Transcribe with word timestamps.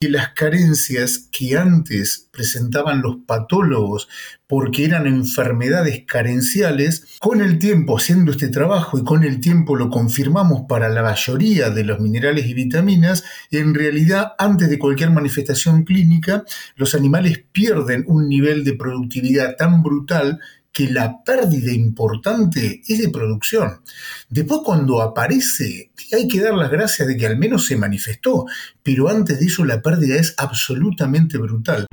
que 0.00 0.08
las 0.08 0.28
carencias 0.28 1.28
que 1.32 1.56
antes 1.56 2.28
presentaban 2.30 3.02
los 3.02 3.16
patólogos 3.26 4.08
porque 4.46 4.84
eran 4.84 5.08
enfermedades 5.08 6.04
carenciales, 6.06 7.18
con 7.18 7.40
el 7.40 7.58
tiempo 7.58 7.98
haciendo 7.98 8.30
este 8.30 8.48
trabajo 8.48 8.96
y 8.96 9.02
con 9.02 9.24
el 9.24 9.40
tiempo 9.40 9.74
lo 9.74 9.90
confirmamos 9.90 10.62
para 10.68 10.88
la 10.88 11.02
mayoría 11.02 11.70
de 11.70 11.82
los 11.82 11.98
minerales 11.98 12.46
y 12.46 12.54
vitaminas, 12.54 13.24
en 13.50 13.74
realidad 13.74 14.34
antes 14.38 14.70
de 14.70 14.78
cualquier 14.78 15.10
manifestación 15.10 15.82
clínica, 15.82 16.44
los 16.76 16.94
animales 16.94 17.44
pierden 17.50 18.04
un 18.06 18.28
nivel 18.28 18.62
de 18.62 18.74
productividad 18.74 19.56
tan 19.56 19.82
brutal 19.82 20.38
que 20.72 20.88
la 20.88 21.22
pérdida 21.24 21.72
importante 21.72 22.82
es 22.86 22.98
de 22.98 23.08
producción. 23.08 23.80
Después 24.28 24.60
cuando 24.64 25.02
aparece, 25.02 25.90
hay 26.12 26.28
que 26.28 26.40
dar 26.40 26.54
las 26.54 26.70
gracias 26.70 27.08
de 27.08 27.16
que 27.16 27.26
al 27.26 27.36
menos 27.36 27.66
se 27.66 27.76
manifestó, 27.76 28.46
pero 28.82 29.08
antes 29.08 29.40
de 29.40 29.46
eso 29.46 29.64
la 29.64 29.82
pérdida 29.82 30.16
es 30.16 30.34
absolutamente 30.36 31.38
brutal. 31.38 31.86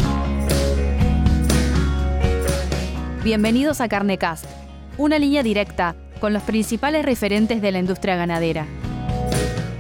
Bienvenidos 3.24 3.82
a 3.82 3.88
Carnecast, 3.88 4.46
una 4.98 5.18
línea 5.18 5.42
directa 5.42 5.96
con 6.20 6.32
los 6.32 6.44
principales 6.44 7.04
referentes 7.06 7.62
de 7.62 7.72
la 7.72 7.80
industria 7.80 8.16
ganadera. 8.16 8.68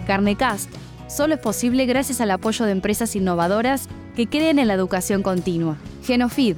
Carnecast 0.08 0.70
solo 1.08 1.36
es 1.36 1.40
posible 1.40 1.86
gracias 1.86 2.22
al 2.22 2.32
apoyo 2.32 2.66
de 2.66 2.72
empresas 2.72 3.16
innovadoras 3.16 3.88
que 4.16 4.28
creen 4.28 4.58
en 4.58 4.68
la 4.68 4.74
educación 4.74 5.22
continua. 5.22 5.78
Genofeed, 6.04 6.58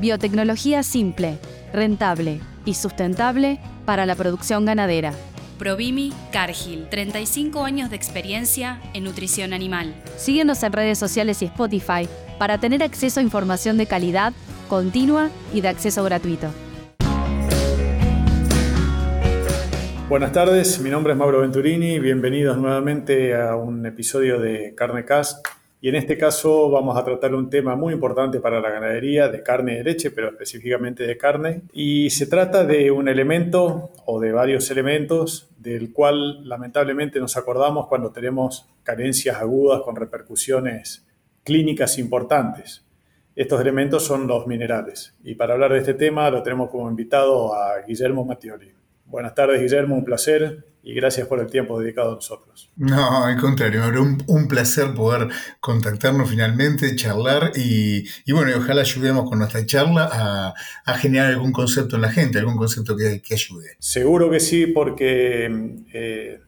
biotecnología 0.00 0.82
simple 0.82 1.38
rentable 1.76 2.40
y 2.64 2.74
sustentable 2.74 3.60
para 3.84 4.04
la 4.06 4.16
producción 4.16 4.64
ganadera. 4.64 5.12
Provimi 5.58 6.12
Cargill, 6.32 6.88
35 6.90 7.64
años 7.64 7.90
de 7.90 7.96
experiencia 7.96 8.80
en 8.92 9.04
nutrición 9.04 9.52
animal. 9.52 9.94
Síguenos 10.16 10.62
en 10.62 10.72
redes 10.72 10.98
sociales 10.98 11.40
y 11.42 11.46
Spotify 11.46 12.08
para 12.38 12.58
tener 12.58 12.82
acceso 12.82 13.20
a 13.20 13.22
información 13.22 13.78
de 13.78 13.86
calidad, 13.86 14.32
continua 14.68 15.30
y 15.54 15.60
de 15.60 15.68
acceso 15.68 16.02
gratuito. 16.04 16.48
Buenas 20.08 20.32
tardes, 20.32 20.80
mi 20.80 20.90
nombre 20.90 21.14
es 21.14 21.18
Mauro 21.18 21.40
Venturini, 21.40 21.98
bienvenidos 21.98 22.58
nuevamente 22.58 23.34
a 23.34 23.56
un 23.56 23.84
episodio 23.86 24.38
de 24.38 24.72
Carnecast 24.76 25.44
y 25.86 25.88
en 25.88 25.94
este 25.94 26.18
caso 26.18 26.68
vamos 26.68 26.98
a 26.98 27.04
tratar 27.04 27.32
un 27.32 27.48
tema 27.48 27.76
muy 27.76 27.94
importante 27.94 28.40
para 28.40 28.60
la 28.60 28.70
ganadería 28.70 29.28
de 29.28 29.44
carne 29.44 29.74
y 29.74 29.76
de 29.76 29.84
leche, 29.84 30.10
pero 30.10 30.30
específicamente 30.30 31.06
de 31.06 31.16
carne. 31.16 31.62
Y 31.72 32.10
se 32.10 32.26
trata 32.26 32.64
de 32.64 32.90
un 32.90 33.06
elemento 33.06 33.92
o 34.04 34.18
de 34.18 34.32
varios 34.32 34.68
elementos 34.72 35.48
del 35.58 35.92
cual 35.92 36.42
lamentablemente 36.48 37.20
nos 37.20 37.36
acordamos 37.36 37.86
cuando 37.86 38.10
tenemos 38.10 38.68
carencias 38.82 39.36
agudas 39.36 39.82
con 39.82 39.94
repercusiones 39.94 41.06
clínicas 41.44 42.00
importantes. 42.00 42.84
Estos 43.36 43.60
elementos 43.60 44.04
son 44.04 44.26
los 44.26 44.48
minerales. 44.48 45.14
Y 45.22 45.36
para 45.36 45.54
hablar 45.54 45.72
de 45.72 45.78
este 45.78 45.94
tema 45.94 46.28
lo 46.30 46.42
tenemos 46.42 46.68
como 46.68 46.90
invitado 46.90 47.54
a 47.54 47.82
Guillermo 47.86 48.24
Mattioli. 48.24 48.72
Buenas 49.04 49.36
tardes, 49.36 49.60
Guillermo, 49.60 49.94
un 49.94 50.04
placer 50.04 50.64
y 50.86 50.94
gracias 50.94 51.26
por 51.26 51.40
el 51.40 51.48
tiempo 51.48 51.80
dedicado 51.80 52.12
a 52.12 52.14
nosotros. 52.14 52.70
No, 52.76 53.24
al 53.24 53.40
contrario, 53.40 53.82
un, 54.00 54.22
un 54.28 54.46
placer 54.46 54.94
poder 54.94 55.26
contactarnos 55.58 56.30
finalmente, 56.30 56.94
charlar 56.94 57.50
y, 57.56 58.04
bueno, 58.30 58.52
ojalá 58.56 58.82
ayudemos 58.82 59.28
con 59.28 59.40
nuestra 59.40 59.66
charla 59.66 60.54
a, 60.86 60.94
generar 60.98 61.32
algún 61.32 61.50
concepto 61.50 61.96
en 61.96 62.02
la 62.02 62.12
gente, 62.12 62.38
algún 62.38 62.56
concepto 62.56 62.96
que, 62.96 63.20
ayude. 63.34 63.70
Seguro 63.80 64.30
que 64.30 64.38
sí, 64.38 64.68
porque 64.68 65.82
eh, 65.92 66.38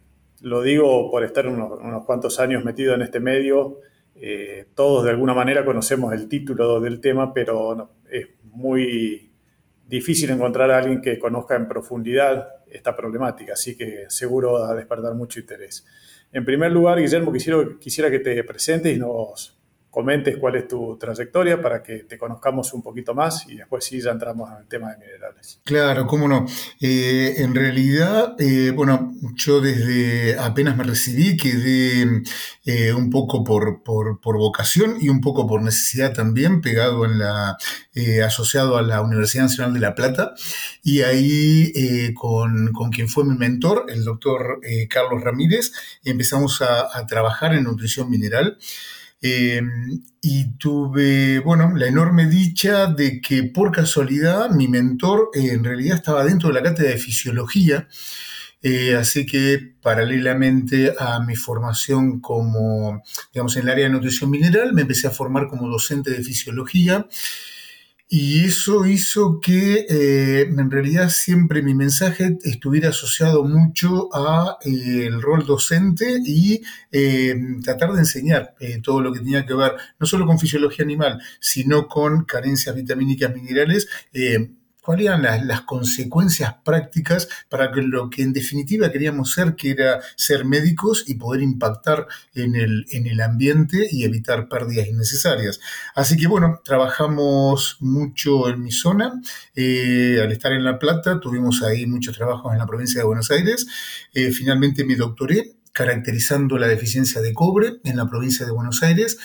lo 0.43 0.63
digo 0.63 1.11
por 1.11 1.25
estar 1.25 1.49
unos, 1.49 2.05
cuantos 2.07 2.39
años 2.39 2.65
metido 2.65 2.95
en 2.95 3.03
este 3.03 3.19
medio, 3.19 3.81
eh, 4.15 4.67
todos 4.77 5.03
de 5.03 5.11
alguna 5.11 5.35
manera 5.35 5.65
conocemos 5.65 6.15
el 6.15 6.29
título 6.29 6.79
del 6.79 7.01
tema, 7.01 7.35
pero 7.35 7.91
es 8.09 8.29
muy 8.45 9.28
difícil 9.89 10.31
encontrar 10.31 10.71
a 10.71 10.79
alguien 10.79 11.01
que 11.01 11.19
conozca 11.19 11.57
en 11.57 11.67
profundidad 11.67 12.47
esta 12.71 12.95
problemática, 12.95 13.55
así 13.55 13.77
que 13.77 14.05
seguro 14.09 14.53
va 14.53 14.71
a 14.71 14.75
despertar 14.75 15.15
mucho 15.15 15.41
interés. 15.41 15.85
En 16.31 16.45
primer 16.45 16.71
lugar, 16.71 17.01
Guillermo, 17.01 17.33
quisiera, 17.33 17.59
quisiera 17.81 18.11
que 18.11 18.19
te 18.19 18.45
presentes 18.45 18.95
y 18.95 19.01
nos 19.01 19.58
comentes 19.91 20.37
cuál 20.37 20.57
es 20.57 20.69
tu 20.69 20.97
trayectoria 20.99 21.61
para 21.61 21.83
que 21.83 22.05
te 22.05 22.19
conozcamos 22.19 22.73
un 22.75 22.83
poquito 22.83 23.15
más 23.15 23.49
y 23.49 23.57
después 23.57 23.85
sí 23.85 24.01
ya 24.01 24.11
entramos 24.11 24.51
en 24.51 24.59
el 24.59 24.69
tema 24.69 24.93
de 24.93 24.99
minerales. 24.99 25.61
Claro, 25.65 26.07
cómo 26.07 26.29
no. 26.29 26.47
Eh, 26.81 27.37
en 27.39 27.55
realidad, 27.55 28.35
eh, 28.39 28.71
bueno, 28.75 29.15
yo 29.35 29.61
desde 29.61 30.39
apenas 30.39 30.77
me 30.77 30.85
recibí 30.85 31.37
quedé 31.37 32.23
eh, 32.65 32.93
un 32.93 33.11
poco 33.11 33.43
por, 33.43 33.81
vocación 34.23 34.99
y 35.01 35.09
un 35.09 35.21
poco 35.21 35.47
por 35.47 35.63
necesidad 35.63 36.13
también, 36.13 36.61
pegado 36.61 37.05
en 37.05 37.19
la, 37.19 37.57
asociado 38.25 38.77
a 38.77 38.83
la 38.83 39.01
Universidad 39.01 39.45
Nacional 39.45 39.75
de 39.75 39.81
La 39.81 39.95
Plata 39.95 40.35
y 40.83 41.03
ahí 41.03 42.15
con, 42.15 42.73
quien 42.93 43.09
fue 43.09 43.25
mi 43.25 43.37
mentor, 43.37 43.87
el 43.89 44.05
doctor 44.05 44.61
Carlos 44.89 45.23
Ramírez, 45.23 45.73
empezamos 46.05 46.63
a, 46.63 46.97
a 46.97 47.07
trabajar 47.07 47.55
en 47.55 47.65
nutrición 47.65 48.09
mineral. 48.11 48.59
Eh, 49.21 49.61
y 50.23 50.57
tuve, 50.59 51.41
bueno, 51.41 51.73
la 51.75 51.89
enorme 51.89 52.27
dicha 52.27 52.87
de 52.87 53.21
que 53.21 53.43
por 53.45 53.73
casualidad 53.73 54.51
mi 54.51 54.69
mentor 54.69 55.31
eh, 55.35 55.51
en 55.53 55.65
realidad 55.65 55.97
estaba 55.97 56.25
dentro 56.25 56.49
de 56.49 56.55
la 56.55 56.63
cátedra 56.63 56.91
de 56.91 56.99
fisiología, 56.99 57.89
eh, 58.63 58.95
así 58.95 59.27
que 59.27 59.75
paralelamente 59.83 60.95
a 60.99 61.21
mi 61.21 61.35
formación 61.35 62.21
como, 62.21 63.03
digamos, 63.33 63.57
en 63.57 63.63
el 63.65 63.71
área 63.71 63.85
de 63.87 63.91
nutrición 63.91 64.31
mineral, 64.31 64.73
me 64.73 64.83
empecé 64.83 65.09
a 65.09 65.13
formar 65.13 65.49
como 65.49 65.69
docente 65.69 66.11
de 66.11 66.23
fisiología 66.23 67.07
y 68.11 68.47
eso 68.47 68.87
hizo 68.87 69.39
que 69.39 69.87
eh, 69.89 70.41
en 70.43 70.71
realidad 70.71 71.11
siempre 71.11 71.61
mi 71.61 71.75
mensaje 71.75 72.39
estuviera 72.43 72.89
asociado 72.89 73.45
mucho 73.45 74.09
a 74.15 74.57
eh, 74.63 75.07
el 75.07 75.21
rol 75.21 75.45
docente 75.45 76.19
y 76.25 76.63
eh, 76.91 77.35
tratar 77.63 77.93
de 77.93 77.99
enseñar 77.99 78.55
todo 78.83 79.03
lo 79.03 79.13
que 79.13 79.21
tenía 79.21 79.45
que 79.45 79.53
ver 79.53 79.73
no 79.99 80.07
solo 80.07 80.27
con 80.27 80.39
fisiología 80.39 80.87
animal, 80.87 81.21
sino 81.39 81.87
con 81.87 82.25
carencias 82.25 82.75
vitamínicas 82.75 83.35
minerales 83.35 83.89
cuáles 84.89 85.05
eran 85.05 85.47
las, 85.47 85.61
consecuencias 85.67 86.55
prácticas 86.65 87.29
para 87.51 87.71
lo 87.77 88.09
que 88.09 88.23
en 88.23 88.33
definitiva 88.33 88.91
queríamos 88.91 89.33
ser, 89.33 89.55
que 89.55 89.73
era 89.73 90.01
ser 90.17 90.47
médicos 90.47 91.05
y 91.07 91.17
poder 91.17 91.43
impactar 91.43 92.07
en 92.35 92.57
el, 92.57 92.87
en 92.93 93.07
el 93.07 93.21
ambiente 93.21 93.87
y 93.91 94.05
evitar 94.05 94.49
pérdidas 94.49 94.89
innecesarias. 94.89 95.61
Así 95.95 96.17
que 96.17 96.27
bueno, 96.27 96.63
trabajamos 96.65 97.77
mucho 97.81 98.49
en 98.49 98.63
mi 98.63 98.73
zona. 98.73 99.21
Eh, 99.55 100.21
al 100.23 100.33
estar 100.33 100.53
en 100.53 100.65
La 100.65 100.79
Plata, 100.79 101.21
tuvimos 101.21 101.63
ahí 101.63 101.85
muchos 101.85 102.17
trabajos 102.17 102.51
en 102.55 102.59
la 102.59 102.67
provincia 102.67 102.99
de 102.99 103.07
Buenos 103.07 103.31
Aires. 103.31 103.67
Eh, 104.15 104.33
finalmente 104.33 104.87
me 104.87 104.97
doctoré 104.97 105.53
caracterizando 105.71 106.57
la 106.57 106.67
deficiencia 106.67 107.21
de 107.21 107.35
cobre 107.35 107.75
en 107.85 107.99
la 107.99 108.09
provincia 108.09 108.47
de 108.47 108.53
Buenos 108.53 108.83
Aires. 108.83 109.19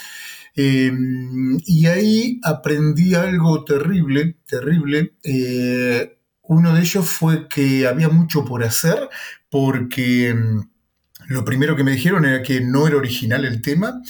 Em, 0.56 1.58
y 1.66 1.88
ahí 1.88 2.40
aprendí 2.44 3.16
algo 3.16 3.64
terrible, 3.64 4.38
terrible. 4.46 5.16
Eh, 5.24 6.18
uno 6.44 6.74
de 6.76 6.82
ellos 6.82 7.08
fue 7.08 7.48
que 7.48 7.88
había 7.88 8.10
mucho 8.10 8.46
por 8.46 8.64
hacer 8.64 9.10
porque 9.50 10.30
em, 10.30 10.64
lo 11.28 11.46
primero 11.46 11.76
que 11.76 11.84
me 11.84 11.92
dijeron 11.94 12.26
era 12.26 12.44
que 12.44 12.62
no 12.62 12.88
era 12.88 12.98
original 12.98 13.46
el 13.46 13.62
tema, 13.62 14.02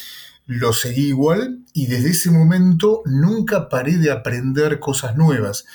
lo 0.45 0.73
seguí 0.73 1.07
igual 1.07 1.59
y 1.73 1.87
desde 1.87 2.09
ese 2.09 2.31
momento 2.31 3.01
nunca 3.05 3.69
paré 3.69 3.97
de 3.97 4.11
aprender 4.11 4.79
cosas 4.79 5.15
nuevas. 5.15 5.65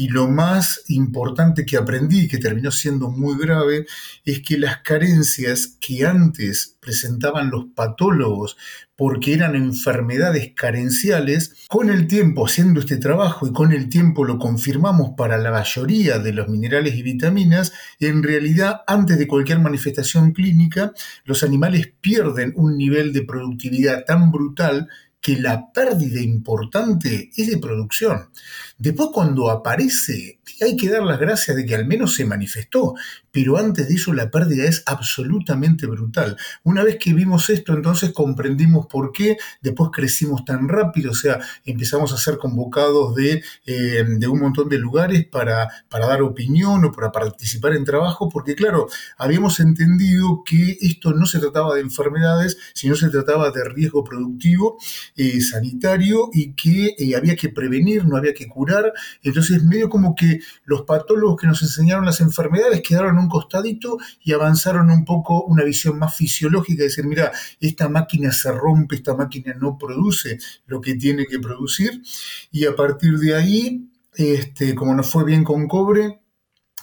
Y 0.00 0.08
lo 0.08 0.28
más 0.28 0.84
importante 0.88 1.66
que 1.66 1.76
aprendí, 1.76 2.26
que 2.26 2.38
terminó 2.38 2.70
siendo 2.70 3.10
muy 3.10 3.36
grave, 3.38 3.84
es 4.24 4.40
que 4.40 4.56
las 4.56 4.78
carencias 4.78 5.76
que 5.78 6.06
antes 6.06 6.78
presentaban 6.80 7.50
los 7.50 7.66
patólogos 7.74 8.56
porque 8.96 9.34
eran 9.34 9.54
enfermedades 9.56 10.52
carenciales, 10.56 11.66
con 11.68 11.90
el 11.90 12.06
tiempo 12.06 12.46
haciendo 12.46 12.80
este 12.80 12.96
trabajo 12.96 13.46
y 13.46 13.52
con 13.52 13.72
el 13.72 13.90
tiempo 13.90 14.24
lo 14.24 14.38
confirmamos 14.38 15.10
para 15.18 15.36
la 15.36 15.50
mayoría 15.50 16.18
de 16.18 16.32
los 16.32 16.48
minerales 16.48 16.94
y 16.94 17.02
vitaminas, 17.02 17.74
en 17.98 18.22
realidad 18.22 18.80
antes 18.86 19.18
de 19.18 19.26
cualquier 19.26 19.58
manifestación 19.58 20.32
clínica, 20.32 20.92
los 21.24 21.42
animales 21.42 21.92
pierden 22.00 22.54
un 22.56 22.78
nivel 22.78 23.12
de 23.12 23.22
productividad 23.22 24.06
tan 24.06 24.32
brutal 24.32 24.88
que 25.20 25.36
la 25.36 25.70
pérdida 25.72 26.20
importante 26.20 27.30
es 27.36 27.48
de 27.48 27.58
producción. 27.58 28.30
Después 28.78 29.10
cuando 29.12 29.50
aparece, 29.50 30.39
hay 30.60 30.76
que 30.76 30.88
dar 30.88 31.02
las 31.02 31.18
gracias 31.18 31.56
de 31.56 31.64
que 31.64 31.74
al 31.74 31.86
menos 31.86 32.14
se 32.14 32.24
manifestó, 32.24 32.94
pero 33.30 33.56
antes 33.56 33.88
de 33.88 33.94
eso 33.94 34.12
la 34.12 34.30
pérdida 34.30 34.64
es 34.64 34.82
absolutamente 34.86 35.86
brutal. 35.86 36.36
Una 36.62 36.82
vez 36.82 36.96
que 36.98 37.14
vimos 37.14 37.50
esto, 37.50 37.74
entonces 37.74 38.12
comprendimos 38.12 38.86
por 38.86 39.12
qué, 39.12 39.36
después 39.60 39.90
crecimos 39.92 40.44
tan 40.44 40.68
rápido, 40.68 41.12
o 41.12 41.14
sea, 41.14 41.38
empezamos 41.64 42.12
a 42.12 42.18
ser 42.18 42.38
convocados 42.38 43.14
de, 43.14 43.42
eh, 43.66 44.04
de 44.06 44.28
un 44.28 44.40
montón 44.40 44.68
de 44.68 44.78
lugares 44.78 45.26
para, 45.26 45.68
para 45.88 46.06
dar 46.06 46.22
opinión 46.22 46.84
o 46.84 46.92
para 46.92 47.12
participar 47.12 47.74
en 47.74 47.84
trabajo, 47.84 48.28
porque 48.28 48.54
claro, 48.54 48.88
habíamos 49.16 49.60
entendido 49.60 50.42
que 50.44 50.78
esto 50.80 51.12
no 51.12 51.26
se 51.26 51.38
trataba 51.38 51.74
de 51.74 51.80
enfermedades, 51.80 52.58
sino 52.74 52.94
se 52.94 53.10
trataba 53.10 53.50
de 53.50 53.64
riesgo 53.64 54.04
productivo, 54.04 54.78
eh, 55.16 55.40
sanitario 55.40 56.30
y 56.32 56.52
que 56.54 56.94
eh, 56.98 57.16
había 57.16 57.36
que 57.36 57.48
prevenir, 57.48 58.04
no 58.04 58.16
había 58.16 58.34
que 58.34 58.48
curar. 58.48 58.92
Entonces, 59.22 59.62
medio 59.62 59.88
como 59.88 60.14
que 60.14 60.39
los 60.64 60.82
patólogos 60.82 61.40
que 61.40 61.46
nos 61.46 61.62
enseñaron 61.62 62.04
las 62.04 62.20
enfermedades 62.20 62.82
quedaron 62.82 63.18
un 63.18 63.28
costadito 63.28 63.98
y 64.22 64.32
avanzaron 64.32 64.90
un 64.90 65.04
poco 65.04 65.44
una 65.44 65.64
visión 65.64 65.98
más 65.98 66.14
fisiológica, 66.14 66.78
de 66.78 66.84
decir, 66.84 67.06
mira, 67.06 67.32
esta 67.60 67.88
máquina 67.88 68.32
se 68.32 68.52
rompe, 68.52 68.96
esta 68.96 69.14
máquina 69.14 69.54
no 69.54 69.76
produce 69.78 70.38
lo 70.66 70.80
que 70.80 70.94
tiene 70.94 71.26
que 71.26 71.38
producir. 71.38 72.02
Y 72.50 72.66
a 72.66 72.74
partir 72.74 73.18
de 73.18 73.34
ahí, 73.34 73.90
este, 74.14 74.74
como 74.74 74.94
nos 74.94 75.10
fue 75.10 75.24
bien 75.24 75.44
con 75.44 75.66
cobre, 75.68 76.19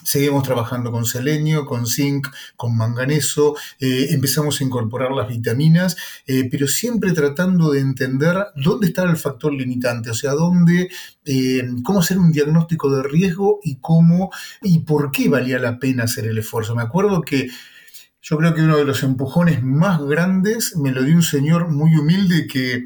Seguimos 0.04 0.42
trabajando 0.42 0.90
con 0.90 1.04
selenio, 1.04 1.66
con 1.66 1.86
zinc, 1.86 2.28
con 2.56 2.76
manganeso, 2.76 3.56
eh, 3.80 4.08
empezamos 4.10 4.60
a 4.60 4.64
incorporar 4.64 5.10
las 5.12 5.28
vitaminas, 5.28 5.96
eh, 6.26 6.48
pero 6.50 6.66
siempre 6.68 7.12
tratando 7.12 7.70
de 7.70 7.80
entender 7.80 8.36
dónde 8.56 8.88
está 8.88 9.02
el 9.04 9.16
factor 9.16 9.52
limitante, 9.52 10.10
o 10.10 10.14
sea, 10.14 10.32
dónde, 10.32 10.88
eh, 11.24 11.68
cómo 11.84 12.00
hacer 12.00 12.18
un 12.18 12.32
diagnóstico 12.32 12.90
de 12.90 13.02
riesgo 13.02 13.60
y 13.62 13.76
cómo 13.76 14.30
y 14.62 14.80
por 14.80 15.10
qué 15.10 15.28
valía 15.28 15.58
la 15.58 15.78
pena 15.78 16.04
hacer 16.04 16.26
el 16.26 16.38
esfuerzo. 16.38 16.74
Me 16.74 16.82
acuerdo 16.82 17.22
que 17.22 17.48
yo 18.22 18.36
creo 18.36 18.54
que 18.54 18.62
uno 18.62 18.76
de 18.76 18.84
los 18.84 19.02
empujones 19.02 19.62
más 19.62 20.00
grandes 20.02 20.76
me 20.76 20.92
lo 20.92 21.02
dio 21.02 21.14
un 21.14 21.22
señor 21.22 21.70
muy 21.70 21.96
humilde 21.96 22.46
que 22.46 22.84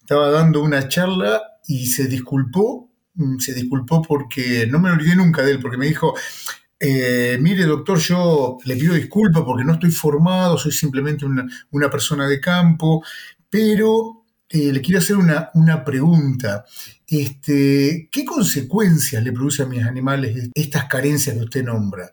estaba 0.00 0.30
dando 0.30 0.62
una 0.62 0.88
charla 0.88 1.40
y 1.66 1.86
se 1.86 2.08
disculpó 2.08 2.91
se 3.38 3.54
disculpó 3.54 4.02
porque 4.02 4.66
no 4.66 4.78
me 4.78 4.90
olvidé 4.90 5.16
nunca 5.16 5.42
de 5.42 5.52
él, 5.52 5.60
porque 5.60 5.76
me 5.76 5.86
dijo, 5.86 6.14
eh, 6.78 7.38
mire 7.40 7.64
doctor, 7.64 7.98
yo 7.98 8.58
le 8.64 8.76
pido 8.76 8.94
disculpas 8.94 9.44
porque 9.44 9.64
no 9.64 9.74
estoy 9.74 9.90
formado, 9.90 10.58
soy 10.58 10.72
simplemente 10.72 11.24
una, 11.24 11.90
persona 11.90 12.26
de 12.26 12.40
campo, 12.40 13.04
pero 13.48 14.24
eh, 14.48 14.72
le 14.72 14.80
quiero 14.80 14.98
hacer 14.98 15.16
una, 15.16 15.50
una 15.54 15.84
pregunta. 15.84 16.64
Este, 17.06 18.08
¿Qué 18.10 18.24
consecuencias 18.24 19.22
le 19.22 19.32
produce 19.32 19.62
a 19.62 19.66
mis 19.66 19.84
animales 19.84 20.50
estas 20.54 20.86
carencias 20.86 21.36
que 21.36 21.44
usted 21.44 21.64
nombra? 21.64 22.10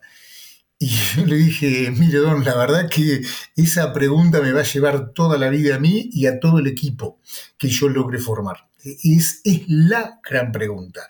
Y 0.78 0.88
yo 0.88 1.26
le 1.26 1.36
dije, 1.36 1.92
mire 1.92 2.20
don, 2.20 2.46
la 2.46 2.56
verdad 2.56 2.90
que 2.90 3.22
esa 3.56 3.92
pregunta 3.92 4.40
me 4.40 4.54
va 4.54 4.62
a 4.62 4.64
llevar 4.64 5.12
toda 5.14 5.38
la 5.38 5.50
vida 5.50 5.76
a 5.76 5.80
mí 5.80 6.10
y 6.14 6.26
a 6.26 6.40
todo 6.40 6.60
el 6.60 6.68
equipo 6.68 7.20
que 7.58 7.68
yo 7.68 7.90
logre 7.90 8.18
formar. 8.18 8.69
Es, 8.84 9.42
es 9.44 9.64
la 9.68 10.20
gran 10.28 10.52
pregunta. 10.52 11.02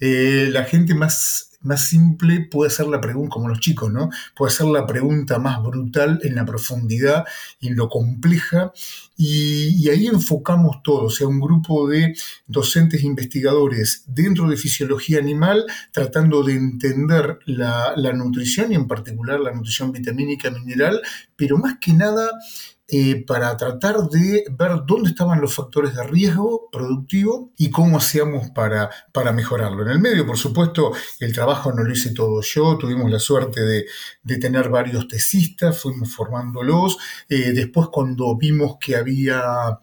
Eh, 0.00 0.48
la 0.50 0.64
gente 0.64 0.94
más, 0.94 1.48
más 1.60 1.88
simple 1.88 2.48
puede 2.50 2.68
hacer 2.68 2.86
la 2.86 3.00
pregunta, 3.00 3.30
como 3.34 3.48
los 3.48 3.60
chicos, 3.60 3.92
¿no? 3.92 4.08
Puede 4.34 4.52
hacer 4.52 4.66
la 4.66 4.86
pregunta 4.86 5.38
más 5.38 5.62
brutal 5.62 6.20
en 6.22 6.34
la 6.34 6.44
profundidad 6.44 7.24
en 7.60 7.76
lo 7.76 7.88
compleja. 7.88 8.72
Y, 9.16 9.88
ahí 9.88 10.06
enfocamos 10.06 10.82
todo, 10.82 11.04
o 11.04 11.10
sea, 11.10 11.26
un 11.26 11.40
grupo 11.40 11.88
de 11.88 12.14
docentes 12.46 13.02
e 13.02 13.06
investigadores 13.06 14.04
dentro 14.06 14.48
de 14.48 14.56
fisiología 14.56 15.18
animal, 15.18 15.64
tratando 15.92 16.42
de 16.42 16.54
entender 16.54 17.38
la, 17.46 17.94
la 17.96 18.12
nutrición 18.12 18.72
y 18.72 18.76
en 18.76 18.86
particular 18.86 19.40
la 19.40 19.52
nutrición 19.52 19.92
vitamínica 19.92 20.50
mineral, 20.50 21.00
pero 21.36 21.58
más 21.58 21.78
que 21.80 21.92
nada 21.92 22.30
eh, 22.90 23.22
para 23.26 23.54
tratar 23.58 24.08
de 24.08 24.44
ver 24.50 24.72
dónde 24.86 25.10
estaban 25.10 25.42
los 25.42 25.54
factores 25.54 25.94
de 25.94 26.02
riesgo 26.04 26.70
productivo 26.72 27.52
y 27.58 27.70
cómo 27.70 27.98
hacíamos 27.98 28.48
para, 28.50 28.88
para 29.12 29.30
mejorarlo. 29.32 29.82
En 29.82 29.90
el 29.90 29.98
medio, 29.98 30.26
por 30.26 30.38
supuesto, 30.38 30.92
el 31.20 31.34
trabajo 31.34 31.70
no 31.70 31.82
lo 31.84 31.92
hice 31.92 32.14
todo 32.14 32.40
yo, 32.40 32.78
tuvimos 32.78 33.10
la 33.10 33.18
suerte 33.18 33.60
de, 33.60 33.84
tener 34.38 34.70
varios 34.70 35.06
tesistas, 35.06 35.78
fuimos 35.78 36.14
formándolos. 36.14 36.96
Eh, 37.28 37.52
después, 37.52 37.88
cuando 37.88 38.34
vimos 38.36 38.76
que 38.80 38.96
había 38.96 39.78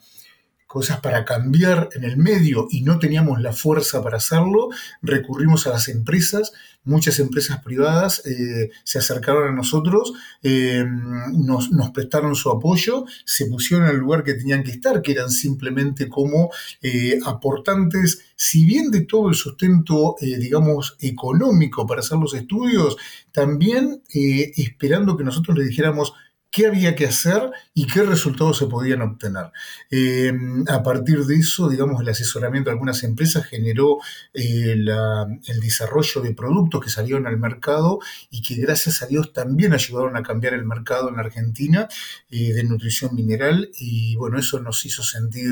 cosas 0.75 0.99
para 0.99 1.23
cambiar 1.23 1.87
en 1.95 2.03
el 2.03 2.17
medio 2.17 2.67
y 2.69 2.81
no 2.81 2.99
teníamos 2.99 3.39
la 3.39 3.53
fuerza 3.53 4.03
para 4.03 4.17
hacerlo, 4.17 4.67
recurrimos 5.01 5.65
a 5.67 5.69
las 5.69 5.87
empresas, 5.87 6.51
muchas 6.83 7.17
empresas 7.19 7.63
privadas 7.63 8.21
eh, 8.25 8.71
se 8.83 8.99
acercaron 8.99 9.47
a 9.47 9.55
nosotros, 9.55 10.11
eh, 10.43 10.83
nos, 11.31 11.69
prestaron 11.93 12.35
su 12.35 12.49
apoyo, 12.49 13.05
se 13.23 13.45
pusieron 13.45 13.87
en 13.87 13.93
el 13.93 14.01
lugar 14.01 14.25
que 14.25 14.33
tenían 14.33 14.63
que 14.63 14.71
estar, 14.71 15.01
que 15.01 15.13
eran 15.13 15.29
simplemente 15.29 16.09
como 16.09 16.51
eh, 16.81 17.19
aportantes, 17.25 18.25
si 18.35 18.65
bien 18.65 18.91
de 18.91 19.05
todo 19.05 19.29
el 19.29 19.35
sustento, 19.35 20.17
digamos, 20.19 20.97
económico 20.99 21.87
para 21.87 22.01
hacer 22.01 22.17
los 22.17 22.33
estudios, 22.33 22.97
también 23.31 24.01
esperando 24.13 25.15
que 25.15 25.23
nosotros 25.23 25.57
le 25.57 25.63
dijéramos, 25.63 26.11
qué 26.55 26.67
había 26.67 26.95
que 26.95 27.05
hacer 27.05 27.51
y 27.73 27.85
qué 27.85 28.03
resultados 28.03 28.57
se 28.59 28.67
podían 28.67 29.01
obtener. 29.01 29.51
Eh, 29.91 30.31
a 30.69 30.81
partir 30.83 31.25
de 31.25 31.35
eso, 31.35 31.67
digamos, 31.67 32.01
el 32.01 32.07
asesoramiento 32.07 32.69
de 32.69 32.75
algunas 32.75 33.03
empresas 33.03 33.45
generó 33.45 33.97
eh, 34.33 34.71
el 34.71 35.59
desarrollo 35.59 36.21
de 36.21 36.33
productos 36.33 36.81
que 36.81 36.89
salieron 36.89 37.27
al 37.27 37.37
mercado 37.37 37.99
y 38.31 38.41
que 38.41 38.55
gracias 38.55 39.01
a 39.01 39.07
Dios 39.07 39.33
también 39.33 39.73
ayudaron 39.73 40.15
a 40.15 40.23
cambiar 40.23 40.53
el 40.53 40.63
mercado 40.63 41.09
en 41.09 41.19
Argentina 41.19 41.89
eh, 42.31 42.53
de 42.53 42.63
nutrición 42.63 43.13
mineral 43.13 43.69
y 43.77 44.15
bueno, 44.15 44.39
eso 44.39 44.61
nos 44.61 44.85
hizo 44.85 45.03
sentir 45.03 45.51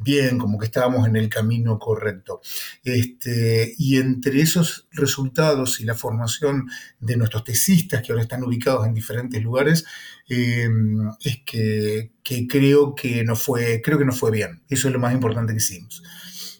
bien, 0.00 0.38
como 0.38 0.58
que 0.58 0.66
estábamos 0.66 1.06
en 1.06 1.16
el 1.16 1.28
camino 1.28 1.78
correcto. 1.78 2.40
Este, 2.82 3.74
y 3.78 3.96
entre 3.98 4.40
esos 4.40 4.88
resultados 4.92 5.80
y 5.80 5.84
la 5.84 5.94
formación 5.94 6.68
de 6.98 7.16
nuestros 7.16 7.44
tesistas 7.44 8.02
que 8.02 8.12
ahora 8.12 8.22
están 8.22 8.42
ubicados 8.42 8.86
en 8.86 8.94
diferentes 8.94 9.42
lugares, 9.42 9.84
em, 10.28 11.08
es 11.24 11.42
que, 11.44 12.10
creo 12.48 12.94
que 12.94 13.24
no 13.24 13.36
fue, 13.36 13.80
creo 13.82 13.98
que 13.98 14.04
no 14.04 14.12
fue 14.12 14.30
bien. 14.30 14.62
Eso 14.68 14.88
es 14.88 14.94
lo 14.94 15.00
más 15.00 15.12
importante 15.12 15.52
que 15.52 15.58
hicimos. 15.58 16.02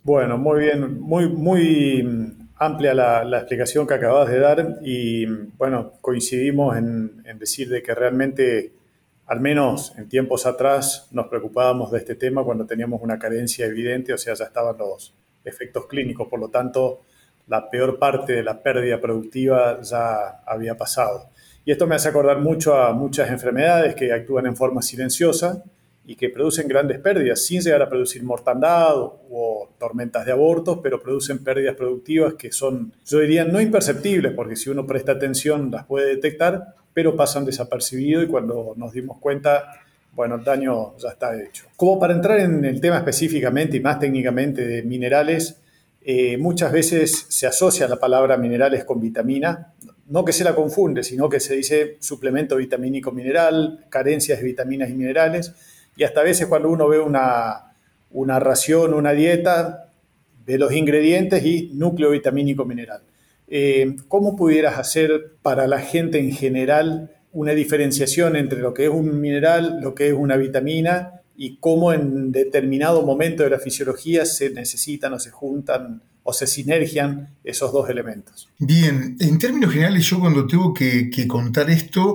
Bueno, 0.02 0.38
muy 0.38 0.60
bien, 0.60 1.00
muy, 1.00 1.28
muy 1.28 2.36
amplia 2.56 2.92
la, 2.94 3.38
explicación 3.38 3.86
que 3.86 3.94
acabas 3.94 4.28
de 4.28 4.38
dar 4.38 4.78
y 4.82 5.26
bueno, 5.56 5.92
coincidimos 6.00 6.76
en, 6.76 7.22
en 7.24 7.38
decir 7.38 7.68
de 7.68 7.82
que 7.82 7.94
realmente 7.94 8.72
al 9.30 9.38
menos 9.38 9.96
en 9.96 10.08
tiempos 10.08 10.44
atrás 10.44 11.06
nos 11.12 11.28
preocupábamos 11.28 11.92
de 11.92 11.98
este 11.98 12.16
tema 12.16 12.42
cuando 12.42 12.66
teníamos 12.66 13.00
una 13.00 13.16
carencia 13.16 13.64
evidente, 13.64 14.12
o 14.12 14.18
sea, 14.18 14.34
ya 14.34 14.46
estaban 14.46 14.76
los 14.76 15.14
efectos 15.44 15.86
clínicos, 15.86 16.26
por 16.26 16.40
lo 16.40 16.48
tanto, 16.48 17.02
la 17.46 17.70
peor 17.70 17.96
parte 18.00 18.32
de 18.32 18.42
la 18.42 18.60
pérdida 18.60 19.00
productiva 19.00 19.80
ya 19.82 20.42
había 20.44 20.76
pasado. 20.76 21.30
Y 21.64 21.70
esto 21.70 21.86
me 21.86 21.94
hace 21.94 22.08
acordar 22.08 22.40
mucho 22.40 22.74
a 22.74 22.92
muchas 22.92 23.30
enfermedades 23.30 23.94
que 23.94 24.12
actúan 24.12 24.46
en 24.46 24.56
forma 24.56 24.82
silenciosa 24.82 25.62
y 26.04 26.16
que 26.16 26.28
producen 26.28 26.66
grandes 26.66 26.98
pérdidas, 26.98 27.44
sin 27.44 27.60
llegar 27.60 27.82
a 27.82 27.88
producir 27.88 28.24
mortandad 28.24 28.96
o, 28.96 29.68
tormentas 29.78 30.26
de 30.26 30.32
abortos, 30.32 30.80
pero 30.82 31.00
producen 31.00 31.44
pérdidas 31.44 31.76
productivas 31.76 32.34
que 32.34 32.50
son, 32.50 32.92
yo 33.06 33.20
diría, 33.20 33.44
no 33.44 33.60
imperceptibles, 33.60 34.32
porque 34.32 34.56
si 34.56 34.70
uno 34.70 34.84
presta 34.86 35.12
atención 35.12 35.70
las 35.70 35.86
puede 35.86 36.08
detectar, 36.08 36.74
pero 36.92 37.16
pasan 37.16 37.44
desapercibidos 37.44 38.24
y 38.24 38.26
cuando 38.26 38.74
nos 38.76 38.92
dimos 38.92 39.18
cuenta, 39.18 39.80
bueno, 40.12 40.36
el 40.36 40.44
daño 40.44 40.96
ya 40.98 41.10
está 41.10 41.40
hecho. 41.40 41.66
Como 41.76 41.98
para 41.98 42.14
entrar 42.14 42.40
en 42.40 42.64
el 42.64 42.80
tema 42.80 42.98
específicamente 42.98 43.76
y 43.76 43.80
más 43.80 43.98
técnicamente 43.98 44.66
de 44.66 44.82
minerales, 44.82 45.56
eh, 46.02 46.38
muchas 46.38 46.72
veces 46.72 47.26
se 47.28 47.46
asocia 47.46 47.86
la 47.86 47.96
palabra 47.96 48.36
minerales 48.36 48.84
con 48.84 49.00
vitamina, 49.00 49.72
no 50.08 50.24
que 50.24 50.32
se 50.32 50.44
la 50.44 50.54
confunde, 50.54 51.04
sino 51.04 51.28
que 51.28 51.40
se 51.40 51.54
dice 51.54 51.96
suplemento 52.00 52.56
vitamínico 52.56 53.12
mineral, 53.12 53.86
carencias 53.88 54.40
de 54.40 54.44
vitaminas 54.44 54.90
y 54.90 54.94
minerales, 54.94 55.54
y 55.96 56.04
hasta 56.04 56.20
a 56.20 56.24
veces 56.24 56.46
cuando 56.46 56.70
uno 56.70 56.88
ve 56.88 56.98
una, 56.98 57.74
una 58.10 58.40
ración, 58.40 58.94
una 58.94 59.12
dieta, 59.12 59.92
ve 60.46 60.58
los 60.58 60.72
ingredientes 60.72 61.44
y 61.44 61.70
núcleo 61.74 62.10
vitamínico 62.10 62.64
mineral. 62.64 63.02
Eh, 63.50 63.96
¿Cómo 64.08 64.36
pudieras 64.36 64.78
hacer 64.78 65.34
para 65.42 65.66
la 65.66 65.80
gente 65.80 66.20
en 66.20 66.32
general 66.32 67.10
una 67.32 67.52
diferenciación 67.52 68.36
entre 68.36 68.60
lo 68.60 68.74
que 68.74 68.84
es 68.84 68.90
un 68.90 69.20
mineral, 69.20 69.80
lo 69.82 69.94
que 69.94 70.08
es 70.08 70.14
una 70.14 70.36
vitamina 70.36 71.20
y 71.36 71.56
cómo 71.56 71.92
en 71.92 72.32
determinado 72.32 73.04
momento 73.04 73.42
de 73.42 73.50
la 73.50 73.58
fisiología 73.58 74.24
se 74.24 74.50
necesitan 74.50 75.12
o 75.12 75.18
se 75.18 75.30
juntan 75.30 76.02
o 76.22 76.32
se 76.32 76.46
sinergian 76.46 77.30
esos 77.44 77.72
dos 77.72 77.88
elementos? 77.88 78.48
Bien, 78.58 79.16
en 79.18 79.38
términos 79.38 79.72
generales 79.72 80.04
yo 80.04 80.20
cuando 80.20 80.46
tengo 80.46 80.72
que, 80.72 81.10
contar 81.26 81.70
esto, 81.70 82.14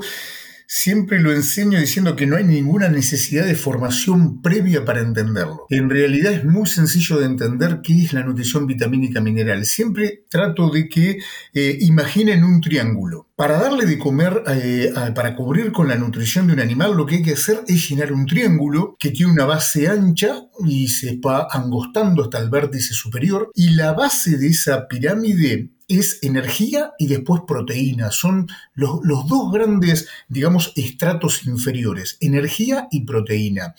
siempre 0.68 1.20
lo 1.20 1.32
enseño 1.32 1.80
diciendo 1.80 2.16
que 2.16 2.26
no 2.26 2.38
hay 2.38 2.44
ninguna 2.44 2.90
necesidad 2.90 3.46
de 3.46 3.56
formación 3.56 4.42
previa 4.42 4.86
para 4.86 5.02
entenderlo. 5.02 5.66
En 5.70 5.90
realidad 5.90 6.34
es 6.34 6.46
muy 6.46 6.68
sencillo 6.68 7.20
de 7.20 7.26
entender 7.26 7.82
qué 7.84 8.04
es 8.04 8.14
la 8.14 8.24
nutrición 8.24 8.68
vitamínica 8.68 9.22
mineral. 9.22 9.66
Siempre 9.66 10.26
trato 10.30 10.70
de 10.70 10.90
que 10.90 11.20
eh, 11.54 11.78
imaginen 11.82 12.44
un 12.44 12.62
triángulo. 12.62 13.28
Para 13.36 13.60
darle 13.60 13.86
de 13.86 14.00
comer, 14.00 14.44
eh, 14.48 14.94
para 15.14 15.36
cubrir 15.36 15.74
con 15.74 15.90
la 15.90 15.98
nutrición 15.98 16.48
de 16.48 16.54
un 16.54 16.62
animal, 16.62 16.96
lo 16.96 17.06
que 17.06 17.16
hay 17.16 17.22
que 17.22 17.34
hacer 17.34 17.66
es 17.68 17.90
llenar 17.90 18.14
un 18.14 18.26
triángulo 18.26 18.96
que 18.98 19.12
tiene 19.12 19.34
una 19.34 19.44
base 19.44 19.90
ancha 19.90 20.48
y 20.66 20.88
se 20.88 21.18
va 21.18 21.46
angostando 21.52 22.24
hasta 22.24 22.40
el 22.40 22.50
vértice 22.50 22.94
superior. 22.94 23.52
Y 23.54 23.72
la 23.72 23.92
base 23.92 24.38
de 24.38 24.48
esa 24.48 24.88
pirámide 24.88 25.72
es 25.88 26.20
energía 26.24 26.94
y 26.98 27.08
después 27.08 27.42
proteína. 27.48 28.12
Son 28.12 28.48
los, 28.74 29.02
dos 29.04 29.52
grandes, 29.52 30.08
digamos, 30.28 30.72
estratos 30.76 31.46
inferiores, 31.46 32.18
energía 32.22 32.88
y 32.92 33.06
proteína. 33.06 33.76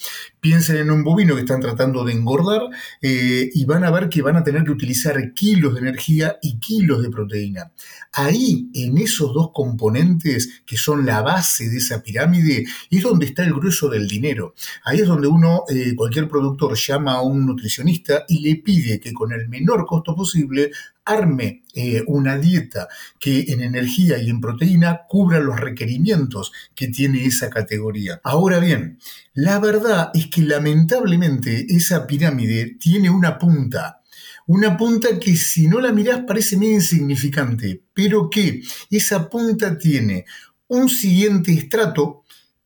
Piensen 0.47 0.77
en 0.77 0.93
un 0.93 1.03
bovino 1.03 1.35
que 1.35 1.41
están 1.41 1.61
tratando 1.61 2.05
de 2.05 2.13
engordar 2.13 2.63
eh, 3.03 3.51
y 3.53 3.65
van 3.65 3.83
a 3.83 3.91
ver 3.91 4.09
que 4.09 4.23
van 4.23 4.37
a 4.37 4.45
tener 4.45 4.63
que 4.63 4.71
utilizar 4.71 5.35
kilos 5.35 5.75
de 5.75 5.81
energía 5.81 6.39
y 6.41 6.61
kilos 6.61 7.03
de 7.03 7.11
proteína. 7.11 7.73
Ahí, 8.13 8.71
en 8.73 8.97
esos 8.97 9.35
dos 9.35 9.51
componentes 9.53 10.63
que 10.65 10.77
son 10.77 11.05
la 11.05 11.21
base 11.21 11.69
de 11.69 11.79
esa 11.79 12.01
pirámide, 12.01 12.65
es 12.89 13.03
donde 13.03 13.27
está 13.27 13.43
el 13.43 13.55
grueso 13.55 13.89
del 13.89 14.07
dinero. 14.07 14.55
Ahí 14.85 15.01
es 15.01 15.09
donde 15.09 15.27
uno, 15.27 15.65
eh, 15.69 15.97
cualquier 15.97 16.29
productor, 16.29 16.77
llama 16.77 17.15
a 17.15 17.23
un 17.23 17.45
nutricionista 17.45 18.25
y 18.29 18.39
le 18.39 18.63
pide 18.63 19.01
que 19.01 19.13
con 19.13 19.33
el 19.33 19.49
menor 19.49 19.85
costo 19.85 20.15
posible 20.15 20.71
arme 21.07 21.63
eh, 21.75 22.03
una 22.07 22.37
dieta 22.37 22.89
que 23.19 23.47
en 23.49 23.63
energía 23.63 24.19
y 24.19 24.29
en 24.29 24.41
proteína 24.41 25.03
cubra 25.09 25.41
los 25.41 25.59
requerimientos 25.59 26.53
que 26.75 26.89
tiene 26.89 27.25
esa 27.25 27.49
categoría. 27.49 28.21
Ahora 28.25 28.59
bien, 28.59 28.99
la 29.33 29.59
verdad 29.61 30.11
es 30.13 30.27
que 30.27 30.43
lamentablemente 30.43 31.67
esa 31.69 32.07
pirámide 32.07 32.77
tiene 32.79 33.09
una 33.09 33.39
punta. 33.39 34.01
Una 34.49 34.77
punta 34.77 35.19
que 35.19 35.37
si 35.37 35.67
no 35.67 35.81
la 35.81 35.93
mirás 35.93 36.21
parece 36.27 36.57
muy 36.57 36.69
insignificante, 36.69 37.83
pero 37.93 38.29
que 38.31 38.63
esa 38.91 39.29
punta 39.29 39.79
tiene 39.79 40.25
un 40.69 40.89
siguiente 40.89 41.53
estrato 41.53 42.25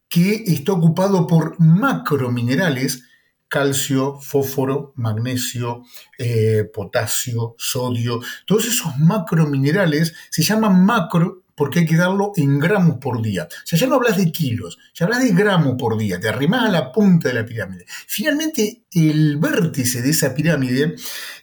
que 0.08 0.42
está 0.46 0.72
ocupado 0.72 1.26
por 1.26 1.58
macrominerales 1.60 3.04
calcio, 3.50 4.18
fósforo, 4.20 4.94
magnesio, 4.96 5.82
eh, 6.16 6.64
potasio, 6.72 7.56
sodio, 7.58 8.20
todos 8.46 8.66
esos 8.66 8.96
macrominerales 8.98 10.14
se 10.30 10.42
llaman 10.42 10.84
macro 10.86 11.42
porque 11.54 11.80
hay 11.80 11.86
que 11.86 11.96
darlo 11.96 12.32
en 12.36 12.58
gramos 12.58 12.96
por 12.98 13.20
día. 13.20 13.44
O 13.50 13.66
sea, 13.66 13.78
ya 13.78 13.86
no 13.86 13.96
hablas 13.96 14.16
de 14.16 14.32
kilos, 14.32 14.78
ya 14.94 15.04
hablas 15.04 15.22
de 15.22 15.32
gramos 15.32 15.74
por 15.78 15.98
día, 15.98 16.18
te 16.18 16.28
arrimas 16.28 16.64
a 16.64 16.70
la 16.70 16.90
punta 16.90 17.28
de 17.28 17.34
la 17.34 17.44
pirámide. 17.44 17.84
Finalmente, 18.06 18.84
el 18.92 19.36
vértice 19.36 20.00
de 20.00 20.08
esa 20.08 20.34
pirámide 20.34 20.94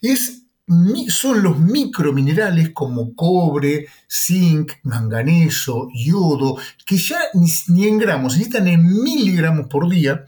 es 0.02 0.48
son 1.10 1.44
los 1.44 1.60
microminerales 1.60 2.72
como 2.72 3.16
cobre, 3.16 3.88
zinc, 4.10 4.74
manganeso, 4.84 5.88
yodo, 5.94 6.58
que 6.86 6.98
ya 6.98 7.20
ni, 7.34 7.88
en 7.88 7.98
gramos, 7.98 8.34
necesitan 8.34 8.68
en 8.68 9.02
miligramos 9.02 9.68
por 9.68 9.90
día, 9.90 10.26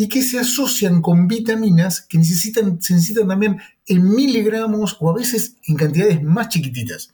y 0.00 0.08
que 0.08 0.22
se 0.22 0.38
asocian 0.38 1.02
con 1.02 1.28
vitaminas 1.28 2.00
que 2.00 2.16
necesitan, 2.16 2.80
se 2.80 2.94
necesitan 2.94 3.28
también 3.28 3.60
en 3.84 4.08
miligramos 4.08 4.96
o 4.98 5.10
a 5.10 5.14
veces 5.14 5.56
en 5.66 5.76
cantidades 5.76 6.22
más 6.22 6.48
chiquititas. 6.48 7.10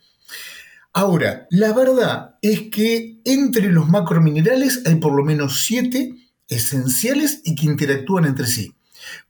Ahora, 0.92 1.48
la 1.50 1.72
verdad 1.72 2.36
es 2.40 2.70
que 2.70 3.18
entre 3.24 3.72
los 3.72 3.88
macrominerales 3.88 4.82
hay 4.86 4.94
por 4.94 5.16
lo 5.16 5.24
menos 5.24 5.64
siete 5.64 6.14
esenciales 6.46 7.40
y 7.42 7.56
que 7.56 7.66
interactúan 7.66 8.24
entre 8.24 8.46
sí. 8.46 8.72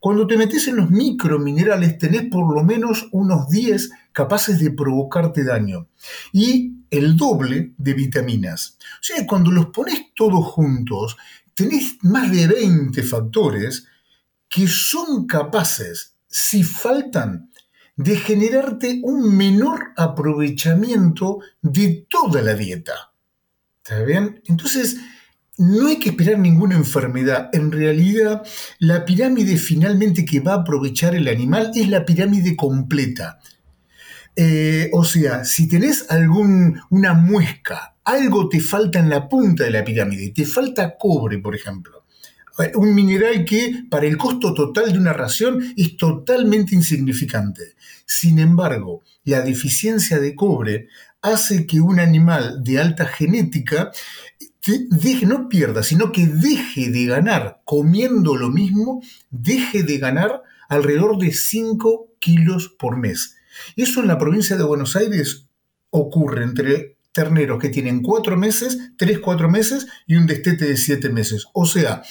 Cuando 0.01 0.27
te 0.27 0.37
metes 0.37 0.69
en 0.69 0.77
los 0.77 0.91
microminerales 0.91 1.97
tenés 1.97 2.25
por 2.31 2.55
lo 2.55 2.63
menos 2.63 3.09
unos 3.11 3.49
10 3.49 3.91
capaces 4.13 4.59
de 4.59 4.71
provocarte 4.71 5.45
daño 5.45 5.89
y 6.31 6.75
el 6.91 7.17
doble 7.17 7.73
de 7.79 7.95
vitaminas. 7.95 8.77
O 9.01 9.03
sea, 9.03 9.27
cuando 9.27 9.51
los 9.51 9.69
pones 9.69 10.13
todos 10.15 10.45
juntos, 10.45 11.17
tenés 11.57 11.97
más 12.03 12.31
de 12.31 12.47
20 12.47 13.03
factores 13.03 13.87
que 14.49 14.69
son 14.69 15.27
capaces, 15.27 16.15
si 16.29 16.63
faltan, 16.63 17.51
de 17.97 18.17
generarte 18.17 19.01
un 19.03 19.35
menor 19.37 19.93
aprovechamiento 19.97 21.41
de 21.63 22.07
toda 22.09 22.43
la 22.43 22.55
dieta. 22.55 23.13
¿Está 23.83 24.03
bien? 24.03 24.43
Entonces, 24.47 24.99
no 25.57 25.87
hay 25.87 25.99
que 25.99 26.11
esperar 26.11 26.39
ninguna 26.39 26.77
enfermedad. 26.77 27.49
En 27.55 27.73
realidad, 27.73 28.47
la 28.79 29.07
pirámide 29.07 29.57
finalmente 29.57 30.27
que 30.27 30.41
va 30.41 30.53
a 30.53 30.61
aprovechar 30.61 31.15
el 31.15 31.27
animal 31.27 31.73
es 31.75 31.89
la 31.89 32.05
pirámide 32.05 32.55
completa. 32.55 33.39
Eh, 34.37 34.91
o 34.93 35.05
sea, 35.05 35.45
si 35.47 35.67
tenés 35.67 36.11
alguna 36.11 37.15
muesca, 37.15 37.96
algo 38.07 38.49
te 38.49 38.61
falta 38.61 38.99
en 38.99 39.11
la 39.11 39.29
punta 39.29 39.65
de 39.65 39.71
la 39.71 39.85
pirámide, 39.85 40.31
te 40.31 40.47
falta 40.47 40.97
cobre, 40.97 41.39
por 41.39 41.55
ejemplo. 41.55 42.05
Eh, 42.59 42.73
un 42.77 42.95
mineral 42.95 43.45
que 43.45 43.85
para 43.91 44.07
el 44.07 44.17
costo 44.17 44.55
total 44.55 44.93
de 44.93 44.99
una 44.99 45.13
ración 45.13 45.75
es 45.77 45.97
totalmente 45.97 46.75
insignificante. 46.75 47.75
Sin 48.07 48.39
embargo, 48.39 49.03
la 49.25 49.41
deficiencia 49.43 50.21
de 50.21 50.35
cobre 50.35 50.89
hace 51.21 51.67
que 51.67 51.81
un 51.81 51.99
animal 51.99 52.63
de 52.63 52.81
alta 52.81 53.07
genética 53.07 53.91
deje, 54.91 55.27
no 55.27 55.49
pierda, 55.49 55.83
sino 55.83 56.13
que 56.13 56.27
deje 56.27 56.91
de 56.91 57.07
ganar 57.07 57.61
comiendo 57.65 58.37
lo 58.37 58.51
mismo, 58.51 59.03
deje 59.31 59.83
de 59.83 59.99
ganar 59.99 60.43
alrededor 60.69 61.19
de 61.19 61.33
5 61.33 62.15
kilos 62.19 62.75
por 62.79 62.97
mes. 62.97 63.37
Eso 63.77 64.01
en 64.01 64.09
la 64.09 64.19
provincia 64.19 64.57
de 64.57 64.65
Buenos 64.65 64.97
Aires 64.97 65.47
ocurre 65.91 66.45
entre 66.45 66.96
terneros 67.17 67.59
que 67.59 67.71
tienen 67.71 68.03
cuatro 68.03 68.37
meses, 68.37 68.93
tres, 68.99 69.21
cuatro 69.21 69.49
meses 69.49 69.87
y 70.07 70.17
un 70.17 70.27
destete 70.27 70.67
de 70.67 70.77
siete 70.77 71.09
meses. 71.09 71.47
O 71.55 71.65
sea, 71.65 72.03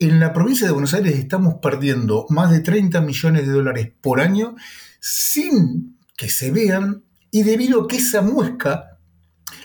en 0.00 0.18
la 0.18 0.32
provincia 0.32 0.66
de 0.66 0.72
Buenos 0.72 0.92
Aires 0.92 1.14
estamos 1.14 1.54
perdiendo 1.62 2.26
más 2.28 2.50
de 2.50 2.60
30 2.60 3.00
millones 3.00 3.46
de 3.46 3.52
dólares 3.52 3.92
por 4.00 4.20
año 4.20 4.56
sin 5.00 5.98
que 6.16 6.28
se 6.28 6.50
vean 6.50 7.04
y 7.30 7.44
debido 7.44 7.82
a 7.82 7.86
que 7.86 7.98
esa 7.98 8.20
muesca 8.20 8.98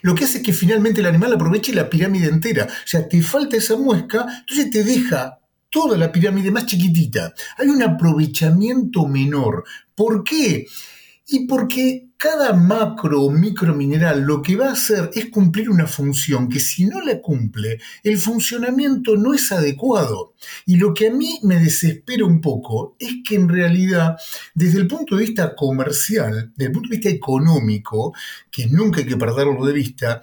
lo 0.03 0.13
que 0.13 0.25
hace 0.25 0.38
es 0.38 0.43
que 0.43 0.53
finalmente 0.53 1.01
el 1.01 1.07
animal 1.07 1.33
aproveche 1.33 1.74
la 1.74 1.89
pirámide 1.89 2.27
entera. 2.27 2.65
O 2.65 2.88
sea, 2.88 3.07
te 3.07 3.22
falta 3.22 3.57
esa 3.57 3.75
muesca, 3.75 4.25
entonces 4.41 4.69
te 4.69 4.83
deja 4.83 5.39
toda 5.69 5.98
la 5.98 6.12
pirámide 6.12 6.51
más 6.51 6.67
chiquitita. 6.67 7.33
Hay 7.57 7.69
un 7.69 7.81
aprovechamiento 7.81 9.07
menor. 9.07 9.63
¿Por 9.95 10.24
qué? 10.24 10.67
Y 11.25 11.48
porque 11.48 12.10
cada 12.18 12.53
macro 12.53 13.24
o 13.24 13.30
micromineral 13.30 14.22
lo 14.22 14.42
que 14.42 14.56
va 14.56 14.68
a 14.68 14.74
hacer 14.74 15.10
es 15.13 15.30
cumplir 15.30 15.70
una 15.70 15.88
función 15.88 16.48
que 16.48 16.60
si 16.60 16.86
no 16.86 17.01
la 17.01 17.22
cumple, 17.22 17.80
el 18.01 18.18
funcionamiento 18.18 19.18
no 19.18 19.34
es 19.34 19.51
adecuado. 19.51 20.34
Y 20.65 20.77
lo 20.77 20.94
que 20.94 21.08
a 21.08 21.12
mí 21.12 21.39
me 21.44 21.60
desespera 21.60 22.25
un 22.25 22.39
poco 22.39 22.96
es 22.98 23.15
que 23.27 23.36
en 23.36 23.50
realidad, 23.50 24.15
desde 24.53 24.80
el 24.80 24.88
punto 24.88 25.15
de 25.15 25.24
vista 25.24 25.53
comercial, 25.53 26.53
desde 26.56 26.68
el 26.68 26.72
punto 26.72 26.89
de 26.89 26.96
vista 26.96 27.10
económico, 27.10 28.13
que 28.50 28.68
nunca 28.68 29.01
hay 29.01 29.06
que 29.06 29.18
perderlo 29.18 29.65
de 29.65 29.74
vista, 29.74 30.22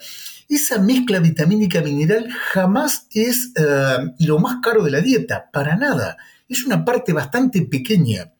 esa 0.48 0.78
mezcla 0.78 1.18
vitamínica 1.20 1.82
mineral 1.82 2.30
jamás 2.30 3.06
es 3.12 3.52
eh, 3.56 3.96
lo 4.20 4.38
más 4.38 4.56
caro 4.62 4.82
de 4.82 4.90
la 4.90 5.00
dieta, 5.00 5.50
para 5.52 5.76
nada. 5.76 6.16
Es 6.48 6.64
una 6.64 6.84
parte 6.84 7.12
bastante 7.12 7.62
pequeña. 7.62 8.32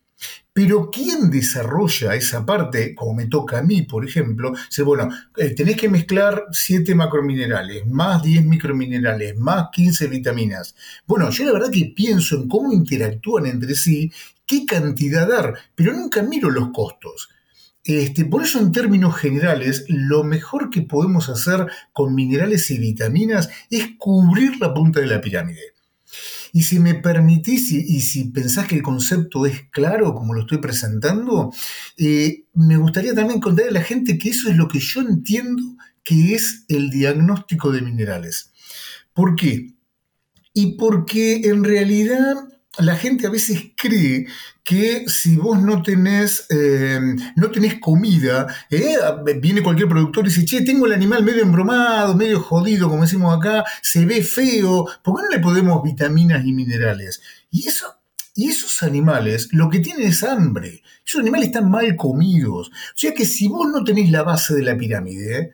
Pero 0.53 0.91
¿quién 0.91 1.31
desarrolla 1.31 2.17
esa 2.17 2.45
parte, 2.45 2.95
como 2.95 3.15
me 3.15 3.27
toca 3.27 3.59
a 3.59 3.63
mí, 3.63 3.83
por 3.83 4.05
ejemplo? 4.05 4.53
Dice, 4.69 4.83
bueno, 4.83 5.09
eh, 5.37 5.55
tenés 5.55 5.77
que 5.77 5.89
mezclar 5.89 6.47
7 6.51 6.95
macrominerales, 6.97 7.87
más 7.87 8.23
10 8.23 8.45
microminerales, 8.47 9.37
más 9.39 9.69
15 9.73 10.09
vitaminas. 10.09 10.75
Bueno, 11.07 11.31
yo 11.31 11.45
la 11.45 11.53
verdad 11.53 11.71
que 11.71 11.93
pienso 11.95 12.35
en 12.37 12.49
cómo 12.49 12.73
interactúan 12.73 13.47
entre 13.47 13.77
sí, 13.77 14.11
qué 14.45 14.67
cantidad 14.67 15.29
dar, 15.29 15.55
pero 15.77 15.93
nunca 15.93 16.23
miro 16.23 16.51
los 16.51 16.71
costos. 16.73 17.29
Este, 17.85 18.25
por 18.25 18.43
eso, 18.43 18.59
en 18.59 18.73
términos 18.73 19.17
generales, 19.17 19.85
lo 19.89 20.25
mejor 20.25 20.69
que 20.69 20.83
podemos 20.83 21.29
hacer 21.29 21.67
con 21.93 22.15
minerales 22.15 22.71
y 22.71 22.79
vitaminas 22.79 23.49
es 23.71 23.91
cubrir 23.99 24.61
la 24.61 24.75
punta 24.75 25.01
de 25.01 25.07
la 25.07 25.21
pirámide. 25.21 25.75
Y 26.53 26.63
si 26.65 26.79
me 26.79 26.95
permitís 26.95 27.71
y, 27.71 28.01
si 28.01 28.25
pensás 28.25 28.67
que 28.67 28.77
el 28.77 28.83
concepto 28.83 29.47
es 29.47 29.69
claro 29.71 30.15
como 30.15 30.35
lo 30.35 30.43
estoy 30.43 30.59
presentando, 30.59 31.53
eh, 31.97 32.45
me 32.55 32.77
gustaría 32.77 33.15
también 33.15 33.41
contarle 33.41 33.71
a 33.71 33.75
la 33.75 33.83
gente 33.83 34.19
que 34.19 34.31
eso 34.31 34.51
es 34.51 34.57
lo 34.57 34.69
que 34.69 34.81
yo 34.81 35.01
entiendo 35.01 35.63
que 36.03 36.35
es 36.35 36.65
el 36.69 36.91
diagnóstico 36.91 37.71
de 37.71 37.83
minerales. 37.83 38.51
¿Por 39.13 39.37
qué? 39.37 39.75
Y 40.53 40.77
porque 40.77 41.43
en 41.45 41.63
realidad 41.63 42.37
la 42.79 42.97
gente 42.97 43.27
a 43.27 43.31
veces 43.31 43.73
cree 43.77 44.27
que 44.63 45.05
si 45.09 45.37
vos 45.37 45.61
no 45.61 45.83
tenés, 45.83 46.47
eh, 46.51 47.01
no 47.37 47.51
tenés 47.51 47.81
comida, 47.81 48.47
eh, 48.71 48.97
viene 49.41 49.63
cualquier 49.63 49.89
productor 49.89 50.25
y 50.25 50.29
dice, 50.29 50.45
che, 50.45 50.63
tengo 50.63 50.87
el 50.87 50.93
animal 50.93 51.25
medio 51.25 51.43
embromado, 51.43 52.15
medio 52.15 52.41
jodido, 52.41 52.89
como 52.89 53.03
decimos 53.03 53.37
acá, 53.37 53.65
se 53.83 54.07
ve 54.07 54.23
feo, 54.23 54.87
¿por 55.03 55.17
qué 55.17 55.23
no 55.23 55.29
le 55.31 55.41
podemos 55.41 55.83
vitaminas 55.83 56.45
y 56.47 56.53
minerales? 56.53 57.21
Y 57.51 57.67
eso 57.67 58.01
y 58.35 58.49
esos 58.49 58.83
animales 58.83 59.49
lo 59.53 59.69
que 59.69 59.81
tienen 59.81 60.09
es 60.09 60.23
hambre. 60.23 60.83
Esos 61.05 61.21
animales 61.21 61.49
están 61.49 61.71
mal 61.71 61.97
comidos. 61.97 62.69
O 62.69 62.97
sea 62.97 63.13
que 63.13 63.27
si 63.27 63.49
vos 63.49 63.69
no 63.69 63.85
tenés 63.85 64.11
la 64.11 64.23
base 64.23 64.55
de 64.55 64.63
la 64.63 64.77
pirámide, 64.77 65.53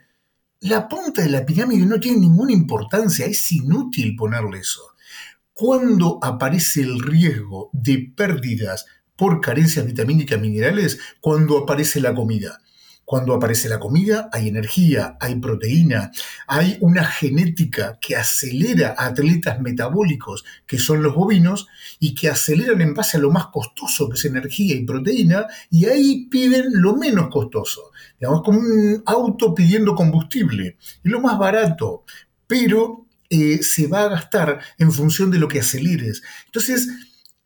la 0.61 0.87
punta 0.89 1.23
de 1.23 1.31
la 1.31 1.45
pirámide 1.45 1.87
no 1.87 1.99
tiene 1.99 2.19
ninguna 2.19 2.53
importancia. 2.53 3.27
Es 3.27 3.51
inútil 3.51 4.15
ponerle 4.15 4.59
eso. 4.59 4.83
Cuando 5.59 6.19
aparece 6.21 6.83
el 6.83 7.01
riesgo 7.01 7.71
de 7.73 8.13
pérdidas 8.15 8.85
por 9.17 9.41
carencias 9.41 9.87
vitamínicas 9.87 10.39
minerales? 10.39 10.99
Cuando 11.19 11.57
aparece 11.57 11.99
la 11.99 12.15
comida. 12.15 12.61
Cuando 13.07 13.33
aparece 13.33 13.71
la 13.71 13.81
comida 13.81 14.29
hay 14.31 14.49
energía, 14.49 15.17
hay 15.19 15.37
proteína, 15.37 16.11
hay 16.47 16.77
una 16.83 17.07
genética 17.07 17.97
que 17.99 18.17
acelera 18.17 18.97
a 18.99 19.07
atletas 19.07 19.59
metabólicos, 19.63 20.45
que 20.67 20.79
son 20.79 21.03
los 21.03 21.15
bovinos, 21.15 21.69
y 22.01 22.15
que 22.15 22.29
aceleran 22.29 22.83
en 22.83 22.93
base 22.93 23.17
a 23.17 23.21
lo 23.21 23.31
más 23.31 23.47
costoso, 23.47 24.11
que 24.11 24.17
es 24.17 24.25
energía 24.27 24.75
y 24.75 24.85
proteína, 24.85 25.47
y 25.71 25.87
ahí 25.87 26.27
piden 26.27 26.67
lo 26.73 26.97
menos 26.97 27.31
costoso. 27.31 27.93
Digamos, 28.21 28.43
como 28.43 28.59
un 28.59 29.03
auto 29.07 29.55
pidiendo 29.55 29.95
combustible, 29.95 30.77
es 31.03 31.11
lo 31.11 31.23
más 31.23 31.39
barato, 31.39 32.05
pero 32.47 33.06
eh, 33.31 33.63
se 33.63 33.87
va 33.87 34.03
a 34.03 34.09
gastar 34.09 34.61
en 34.79 34.93
función 34.93 35.31
de 35.31 35.39
lo 35.39 35.49
que 35.49 35.61
aceleres. 35.61 36.23
Entonces, 36.47 36.89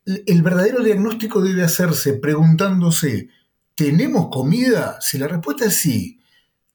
el 0.04 0.42
verdadero 0.42 0.82
diagnóstico 0.82 1.40
debe 1.40 1.62
hacerse 1.62 2.14
preguntándose, 2.14 3.28
¿Tenemos 3.80 4.28
comida? 4.30 4.98
Si 5.00 5.16
la 5.16 5.26
respuesta 5.26 5.64
es 5.64 5.76
sí. 5.76 6.20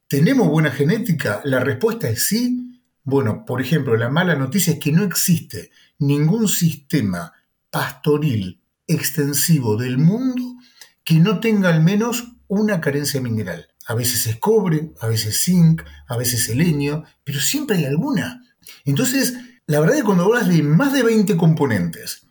¿Tenemos 0.07 0.47
buena 0.47 0.71
genética? 0.71 1.39
La 1.43 1.59
respuesta 1.59 2.09
es 2.09 2.25
sí. 2.25 2.81
Bueno, 3.03 3.45
por 3.45 3.61
ejemplo, 3.61 3.95
la 3.95 4.09
mala 4.09 4.33
noticia 4.33 4.73
es 4.73 4.79
que 4.79 4.91
no 4.91 5.03
existe 5.03 5.69
ningún 5.99 6.47
sistema 6.47 7.31
pastoril 7.69 8.59
extensivo 8.87 9.77
del 9.77 9.99
mundo 9.99 10.55
que 11.03 11.19
no 11.19 11.39
tenga 11.39 11.69
al 11.69 11.83
menos 11.83 12.23
una 12.47 12.81
carencia 12.81 13.21
mineral. 13.21 13.67
A 13.85 13.93
veces 13.93 14.25
es 14.25 14.37
cobre, 14.37 14.91
a 14.99 15.05
veces 15.05 15.43
zinc, 15.43 15.83
a 16.07 16.17
veces 16.17 16.45
selenio, 16.45 17.03
pero 17.23 17.39
siempre 17.39 17.77
hay 17.77 17.85
alguna. 17.85 18.41
Entonces, 18.85 19.35
la 19.67 19.79
verdad 19.79 19.95
es 19.95 20.01
que 20.01 20.05
cuando 20.05 20.25
hablas 20.25 20.47
de 20.47 20.61
más 20.63 20.93
de 20.93 21.03
20 21.03 21.37
componentes 21.37 22.25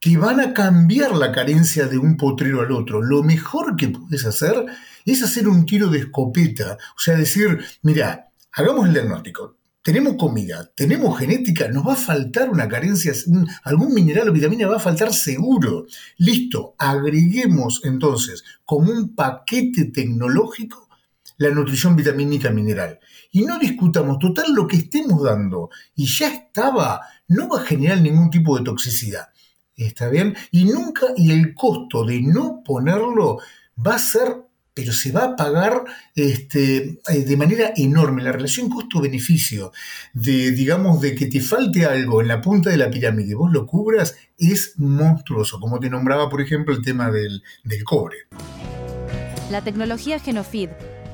que 0.00 0.16
van 0.16 0.40
a 0.40 0.54
cambiar 0.54 1.16
la 1.16 1.32
carencia 1.32 1.86
de 1.86 1.98
un 1.98 2.16
potrero 2.16 2.60
al 2.60 2.72
otro. 2.72 3.02
Lo 3.02 3.22
mejor 3.22 3.76
que 3.76 3.88
puedes 3.88 4.24
hacer 4.24 4.66
es 5.04 5.22
hacer 5.22 5.48
un 5.48 5.66
tiro 5.66 5.88
de 5.88 6.00
escopeta, 6.00 6.78
o 6.96 7.00
sea, 7.00 7.16
decir, 7.16 7.58
mira, 7.82 8.30
hagamos 8.52 8.86
el 8.86 8.94
diagnóstico. 8.94 9.56
Tenemos 9.82 10.16
comida, 10.18 10.70
tenemos 10.74 11.18
genética, 11.18 11.68
nos 11.68 11.86
va 11.86 11.94
a 11.94 11.96
faltar 11.96 12.50
una 12.50 12.68
carencia, 12.68 13.12
algún 13.64 13.94
mineral 13.94 14.28
o 14.28 14.32
vitamina 14.32 14.68
va 14.68 14.76
a 14.76 14.80
faltar 14.80 15.14
seguro. 15.14 15.86
Listo, 16.18 16.74
agreguemos 16.78 17.80
entonces 17.84 18.44
como 18.64 18.92
un 18.92 19.14
paquete 19.14 19.86
tecnológico 19.86 20.87
la 21.38 21.50
nutrición 21.50 21.96
vitamínica 21.96 22.50
mineral. 22.50 23.00
Y 23.30 23.42
no 23.42 23.58
discutamos, 23.58 24.18
total, 24.18 24.52
lo 24.54 24.66
que 24.66 24.76
estemos 24.76 25.22
dando 25.22 25.70
y 25.94 26.06
ya 26.06 26.28
estaba, 26.32 27.00
no 27.28 27.48
va 27.48 27.62
a 27.62 27.64
generar 27.64 28.00
ningún 28.00 28.30
tipo 28.30 28.58
de 28.58 28.64
toxicidad. 28.64 29.28
¿Está 29.76 30.08
bien? 30.08 30.36
Y 30.50 30.64
nunca, 30.64 31.06
y 31.16 31.30
el 31.30 31.54
costo 31.54 32.04
de 32.04 32.20
no 32.20 32.62
ponerlo 32.64 33.38
va 33.86 33.94
a 33.94 33.98
ser, 33.98 34.34
pero 34.74 34.92
se 34.92 35.12
va 35.12 35.24
a 35.24 35.36
pagar 35.36 35.84
este, 36.16 36.98
eh, 37.08 37.24
de 37.24 37.36
manera 37.36 37.72
enorme. 37.76 38.24
La 38.24 38.32
relación 38.32 38.68
costo-beneficio 38.68 39.70
de, 40.12 40.50
digamos, 40.50 41.00
de 41.00 41.14
que 41.14 41.26
te 41.26 41.40
falte 41.40 41.84
algo 41.84 42.20
en 42.20 42.28
la 42.28 42.40
punta 42.40 42.70
de 42.70 42.76
la 42.76 42.90
pirámide 42.90 43.36
vos 43.36 43.52
lo 43.52 43.66
cubras 43.66 44.16
es 44.36 44.74
monstruoso, 44.78 45.60
como 45.60 45.78
te 45.78 45.88
nombraba, 45.88 46.28
por 46.28 46.40
ejemplo, 46.40 46.74
el 46.74 46.82
tema 46.82 47.12
del, 47.12 47.44
del 47.62 47.84
cobre. 47.84 48.16
La 49.50 49.62
tecnología 49.62 50.18
Genofeed 50.18 50.70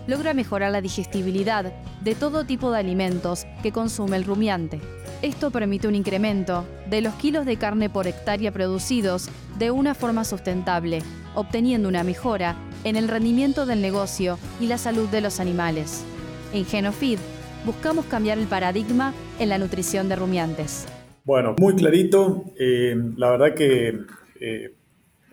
logra 0.06 0.34
mejorar 0.34 0.72
la 0.72 0.80
digestibilidad 0.80 1.72
de 2.02 2.14
todo 2.14 2.44
tipo 2.44 2.70
de 2.70 2.78
alimentos 2.78 3.46
que 3.62 3.72
consume 3.72 4.16
el 4.16 4.24
rumiante 4.24 4.80
esto 5.24 5.50
permite 5.50 5.88
un 5.88 5.94
incremento 5.94 6.66
de 6.90 7.00
los 7.00 7.14
kilos 7.14 7.46
de 7.46 7.56
carne 7.56 7.88
por 7.88 8.06
hectárea 8.06 8.52
producidos 8.52 9.30
de 9.58 9.70
una 9.70 9.94
forma 9.94 10.22
sustentable, 10.22 10.98
obteniendo 11.34 11.88
una 11.88 12.04
mejora 12.04 12.56
en 12.84 12.96
el 12.96 13.08
rendimiento 13.08 13.64
del 13.64 13.80
negocio 13.80 14.38
y 14.60 14.66
la 14.66 14.76
salud 14.76 15.08
de 15.08 15.22
los 15.22 15.40
animales. 15.40 16.04
En 16.52 16.66
Genofeed 16.66 17.18
buscamos 17.64 18.04
cambiar 18.04 18.36
el 18.36 18.46
paradigma 18.46 19.14
en 19.38 19.48
la 19.48 19.56
nutrición 19.56 20.10
de 20.10 20.16
rumiantes. 20.16 20.86
Bueno, 21.24 21.56
muy 21.58 21.74
clarito. 21.74 22.44
Eh, 22.58 22.94
la 23.16 23.30
verdad 23.30 23.54
que 23.54 24.00
eh, 24.40 24.74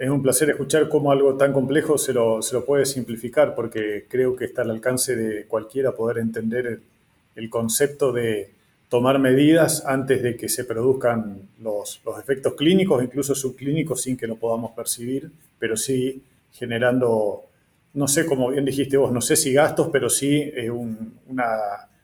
es 0.01 0.09
un 0.09 0.23
placer 0.23 0.49
escuchar 0.49 0.89
cómo 0.89 1.11
algo 1.11 1.37
tan 1.37 1.53
complejo 1.53 1.95
se 1.95 2.11
lo, 2.11 2.41
se 2.41 2.55
lo, 2.55 2.65
puede 2.65 2.87
simplificar, 2.87 3.53
porque 3.53 4.07
creo 4.09 4.35
que 4.35 4.45
está 4.45 4.63
al 4.63 4.71
alcance 4.71 5.15
de 5.15 5.45
cualquiera 5.45 5.91
poder 5.91 6.17
entender 6.17 6.81
el 7.35 7.49
concepto 7.51 8.11
de 8.11 8.49
tomar 8.89 9.19
medidas 9.19 9.85
antes 9.85 10.23
de 10.23 10.35
que 10.35 10.49
se 10.49 10.63
produzcan 10.63 11.49
los, 11.59 12.01
efectos 12.19 12.55
clínicos, 12.55 13.03
incluso 13.03 13.35
subclínicos, 13.35 14.01
sin 14.01 14.17
que 14.17 14.25
lo 14.25 14.37
podamos 14.37 14.71
percibir, 14.71 15.29
pero 15.59 15.77
sí 15.77 16.23
generando, 16.51 17.43
no 17.93 18.07
sé, 18.07 18.25
como 18.25 18.49
bien 18.49 18.65
dijiste 18.65 18.97
vos, 18.97 19.11
no 19.11 19.21
sé 19.21 19.35
si 19.35 19.53
gastos, 19.53 19.89
pero 19.91 20.09
sí 20.09 20.51
eh, 20.55 20.71
una 20.71 21.57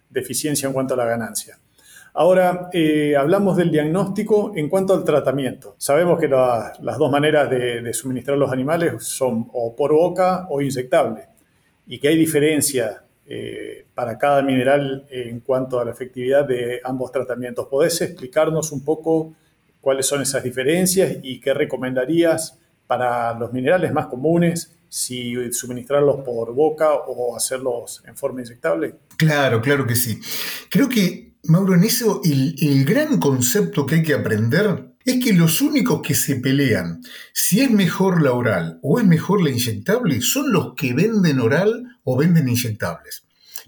deficiencia 0.08 0.68
en 0.68 0.74
cuanto 0.74 0.94
a 0.94 0.98
la 0.98 1.06
ganancia. 1.06 1.58
Ahora, 2.20 2.72
eh, 2.74 3.16
hablamos 3.16 3.58
del 3.58 3.70
diagnóstico 3.70 4.52
en 4.56 4.70
cuanto 4.70 4.96
al 4.96 5.04
tratamiento. 5.04 5.76
Sabemos 5.78 6.20
que 6.20 6.28
las 6.28 6.98
dos 6.98 7.12
maneras 7.12 7.48
de, 7.48 7.94
suministrar 7.94 8.40
los 8.40 8.52
animales 8.52 9.04
son 9.04 9.48
o 9.54 9.76
por 9.76 9.94
boca 9.94 10.48
o 10.50 10.60
inyectable 10.60 11.28
y 11.86 12.00
que 12.00 12.08
hay 12.08 12.18
diferencia 12.18 13.04
eh, 13.28 13.86
para 13.94 14.18
cada 14.18 14.42
mineral 14.42 15.06
en 15.12 15.42
cuanto 15.42 15.80
a 15.80 15.86
la 15.86 15.92
efectividad 15.92 16.44
de 16.48 16.82
ambos 16.84 17.12
tratamientos. 17.12 17.68
¿Podés 17.68 18.02
explicarnos 18.02 18.72
un 18.72 18.84
poco 18.84 19.36
cuáles 19.80 20.08
son 20.08 20.24
esas 20.24 20.42
diferencias 20.42 21.18
y 21.22 21.40
qué 21.40 21.54
recomendarías 21.54 22.58
para 22.88 23.38
los 23.38 23.54
minerales 23.54 23.94
más 23.94 24.08
comunes, 24.08 24.76
si 24.90 25.54
suministrarlos 25.54 26.22
por 26.22 26.52
boca 26.56 26.96
o 26.96 27.36
hacerlos 27.36 28.04
en 28.08 28.18
forma 28.18 28.42
inyectable? 28.42 28.96
Claro, 29.18 29.62
claro 29.62 29.86
que 29.86 29.96
sí. 29.96 30.20
Creo 30.68 30.90
que, 30.90 31.27
Mauro, 31.48 31.76
en 31.76 31.84
eso 31.84 32.22
el, 32.24 32.56
el 32.60 32.86
gran 32.86 33.20
concepto 33.20 33.86
que 33.86 33.96
hay 33.96 34.04
que 34.04 34.14
aprender 34.14 34.96
es 35.06 35.24
que 35.24 35.32
los 35.32 35.62
únicos 35.62 36.02
que 36.02 36.16
se 36.16 36.36
pelean 36.36 37.02
si 37.34 37.62
es 37.62 37.72
mejor 37.72 38.22
la 38.22 38.34
oral 38.34 38.80
o 38.82 39.00
es 39.00 39.06
mejor 39.06 39.42
la 39.42 39.50
inyectable 39.50 40.22
son 40.22 40.52
los 40.52 40.74
que 40.76 40.94
venden 40.94 41.40
oral 41.40 41.86
o 42.04 42.18
venden 42.18 42.50
inyectables. 42.50 43.24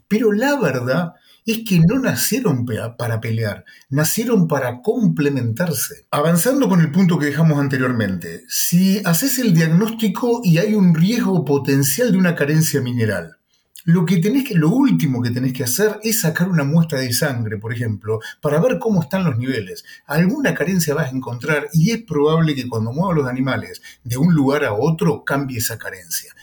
Pero 0.10 0.34
la 0.34 0.60
verdad 0.60 1.14
es 1.46 1.64
que 1.66 1.80
no 1.80 2.00
nacieron 2.00 2.66
para 2.98 3.22
pelear, 3.22 3.66
nacieron 3.90 4.48
para 4.48 4.82
complementarse. 4.82 6.06
Avanzando 6.12 6.68
con 6.68 6.82
el 6.82 6.92
punto 6.92 7.18
que 7.18 7.28
dejamos 7.28 7.60
anteriormente, 7.60 8.44
si 8.48 9.02
haces 9.06 9.40
el 9.40 9.54
diagnóstico 9.54 10.42
y 10.44 10.58
hay 10.58 10.76
un 10.76 10.94
riesgo 10.94 11.46
potencial 11.46 12.12
de 12.12 12.18
una 12.18 12.36
carencia 12.36 12.82
mineral, 12.82 13.39
lo, 13.86 14.06
que 14.06 14.18
tenés 14.18 14.48
que, 14.48 14.56
lo 14.56 14.70
último 14.70 15.22
que 15.22 15.32
tenés 15.32 15.54
que 15.54 15.64
hacer 15.64 16.00
es 16.04 16.22
sacar 16.22 16.50
una 16.50 16.64
muestra 16.64 17.00
de 17.00 17.14
sangre, 17.14 17.58
por 17.58 17.74
ejemplo, 17.74 18.20
para 18.42 18.60
ver 18.60 18.80
cómo 18.80 19.02
están 19.02 19.24
los 19.24 19.38
niveles. 19.38 19.86
Alguna 20.06 20.54
carencia 20.54 20.94
vas 20.94 21.12
a 21.12 21.16
encontrar 21.16 21.68
y 21.74 21.92
es 21.92 22.04
probable 22.04 22.56
que 22.56 22.68
cuando 22.68 22.92
muevas 22.92 23.18
los 23.18 23.28
animales 23.28 23.82
de 24.04 24.18
un 24.18 24.34
lugar 24.34 24.66
a 24.66 24.74
otro 24.74 25.24
cambie 25.24 25.60
esa 25.60 25.78
carencia. 25.78 26.34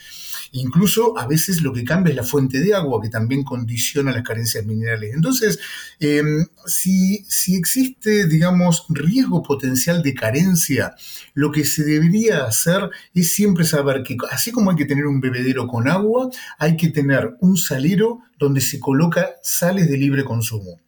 Incluso 0.56 1.18
a 1.18 1.26
veces 1.26 1.60
lo 1.60 1.72
que 1.72 1.84
cambia 1.84 2.10
es 2.10 2.16
la 2.16 2.22
fuente 2.22 2.60
de 2.60 2.74
agua, 2.74 3.02
que 3.02 3.10
también 3.10 3.44
condiciona 3.44 4.10
las 4.10 4.22
carencias 4.22 4.64
minerales. 4.64 5.14
Entonces, 5.14 5.58
em, 6.00 6.46
si, 6.64 7.24
si 7.28 7.56
existe, 7.56 8.26
digamos, 8.26 8.86
riesgo 8.88 9.42
potencial 9.42 10.02
de 10.02 10.14
carencia, 10.14 10.94
lo 11.34 11.52
que 11.52 11.64
se 11.66 11.84
debería 11.84 12.44
hacer 12.44 12.88
es 13.14 13.34
siempre 13.34 13.64
saber 13.64 14.02
que 14.02 14.16
así 14.30 14.50
como 14.50 14.70
hay 14.70 14.76
que 14.76 14.86
tener 14.86 15.06
un 15.06 15.20
bebedero 15.20 15.66
con 15.66 15.88
agua, 15.88 16.30
hay 16.58 16.76
que 16.76 16.88
tener 16.88 17.36
un 17.40 17.58
salero 17.58 18.20
donde 18.38 18.62
se 18.62 18.80
coloca 18.80 19.34
sales 19.42 19.88
de 19.90 19.98
libre 19.98 20.24
consumo. 20.24 20.80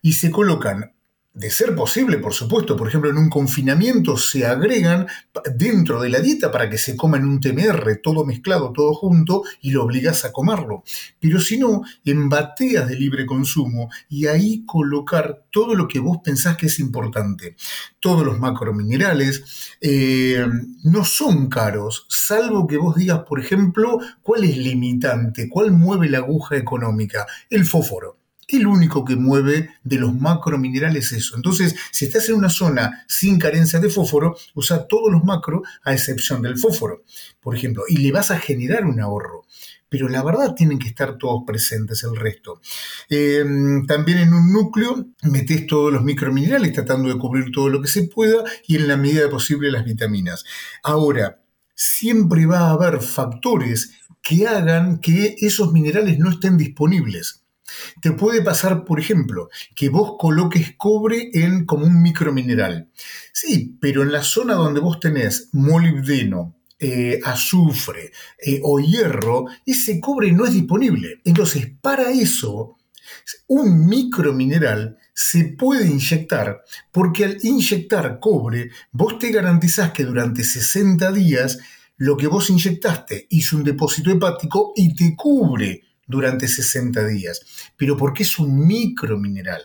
Y 0.00 0.14
se 0.14 0.30
colocan 0.30 0.92
de 1.32 1.48
ser 1.48 1.76
posible, 1.76 2.18
por 2.18 2.34
supuesto, 2.34 2.76
por 2.76 2.88
ejemplo, 2.88 3.08
en 3.08 3.16
un 3.16 3.30
confinamiento 3.30 4.16
se 4.16 4.44
agregan 4.46 5.06
dentro 5.54 6.02
de 6.02 6.08
la 6.08 6.18
dieta 6.18 6.50
para 6.50 6.68
que 6.68 6.76
se 6.76 6.96
coma 6.96 7.18
en 7.18 7.24
un 7.24 7.40
TMR, 7.40 8.00
todo 8.02 8.24
mezclado, 8.24 8.72
todo 8.72 8.92
junto, 8.94 9.44
y 9.60 9.70
lo 9.70 9.84
obligas 9.84 10.24
a 10.24 10.32
comerlo. 10.32 10.82
Pero 11.20 11.40
si 11.40 11.56
no, 11.56 11.82
en 12.04 12.28
bateas 12.28 12.88
de 12.88 12.96
libre 12.96 13.26
consumo 13.26 13.90
y 14.08 14.26
ahí 14.26 14.64
colocar 14.66 15.44
todo 15.50 15.76
lo 15.76 15.86
que 15.86 16.00
vos 16.00 16.18
pensás 16.22 16.56
que 16.56 16.66
es 16.66 16.80
importante. 16.80 17.54
Todos 18.00 18.24
los 18.24 18.40
macrominerales 18.40 19.76
eh, 19.80 20.44
no 20.82 21.04
son 21.04 21.48
caros, 21.48 22.06
salvo 22.08 22.66
que 22.66 22.76
vos 22.76 22.96
digas, 22.96 23.20
por 23.20 23.40
ejemplo, 23.40 23.98
cuál 24.22 24.44
es 24.44 24.56
limitante, 24.56 25.48
cuál 25.48 25.70
mueve 25.70 26.08
la 26.08 26.18
aguja 26.18 26.56
económica, 26.56 27.26
el 27.50 27.64
fósforo 27.64 28.19
el 28.52 28.66
único 28.66 29.04
que 29.04 29.16
mueve 29.16 29.70
de 29.82 29.98
los 29.98 30.14
macrominerales 30.14 31.12
es 31.12 31.18
eso. 31.24 31.36
Entonces, 31.36 31.74
si 31.90 32.06
estás 32.06 32.28
en 32.28 32.36
una 32.36 32.48
zona 32.48 33.04
sin 33.08 33.38
carencia 33.38 33.80
de 33.80 33.90
fósforo, 33.90 34.36
usa 34.54 34.86
todos 34.86 35.10
los 35.12 35.24
macro 35.24 35.62
a 35.84 35.92
excepción 35.92 36.42
del 36.42 36.58
fósforo, 36.58 37.04
por 37.40 37.56
ejemplo, 37.56 37.84
y 37.88 37.98
le 37.98 38.12
vas 38.12 38.30
a 38.30 38.38
generar 38.38 38.84
un 38.86 39.00
ahorro. 39.00 39.44
Pero 39.88 40.08
la 40.08 40.22
verdad 40.22 40.54
tienen 40.54 40.78
que 40.78 40.88
estar 40.88 41.18
todos 41.18 41.42
presentes 41.44 42.04
el 42.04 42.14
resto. 42.14 42.60
Eh, 43.08 43.44
también 43.88 44.18
en 44.18 44.32
un 44.32 44.52
núcleo 44.52 45.06
metes 45.24 45.66
todos 45.66 45.92
los 45.92 46.04
microminerales 46.04 46.72
tratando 46.72 47.08
de 47.08 47.18
cubrir 47.18 47.50
todo 47.52 47.68
lo 47.68 47.82
que 47.82 47.88
se 47.88 48.04
pueda 48.04 48.44
y 48.68 48.76
en 48.76 48.86
la 48.86 48.96
medida 48.96 49.28
posible 49.28 49.72
las 49.72 49.84
vitaminas. 49.84 50.44
Ahora, 50.84 51.42
siempre 51.74 52.46
va 52.46 52.60
a 52.60 52.70
haber 52.70 53.00
factores 53.00 53.92
que 54.22 54.46
hagan 54.46 55.00
que 55.00 55.36
esos 55.40 55.72
minerales 55.72 56.18
no 56.18 56.30
estén 56.30 56.56
disponibles. 56.56 57.42
Te 58.00 58.12
puede 58.12 58.42
pasar, 58.42 58.84
por 58.84 59.00
ejemplo, 59.00 59.48
que 59.74 59.88
vos 59.88 60.16
coloques 60.18 60.74
cobre 60.76 61.30
en 61.32 61.64
como 61.64 61.86
un 61.86 62.02
micromineral. 62.02 62.90
Sí, 63.32 63.76
pero 63.80 64.02
en 64.02 64.12
la 64.12 64.22
zona 64.22 64.54
donde 64.54 64.80
vos 64.80 65.00
tenés 65.00 65.48
molibdeno, 65.52 66.56
eh, 66.82 67.20
azufre 67.22 68.10
eh, 68.38 68.60
o 68.62 68.80
hierro, 68.80 69.44
ese 69.66 70.00
cobre 70.00 70.32
no 70.32 70.46
es 70.46 70.54
disponible. 70.54 71.20
Entonces, 71.24 71.70
para 71.80 72.10
eso, 72.10 72.78
un 73.48 73.86
micromineral 73.86 74.96
se 75.12 75.44
puede 75.44 75.86
inyectar 75.86 76.62
porque 76.90 77.26
al 77.26 77.36
inyectar 77.42 78.18
cobre, 78.18 78.70
vos 78.92 79.18
te 79.18 79.30
garantizás 79.30 79.92
que 79.92 80.04
durante 80.04 80.42
60 80.42 81.12
días 81.12 81.58
lo 81.98 82.16
que 82.16 82.28
vos 82.28 82.48
inyectaste 82.48 83.26
hizo 83.28 83.56
un 83.56 83.64
depósito 83.64 84.10
hepático 84.10 84.72
y 84.74 84.94
te 84.94 85.14
cubre 85.14 85.82
durante 86.10 86.48
60 86.48 87.06
días, 87.06 87.40
pero 87.76 87.96
porque 87.96 88.24
es 88.24 88.38
un 88.38 88.66
micromineral. 88.66 89.62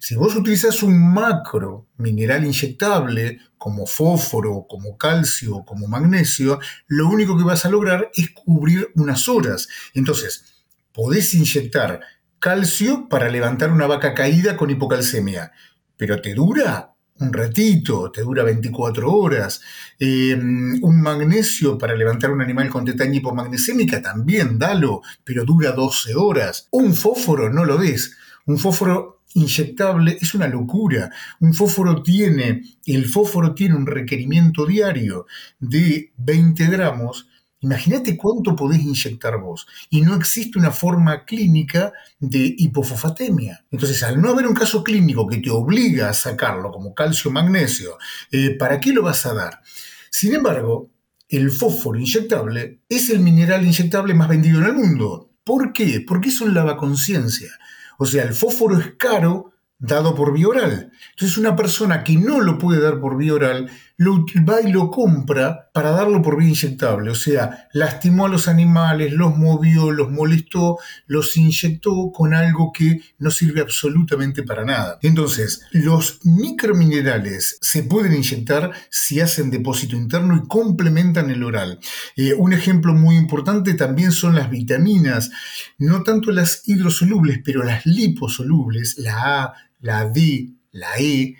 Si 0.00 0.14
vos 0.14 0.36
utilizas 0.36 0.82
un 0.82 1.12
macro 1.14 1.88
mineral 1.96 2.44
inyectable 2.44 3.38
como 3.56 3.86
fósforo, 3.86 4.66
como 4.68 4.98
calcio, 4.98 5.64
como 5.64 5.88
magnesio, 5.88 6.58
lo 6.86 7.08
único 7.08 7.38
que 7.38 7.44
vas 7.44 7.64
a 7.64 7.70
lograr 7.70 8.10
es 8.14 8.30
cubrir 8.30 8.90
unas 8.96 9.28
horas. 9.28 9.68
Entonces, 9.94 10.66
podés 10.92 11.32
inyectar 11.34 12.00
calcio 12.38 13.08
para 13.08 13.30
levantar 13.30 13.70
una 13.70 13.86
vaca 13.86 14.12
caída 14.12 14.56
con 14.56 14.68
hipocalcemia, 14.68 15.52
pero 15.96 16.20
te 16.20 16.34
dura 16.34 16.93
un 17.20 17.32
ratito, 17.32 18.10
te 18.10 18.22
dura 18.22 18.42
24 18.42 19.12
horas. 19.12 19.60
Em, 19.98 20.82
un 20.82 21.00
magnesio 21.00 21.78
para 21.78 21.94
levantar 21.94 22.30
un 22.30 22.42
animal 22.42 22.68
con 22.68 22.84
tetaña 22.84 23.16
hipomagnesémica 23.16 24.02
también, 24.02 24.58
dalo, 24.58 25.02
pero 25.22 25.44
dura 25.44 25.72
12 25.72 26.14
horas. 26.16 26.68
Un 26.70 26.94
fósforo, 26.94 27.50
no 27.50 27.64
lo 27.64 27.78
ves. 27.78 28.16
Un 28.46 28.58
fósforo 28.58 29.20
inyectable 29.34 30.18
es 30.20 30.34
una 30.34 30.48
locura. 30.48 31.10
Un 31.40 31.54
fósforo 31.54 32.02
tiene, 32.02 32.62
el 32.86 33.06
fósforo 33.06 33.54
tiene 33.54 33.76
un 33.76 33.86
requerimiento 33.86 34.66
diario 34.66 35.26
de 35.60 36.12
20 36.16 36.66
gramos 36.66 37.28
Imagínate 37.64 38.14
cuánto 38.14 38.54
podés 38.54 38.82
inyectar 38.82 39.40
vos. 39.40 39.66
Y 39.88 40.02
no 40.02 40.14
existe 40.14 40.58
una 40.58 40.70
forma 40.70 41.24
clínica 41.24 41.94
de 42.20 42.54
hipofosfatemia. 42.58 43.64
Entonces, 43.70 44.02
al 44.02 44.20
no 44.20 44.28
haber 44.28 44.46
un 44.46 44.52
caso 44.52 44.84
clínico 44.84 45.26
que 45.26 45.38
te 45.38 45.48
obliga 45.48 46.10
a 46.10 46.12
sacarlo, 46.12 46.70
como 46.70 46.94
calcio, 46.94 47.30
magnesio, 47.30 47.96
eh, 48.30 48.54
¿para 48.58 48.78
qué 48.80 48.92
lo 48.92 49.02
vas 49.02 49.24
a 49.24 49.32
dar? 49.32 49.62
Sin 50.10 50.34
embargo, 50.34 50.90
el 51.26 51.50
fósforo 51.50 51.98
inyectable 51.98 52.82
es 52.86 53.08
el 53.08 53.20
mineral 53.20 53.64
inyectable 53.64 54.12
más 54.12 54.28
vendido 54.28 54.58
en 54.58 54.66
el 54.66 54.74
mundo. 54.74 55.30
¿Por 55.42 55.72
qué? 55.72 56.04
Porque 56.06 56.28
es 56.28 56.42
un 56.42 56.52
lavaconciencia. 56.52 57.48
O 57.96 58.04
sea, 58.04 58.24
el 58.24 58.34
fósforo 58.34 58.78
es 58.78 58.92
caro 58.98 59.54
dado 59.78 60.14
por 60.14 60.34
vía 60.34 60.48
oral. 60.48 60.92
Entonces 61.12 61.38
una 61.38 61.56
persona 61.56 62.04
que 62.04 62.16
no 62.16 62.40
lo 62.42 62.58
puede 62.58 62.82
dar 62.82 63.00
por 63.00 63.16
vía 63.16 63.34
oral 63.34 63.70
lo 63.96 64.24
va 64.48 64.60
y 64.60 64.72
lo 64.72 64.90
compra 64.90 65.70
para 65.72 65.90
darlo 65.90 66.20
por 66.20 66.36
vía 66.36 66.48
inyectable. 66.48 67.10
O 67.10 67.14
sea, 67.14 67.68
lastimó 67.72 68.26
a 68.26 68.28
los 68.28 68.48
animales, 68.48 69.12
los 69.12 69.36
movió, 69.36 69.92
los 69.92 70.10
molestó, 70.10 70.78
los 71.06 71.36
inyectó 71.36 72.10
con 72.12 72.34
algo 72.34 72.72
que 72.72 73.00
no 73.18 73.30
sirve 73.30 73.60
absolutamente 73.60 74.42
para 74.42 74.64
nada. 74.64 74.98
Entonces, 75.02 75.62
los 75.70 76.20
microminerales 76.24 77.58
se 77.60 77.84
pueden 77.84 78.14
inyectar 78.14 78.72
si 78.90 79.20
hacen 79.20 79.50
depósito 79.50 79.94
interno 79.96 80.36
y 80.36 80.48
complementan 80.48 81.30
el 81.30 81.44
oral. 81.44 81.78
Eh, 82.16 82.34
un 82.34 82.52
ejemplo 82.52 82.94
muy 82.94 83.16
importante 83.16 83.74
también 83.74 84.10
son 84.10 84.34
las 84.34 84.50
vitaminas, 84.50 85.30
no 85.78 86.02
tanto 86.02 86.32
las 86.32 86.62
hidrosolubles, 86.66 87.40
pero 87.44 87.62
las 87.62 87.86
liposolubles, 87.86 88.98
la 88.98 89.42
A, 89.44 89.54
la 89.80 90.06
D, 90.06 90.50
la 90.72 90.88
E, 90.98 91.36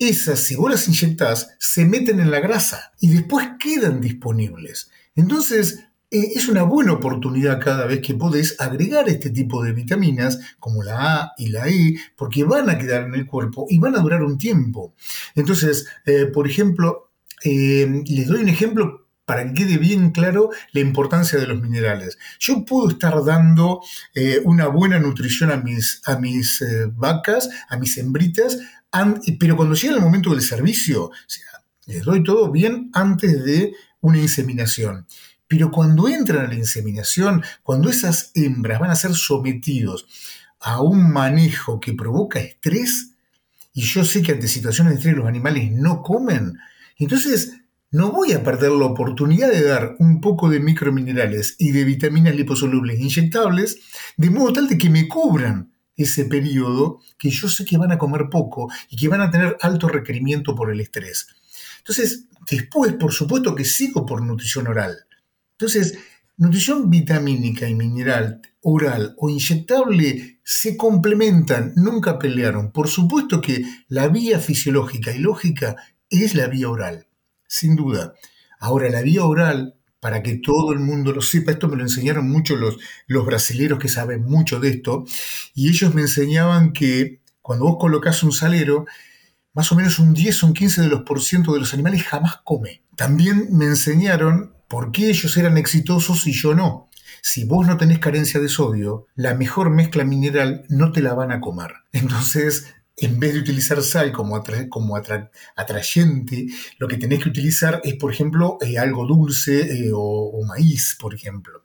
esas, 0.00 0.40
si 0.40 0.56
vos 0.56 0.70
las 0.70 0.88
inyectás, 0.88 1.54
se 1.58 1.84
meten 1.84 2.18
en 2.18 2.30
la 2.30 2.40
grasa 2.40 2.92
y 2.98 3.10
después 3.10 3.50
quedan 3.60 4.00
disponibles. 4.00 4.90
Entonces, 5.14 5.84
eh, 6.10 6.32
es 6.34 6.48
una 6.48 6.62
buena 6.62 6.94
oportunidad 6.94 7.60
cada 7.60 7.86
vez 7.86 8.00
que 8.00 8.14
podés 8.14 8.58
agregar 8.58 9.08
este 9.08 9.30
tipo 9.30 9.62
de 9.62 9.72
vitaminas, 9.72 10.40
como 10.58 10.82
la 10.82 11.20
A 11.20 11.32
y 11.36 11.50
la 11.50 11.68
E, 11.68 11.96
porque 12.16 12.44
van 12.44 12.70
a 12.70 12.78
quedar 12.78 13.04
en 13.04 13.14
el 13.14 13.26
cuerpo 13.26 13.66
y 13.68 13.78
van 13.78 13.94
a 13.94 14.00
durar 14.00 14.24
un 14.24 14.38
tiempo. 14.38 14.94
Entonces, 15.36 15.86
eh, 16.06 16.26
por 16.26 16.48
ejemplo, 16.48 17.10
eh, 17.44 18.02
les 18.06 18.26
doy 18.26 18.42
un 18.42 18.48
ejemplo 18.48 19.06
para 19.30 19.46
que 19.46 19.54
quede 19.54 19.78
bien 19.78 20.10
claro 20.10 20.50
la 20.72 20.80
importancia 20.80 21.38
de 21.38 21.46
los 21.46 21.62
minerales. 21.62 22.18
Yo 22.40 22.64
puedo 22.64 22.90
estar 22.90 23.24
dando 23.24 23.80
una 24.42 24.66
buena 24.66 24.98
nutrición 24.98 25.52
a 25.52 25.56
mis, 25.56 26.02
a 26.04 26.18
mis 26.18 26.64
vacas, 26.94 27.48
a 27.68 27.76
mis 27.76 27.96
hembritas, 27.96 28.58
pero 29.38 29.56
cuando 29.56 29.76
llega 29.76 29.94
el 29.94 30.00
momento 30.00 30.30
del 30.30 30.42
servicio, 30.42 31.12
les 31.86 32.02
doy 32.02 32.24
todo 32.24 32.50
bien 32.50 32.90
antes 32.92 33.44
de 33.44 33.72
una 34.00 34.18
inseminación. 34.18 35.06
Pero 35.46 35.70
cuando 35.70 36.08
entran 36.08 36.46
a 36.46 36.48
la 36.48 36.56
inseminación, 36.56 37.44
cuando 37.62 37.88
esas 37.88 38.32
hembras 38.34 38.80
van 38.80 38.90
a 38.90 38.96
ser 38.96 39.14
sometidos 39.14 40.08
a 40.58 40.82
un 40.82 41.12
manejo 41.12 41.78
que 41.78 41.92
provoca 41.92 42.40
estrés, 42.40 43.12
y 43.72 43.82
yo 43.82 44.04
sé 44.04 44.22
que 44.22 44.32
ante 44.32 44.48
situaciones 44.48 44.94
de 44.94 44.98
estrés 44.98 45.16
los 45.16 45.28
animales 45.28 45.70
no 45.70 46.02
comen, 46.02 46.58
entonces 46.96 47.59
no 47.90 48.12
voy 48.12 48.32
a 48.32 48.44
perder 48.44 48.70
la 48.70 48.86
oportunidad 48.86 49.50
de 49.50 49.62
dar 49.62 49.96
un 49.98 50.20
poco 50.20 50.48
de 50.48 50.60
microminerales 50.60 51.56
y 51.58 51.72
de 51.72 51.84
vitaminas 51.84 52.36
liposolubles 52.36 53.00
inyectables, 53.00 53.80
de 54.16 54.30
modo 54.30 54.52
tal 54.52 54.68
de 54.68 54.78
que 54.78 54.90
me 54.90 55.08
cubran 55.08 55.72
ese 55.96 56.24
periodo 56.26 57.00
que 57.18 57.30
yo 57.30 57.48
sé 57.48 57.64
que 57.64 57.76
van 57.76 57.92
a 57.92 57.98
comer 57.98 58.28
poco 58.30 58.70
y 58.88 58.96
que 58.96 59.08
van 59.08 59.20
a 59.20 59.30
tener 59.30 59.56
alto 59.60 59.88
requerimiento 59.88 60.54
por 60.54 60.70
el 60.70 60.80
estrés. 60.80 61.26
Entonces, 61.78 62.26
después, 62.48 62.92
por 62.92 63.12
supuesto 63.12 63.54
que 63.54 63.64
sigo 63.64 64.06
por 64.06 64.22
nutrición 64.22 64.68
oral. 64.68 64.96
Entonces, 65.52 65.98
nutrición 66.36 66.88
vitamínica 66.88 67.68
y 67.68 67.74
mineral 67.74 68.40
oral 68.62 69.14
o 69.18 69.28
inyectable 69.28 70.40
se 70.44 70.76
complementan, 70.76 71.72
nunca 71.76 72.18
pelearon. 72.18 72.72
Por 72.72 72.88
supuesto 72.88 73.40
que 73.40 73.64
la 73.88 74.08
vía 74.08 74.38
fisiológica 74.38 75.12
y 75.12 75.18
lógica 75.18 75.76
es 76.08 76.34
la 76.34 76.46
vía 76.46 76.68
oral, 76.68 77.06
sin 77.50 77.74
duda. 77.74 78.14
Ahora, 78.60 78.88
la 78.88 79.02
vía 79.02 79.24
oral 79.24 79.74
para 79.98 80.22
que 80.22 80.36
todo 80.36 80.72
el 80.72 80.78
mundo 80.78 81.12
lo 81.12 81.20
sepa. 81.20 81.52
Esto 81.52 81.68
me 81.68 81.76
lo 81.76 81.82
enseñaron 81.82 82.30
mucho 82.30 82.56
los, 82.56 82.78
los 83.06 83.26
brasileros 83.26 83.78
que 83.78 83.88
saben 83.88 84.22
mucho 84.22 84.60
de 84.60 84.70
esto. 84.70 85.04
Y 85.54 85.68
ellos 85.68 85.94
me 85.94 86.02
enseñaban 86.02 86.72
que 86.72 87.20
cuando 87.42 87.66
vos 87.66 87.76
colocas 87.78 88.22
un 88.22 88.32
salero, 88.32 88.86
más 89.52 89.70
o 89.72 89.74
menos 89.74 89.98
un 89.98 90.14
10 90.14 90.44
o 90.44 90.46
un 90.46 90.54
15 90.54 90.82
de 90.82 90.88
los 90.88 91.02
por 91.02 91.20
ciento 91.20 91.52
de 91.52 91.58
los 91.58 91.74
animales 91.74 92.04
jamás 92.04 92.38
come. 92.44 92.82
También 92.96 93.48
me 93.50 93.66
enseñaron 93.66 94.54
por 94.68 94.92
qué 94.92 95.10
ellos 95.10 95.36
eran 95.36 95.58
exitosos 95.58 96.26
y 96.28 96.32
yo 96.32 96.54
no. 96.54 96.88
Si 97.22 97.44
vos 97.44 97.66
no 97.66 97.76
tenés 97.76 97.98
carencia 97.98 98.40
de 98.40 98.48
sodio, 98.48 99.06
la 99.16 99.34
mejor 99.34 99.70
mezcla 99.70 100.04
mineral 100.04 100.64
no 100.68 100.92
te 100.92 101.02
la 101.02 101.14
van 101.14 101.32
a 101.32 101.40
comer. 101.40 101.72
Entonces, 101.92 102.66
en 103.00 103.18
vez 103.18 103.32
de 103.32 103.40
utilizar 103.40 103.82
sal 103.82 104.12
como, 104.12 104.36
atrayente, 105.56 106.46
lo 106.78 106.86
que 106.86 106.98
tenés 106.98 107.22
que 107.22 107.30
utilizar 107.30 107.80
es, 107.82 107.94
por 107.94 108.12
ejemplo, 108.12 108.58
eh, 108.60 108.78
algo 108.78 109.06
dulce 109.06 109.86
eh, 109.86 109.90
o, 109.92 110.44
maíz, 110.46 110.96
por 111.00 111.14
ejemplo. 111.14 111.64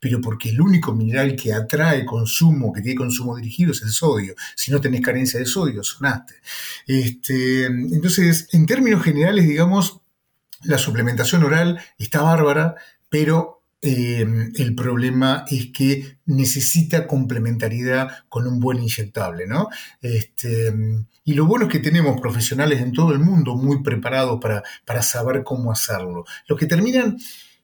Pero 0.00 0.20
porque 0.20 0.50
el 0.50 0.60
único 0.60 0.92
mineral 0.92 1.36
que 1.36 1.52
atrae 1.52 2.04
consumo, 2.04 2.72
que 2.72 2.80
tiene 2.80 2.96
consumo 2.96 3.36
dirigido, 3.36 3.72
es 3.72 3.82
el 3.82 3.90
sodio. 3.90 4.34
Si 4.56 4.72
no 4.72 4.80
tenés 4.80 5.00
carencia 5.00 5.38
de 5.38 5.46
sodio, 5.46 5.84
sonaste. 5.84 6.34
Este, 6.86 7.66
entonces, 7.66 8.48
en 8.52 8.66
términos 8.66 9.04
generales, 9.04 9.46
digamos, 9.46 10.00
la 10.64 10.78
suplementación 10.78 11.44
oral 11.44 11.80
está 11.98 12.22
bárbara, 12.22 12.74
pero 13.08 13.61
eh, 13.84 14.24
el 14.54 14.74
problema 14.76 15.44
es 15.50 15.72
que 15.72 16.18
necesita 16.26 17.08
complementariedad 17.08 18.24
con 18.28 18.46
un 18.46 18.60
buen 18.60 18.78
inyectable, 18.78 19.48
¿no? 19.48 19.68
Este, 20.00 20.72
y 21.24 21.34
lo 21.34 21.46
bueno 21.46 21.66
es 21.66 21.72
que 21.72 21.80
tenemos 21.80 22.20
profesionales 22.20 22.80
en 22.80 22.92
todo 22.92 23.12
el 23.12 23.18
mundo 23.18 23.56
muy 23.56 23.82
preparados 23.82 24.40
para, 24.40 24.62
para 24.84 25.02
saber 25.02 25.42
cómo 25.42 25.72
hacerlo. 25.72 26.24
Los 26.46 26.58
que 26.58 26.66
terminan 26.66 27.18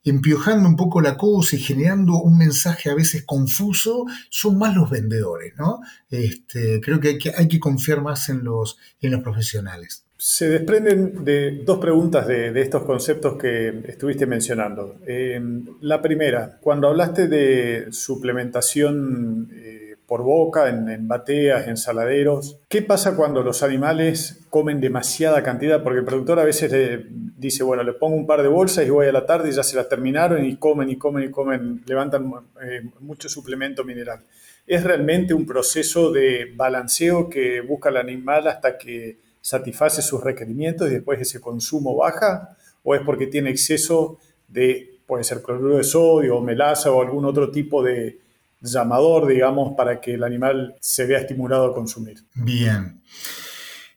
empiojando 0.05 0.69
un 0.69 0.77
poco 0.77 1.01
la 1.01 1.17
cosa 1.17 1.55
y 1.55 1.61
generando 1.61 2.21
un 2.21 2.37
mensaje 2.37 2.91
a 2.91 2.95
veces 2.95 3.25
confuso 3.25 4.05
son 4.29 4.59
más 4.59 4.75
los 4.75 4.91
vendedores, 4.91 5.55
¿no? 5.57 5.81
Este, 6.11 6.81
creo 6.81 6.99
que 6.99 7.09
hay, 7.11 7.19
que 7.19 7.33
hay 7.37 7.47
que 7.47 7.61
confiar 7.61 8.03
más 8.03 8.29
en 8.29 8.43
los, 8.43 8.77
en 9.01 9.13
los 9.13 9.23
profesionales. 9.23 10.08
Se 10.21 10.49
desprenden 10.49 11.25
de 11.25 11.63
dos 11.65 11.79
preguntas 11.79 12.27
de, 12.27 12.61
estos 12.61 12.83
conceptos 12.83 13.37
que 13.37 13.69
estuviste 13.87 14.27
mencionando. 14.27 14.97
Eh, 15.07 15.41
la 15.81 16.03
primera, 16.03 16.59
cuando 16.61 16.89
hablaste 16.89 17.29
de 17.29 17.87
suplementación 17.93 19.49
eh, 19.55 19.95
por 20.07 20.25
boca, 20.25 20.69
en, 20.71 21.07
bateas, 21.07 21.69
en 21.69 21.77
saladeros, 21.77 22.59
¿qué 22.69 22.83
pasa 22.83 23.15
cuando 23.15 23.45
los 23.45 23.63
animales 23.63 24.45
comen 24.51 24.81
demasiada 24.81 25.45
cantidad? 25.45 25.85
Porque 25.85 26.01
el 26.01 26.05
productor 26.05 26.41
a 26.41 26.45
veces 26.45 27.05
dice, 27.37 27.63
bueno, 27.63 27.85
le 27.85 27.93
pongo 27.93 28.17
un 28.17 28.27
par 28.27 28.43
de 28.43 28.49
bolsas 28.49 28.85
y 28.85 28.91
voy 28.91 29.07
a 29.07 29.13
la 29.13 29.25
tarde 29.25 29.51
y 29.51 29.53
ya 29.53 29.63
se 29.63 29.77
las 29.77 29.89
terminaron 29.89 30.45
y 30.45 30.57
comen 30.57 30.91
y 30.91 30.97
comen 30.97 31.29
y 31.29 31.31
comen, 31.31 31.83
levantan 31.87 32.29
eh, 32.61 32.83
mucho 32.99 33.29
suplemento 33.29 33.85
mineral. 33.85 34.25
¿Es 34.67 34.83
realmente 34.83 35.33
un 35.33 35.47
proceso 35.47 36.11
de 36.11 36.53
balanceo 36.57 37.31
que 37.31 37.61
busca 37.61 37.91
el 37.91 37.99
animal 37.99 38.49
hasta 38.49 38.77
que 38.77 39.28
satisface 39.41 40.03
sus 40.03 40.23
requerimientos 40.23 40.89
y 40.89 40.95
después 40.95 41.21
ese 41.21 41.41
consumo 41.41 41.97
baja? 41.97 42.57
¿O 42.83 42.95
es 42.95 43.03
porque 43.03 43.27
tiene 43.27 43.51
exceso 43.51 44.19
de, 44.47 45.01
puede 45.07 45.25
ser 45.25 45.43
cloruro 45.43 45.77
de 45.77 45.85
sodio 45.85 46.37
o 46.37 46.43
melaza 46.43 46.91
o 46.91 47.03
algún 47.03 47.25
otro 47.25 47.51
tipo 47.51 47.83
de 47.83 48.21
llamador, 48.61 49.27
digamos, 49.27 49.75
para 49.77 50.01
que 50.01 50.15
el 50.15 50.25
animal 50.25 50.77
se 50.81 51.07
vea 51.07 51.19
estimulado 51.19 51.67
a 51.67 51.75
consumir? 51.75 52.25
Bien. 52.35 53.03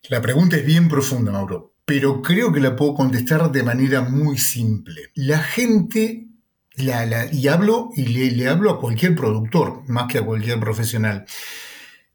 La 0.10 0.22
pregunta 0.22 0.58
es 0.58 0.66
bien 0.66 0.90
profunda, 0.90 1.32
Mauro, 1.32 1.74
pero 1.86 2.22
creo 2.22 2.52
que 2.52 2.60
la 2.60 2.76
puedo 2.76 2.96
contestar 2.96 3.52
de 3.52 3.64
manera 3.64 4.02
muy 4.02 4.38
simple. 4.38 5.12
La 5.16 5.40
gente 5.40 6.28
y 6.76 7.48
hablo 7.48 7.90
y 7.96 8.06
le, 8.06 8.32
le, 8.32 8.48
hablo 8.48 8.72
a 8.72 8.80
cualquier 8.80 9.16
productor, 9.16 9.84
más 9.88 10.12
que 10.12 10.20
a 10.20 10.26
cualquier 10.26 10.60
profesional. 10.60 11.26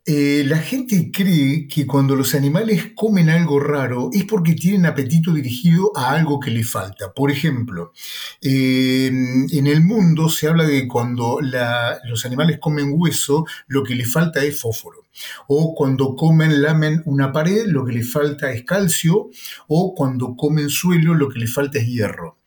Eh, 0.08 0.44
la 0.46 0.58
gente 0.58 1.10
cree 1.10 1.66
que 1.66 1.84
cuando 1.84 2.14
los 2.14 2.36
animales 2.36 2.92
comen 2.94 3.28
algo 3.28 3.58
raro 3.58 4.10
es 4.12 4.22
porque 4.24 4.54
tienen 4.54 4.86
apetito 4.86 5.32
dirigido 5.32 5.90
a 5.96 6.12
algo 6.12 6.38
que 6.38 6.52
le 6.52 6.62
falta. 6.62 7.12
Por 7.12 7.32
ejemplo, 7.32 7.92
eh, 8.40 9.08
en 9.08 9.66
el 9.66 9.82
mundo 9.82 10.28
se 10.28 10.46
habla 10.46 10.64
de 10.64 10.86
cuando 10.86 11.40
los 11.40 12.24
animales 12.24 12.58
comen 12.60 12.92
hueso, 12.94 13.46
lo 13.66 13.82
que 13.82 13.96
le 13.96 14.04
falta 14.04 14.44
es 14.44 14.60
fósforo. 14.60 15.06
O 15.48 15.74
cuando 15.74 16.14
comen, 16.14 16.62
lamen 16.62 17.02
una 17.06 17.32
pared, 17.32 17.66
lo 17.66 17.84
que 17.84 17.92
le 17.94 18.04
falta 18.04 18.52
es 18.52 18.62
calcio. 18.62 19.30
O 19.66 19.92
cuando 19.92 20.36
comen 20.36 20.70
suelo, 20.70 21.14
lo 21.14 21.28
que 21.28 21.40
le 21.40 21.48
falta 21.48 21.80
es 21.80 21.86
hierro. 21.88 22.38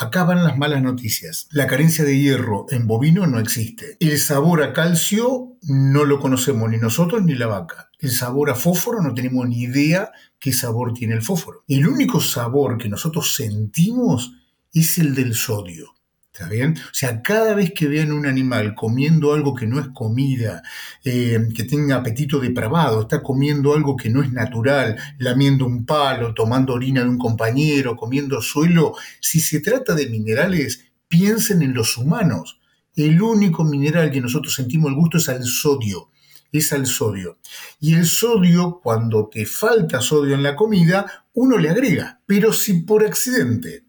Acá 0.00 0.24
van 0.24 0.44
las 0.44 0.56
malas 0.56 0.80
noticias. 0.82 1.46
La 1.50 1.66
carencia 1.66 2.06
de 2.06 2.18
hierro 2.18 2.64
en 2.70 2.86
bovino 2.86 3.26
no 3.26 3.38
existe. 3.38 3.98
El 4.00 4.18
sabor 4.18 4.62
a 4.62 4.72
calcio 4.72 5.58
no 5.64 6.06
lo 6.06 6.20
conocemos 6.20 6.70
ni 6.70 6.78
nosotros 6.78 7.22
ni 7.22 7.34
la 7.34 7.48
vaca. 7.48 7.90
El 7.98 8.10
sabor 8.10 8.48
a 8.48 8.54
fósforo 8.54 9.02
no 9.02 9.12
tenemos 9.12 9.46
ni 9.46 9.60
idea 9.60 10.10
qué 10.38 10.54
sabor 10.54 10.94
tiene 10.94 11.12
el 11.12 11.20
fósforo. 11.20 11.64
El 11.68 11.86
único 11.86 12.18
sabor 12.22 12.78
que 12.78 12.88
nosotros 12.88 13.34
sentimos 13.34 14.32
es 14.72 14.96
el 14.96 15.14
del 15.14 15.34
sodio. 15.34 15.92
¿Está 16.40 16.48
bien? 16.50 16.74
O 16.78 16.94
sea, 16.94 17.20
cada 17.20 17.54
vez 17.54 17.74
que 17.74 17.86
vean 17.86 18.12
un 18.12 18.24
animal 18.24 18.74
comiendo 18.74 19.34
algo 19.34 19.54
que 19.54 19.66
no 19.66 19.78
es 19.78 19.88
comida, 19.88 20.62
eh, 21.04 21.38
que 21.54 21.64
tenga 21.64 21.96
apetito 21.96 22.40
depravado, 22.40 23.02
está 23.02 23.22
comiendo 23.22 23.74
algo 23.74 23.94
que 23.94 24.08
no 24.08 24.22
es 24.22 24.32
natural, 24.32 24.96
lamiendo 25.18 25.66
un 25.66 25.84
palo, 25.84 26.32
tomando 26.32 26.72
orina 26.72 27.02
de 27.02 27.10
un 27.10 27.18
compañero, 27.18 27.94
comiendo 27.94 28.40
suelo, 28.40 28.94
si 29.20 29.38
se 29.40 29.60
trata 29.60 29.94
de 29.94 30.08
minerales, 30.08 30.82
piensen 31.08 31.60
en 31.60 31.74
los 31.74 31.98
humanos. 31.98 32.58
El 32.96 33.20
único 33.20 33.62
mineral 33.62 34.10
que 34.10 34.22
nosotros 34.22 34.54
sentimos 34.54 34.88
el 34.88 34.96
gusto 34.96 35.18
es 35.18 35.28
al 35.28 35.44
sodio 35.44 36.08
es 36.52 36.72
al 36.72 36.86
sodio. 36.86 37.38
Y 37.78 37.94
el 37.94 38.06
sodio, 38.06 38.80
cuando 38.82 39.28
te 39.28 39.46
falta 39.46 40.00
sodio 40.00 40.34
en 40.34 40.42
la 40.42 40.56
comida, 40.56 41.26
uno 41.34 41.58
le 41.58 41.70
agrega. 41.70 42.22
Pero 42.26 42.52
si 42.52 42.80
por 42.80 43.04
accidente 43.04 43.84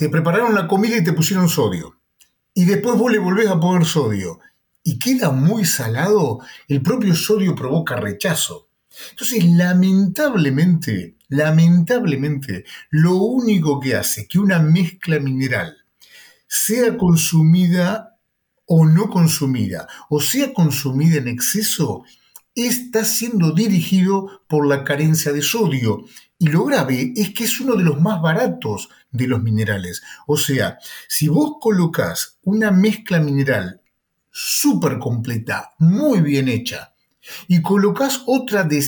te 0.00 0.08
prepararon 0.08 0.54
la 0.54 0.66
comida 0.66 0.96
y 0.96 1.04
te 1.04 1.12
pusieron 1.12 1.50
sodio. 1.50 2.00
Y 2.54 2.64
después 2.64 2.96
vos 2.96 3.12
le 3.12 3.18
volvés 3.18 3.48
a 3.48 3.60
poner 3.60 3.84
sodio. 3.84 4.40
Y 4.82 4.98
queda 4.98 5.30
muy 5.30 5.66
salado, 5.66 6.40
el 6.68 6.80
propio 6.80 7.14
sodio 7.14 7.54
provoca 7.54 7.96
rechazo. 7.96 8.70
Entonces, 9.10 9.44
lamentablemente, 9.44 11.16
lamentablemente, 11.28 12.64
lo 12.88 13.16
único 13.16 13.78
que 13.78 13.94
hace 13.94 14.26
que 14.26 14.38
una 14.38 14.58
mezcla 14.58 15.18
mineral 15.18 15.76
sea 16.48 16.96
consumida 16.96 18.16
o 18.64 18.86
no 18.86 19.10
consumida, 19.10 19.86
o 20.08 20.22
sea 20.22 20.54
consumida 20.54 21.18
en 21.18 21.28
exceso, 21.28 22.04
está 22.54 23.04
siendo 23.04 23.52
dirigido 23.52 24.44
por 24.48 24.66
la 24.66 24.82
carencia 24.82 25.30
de 25.32 25.42
sodio. 25.42 26.06
Y 26.42 26.46
lo 26.46 26.64
grave 26.64 27.12
es 27.16 27.34
que 27.34 27.44
es 27.44 27.60
uno 27.60 27.76
de 27.76 27.84
los 27.84 28.00
más 28.00 28.22
baratos 28.22 28.88
de 29.10 29.28
los 29.28 29.42
minerales. 29.42 30.02
O 30.26 30.38
sea, 30.38 30.78
si 31.06 31.28
vos 31.28 31.56
colocas 31.60 32.38
una 32.44 32.70
mezcla 32.70 33.20
mineral 33.20 33.82
súper 34.30 34.98
completa, 34.98 35.74
muy 35.78 36.22
bien 36.22 36.48
hecha, 36.48 36.94
y 37.46 37.60
colocas 37.60 38.22
otra 38.24 38.64
de 38.64 38.82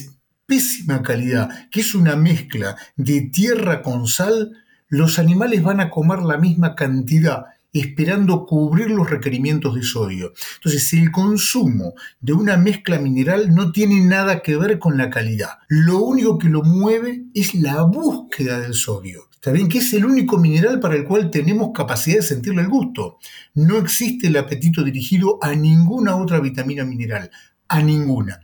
pésima 0.46 1.02
calidad, 1.02 1.68
que 1.70 1.80
es 1.80 1.94
una 1.94 2.16
mezcla 2.16 2.74
de 2.96 3.20
tierra 3.30 3.82
con 3.82 4.08
sal, 4.08 4.56
los 4.88 5.18
animales 5.18 5.62
van 5.62 5.80
a 5.80 5.90
comer 5.90 6.20
la 6.20 6.38
misma 6.38 6.74
cantidad 6.74 7.44
esperando 7.72 8.44
cubrir 8.44 8.90
los 8.90 9.08
requerimientos 9.08 9.74
de 9.74 9.82
sodio. 9.82 10.32
Entonces, 10.56 10.92
el 10.92 11.10
consumo 11.10 11.94
de 12.20 12.32
una 12.32 12.56
mezcla 12.56 12.98
mineral 12.98 13.54
no 13.54 13.72
tiene 13.72 14.00
nada 14.00 14.42
que 14.42 14.56
ver 14.56 14.78
con 14.78 14.98
la 14.98 15.10
calidad. 15.10 15.58
Lo 15.68 15.98
único 15.98 16.38
que 16.38 16.48
lo 16.48 16.62
mueve 16.62 17.24
es 17.34 17.54
la 17.54 17.82
búsqueda 17.82 18.60
del 18.60 18.74
sodio. 18.74 19.28
Está 19.32 19.50
bien 19.50 19.68
que 19.68 19.78
es 19.78 19.92
el 19.92 20.04
único 20.04 20.38
mineral 20.38 20.78
para 20.78 20.94
el 20.94 21.04
cual 21.04 21.30
tenemos 21.30 21.70
capacidad 21.74 22.18
de 22.18 22.22
sentirle 22.22 22.62
el 22.62 22.68
gusto. 22.68 23.18
No 23.54 23.78
existe 23.78 24.28
el 24.28 24.36
apetito 24.36 24.84
dirigido 24.84 25.38
a 25.42 25.52
ninguna 25.54 26.14
otra 26.14 26.38
vitamina 26.38 26.84
mineral, 26.84 27.28
a 27.66 27.82
ninguna. 27.82 28.40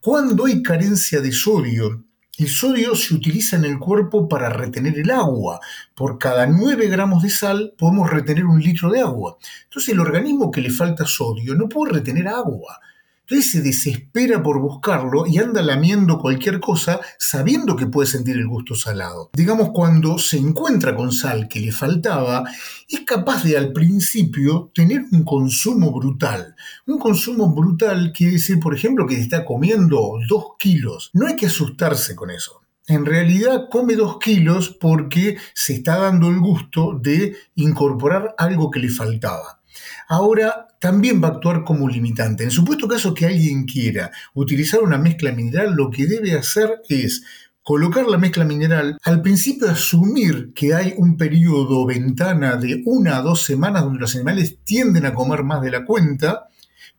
Cuando 0.00 0.44
hay 0.44 0.62
carencia 0.62 1.22
de 1.22 1.32
sodio, 1.32 2.04
el 2.38 2.48
sodio 2.48 2.96
se 2.96 3.14
utiliza 3.14 3.56
en 3.56 3.64
el 3.64 3.78
cuerpo 3.78 4.28
para 4.28 4.48
retener 4.48 4.98
el 4.98 5.10
agua. 5.10 5.60
Por 5.94 6.18
cada 6.18 6.46
9 6.46 6.88
gramos 6.88 7.22
de 7.22 7.30
sal 7.30 7.74
podemos 7.78 8.10
retener 8.10 8.44
un 8.44 8.60
litro 8.60 8.90
de 8.90 9.00
agua. 9.00 9.36
Entonces 9.64 9.94
el 9.94 10.00
organismo 10.00 10.50
que 10.50 10.60
le 10.60 10.70
falta 10.70 11.06
sodio 11.06 11.54
no 11.54 11.68
puede 11.68 11.94
retener 11.94 12.26
agua. 12.26 12.80
Entonces 13.26 13.52
se 13.52 13.62
desespera 13.62 14.42
por 14.42 14.60
buscarlo 14.60 15.26
y 15.26 15.38
anda 15.38 15.62
lamiendo 15.62 16.18
cualquier 16.18 16.60
cosa 16.60 17.00
sabiendo 17.18 17.74
que 17.74 17.86
puede 17.86 18.06
sentir 18.06 18.36
el 18.36 18.46
gusto 18.46 18.74
salado. 18.74 19.30
Digamos, 19.32 19.70
cuando 19.72 20.18
se 20.18 20.36
encuentra 20.36 20.94
con 20.94 21.10
sal 21.10 21.48
que 21.48 21.60
le 21.60 21.72
faltaba, 21.72 22.44
es 22.86 23.00
capaz 23.00 23.42
de 23.42 23.56
al 23.56 23.72
principio 23.72 24.70
tener 24.74 25.04
un 25.10 25.24
consumo 25.24 25.90
brutal. 25.90 26.54
Un 26.86 26.98
consumo 26.98 27.54
brutal 27.54 28.12
quiere 28.14 28.34
decir, 28.34 28.60
por 28.60 28.74
ejemplo, 28.74 29.06
que 29.06 29.18
está 29.18 29.46
comiendo 29.46 30.18
2 30.28 30.44
kilos. 30.58 31.10
No 31.14 31.26
hay 31.26 31.36
que 31.36 31.46
asustarse 31.46 32.14
con 32.14 32.30
eso. 32.30 32.60
En 32.86 33.06
realidad 33.06 33.68
come 33.70 33.96
2 33.96 34.18
kilos 34.18 34.76
porque 34.78 35.38
se 35.54 35.72
está 35.72 35.96
dando 35.96 36.28
el 36.28 36.40
gusto 36.40 36.98
de 37.00 37.34
incorporar 37.54 38.34
algo 38.36 38.70
que 38.70 38.80
le 38.80 38.90
faltaba. 38.90 39.62
Ahora 40.06 40.68
también 40.84 41.24
va 41.24 41.28
a 41.28 41.30
actuar 41.30 41.64
como 41.64 41.88
limitante. 41.88 42.44
En 42.44 42.50
supuesto 42.50 42.86
caso 42.86 43.14
que 43.14 43.24
alguien 43.24 43.64
quiera 43.64 44.10
utilizar 44.34 44.82
una 44.82 44.98
mezcla 44.98 45.32
mineral, 45.32 45.72
lo 45.72 45.88
que 45.88 46.06
debe 46.06 46.34
hacer 46.34 46.82
es 46.90 47.24
colocar 47.62 48.04
la 48.04 48.18
mezcla 48.18 48.44
mineral, 48.44 48.98
al 49.02 49.22
principio 49.22 49.70
asumir 49.70 50.52
que 50.52 50.74
hay 50.74 50.92
un 50.98 51.16
periodo 51.16 51.86
ventana 51.86 52.56
de 52.56 52.82
una 52.84 53.16
a 53.16 53.22
dos 53.22 53.44
semanas 53.44 53.84
donde 53.84 53.98
los 53.98 54.14
animales 54.14 54.58
tienden 54.62 55.06
a 55.06 55.14
comer 55.14 55.42
más 55.42 55.62
de 55.62 55.70
la 55.70 55.86
cuenta, 55.86 56.48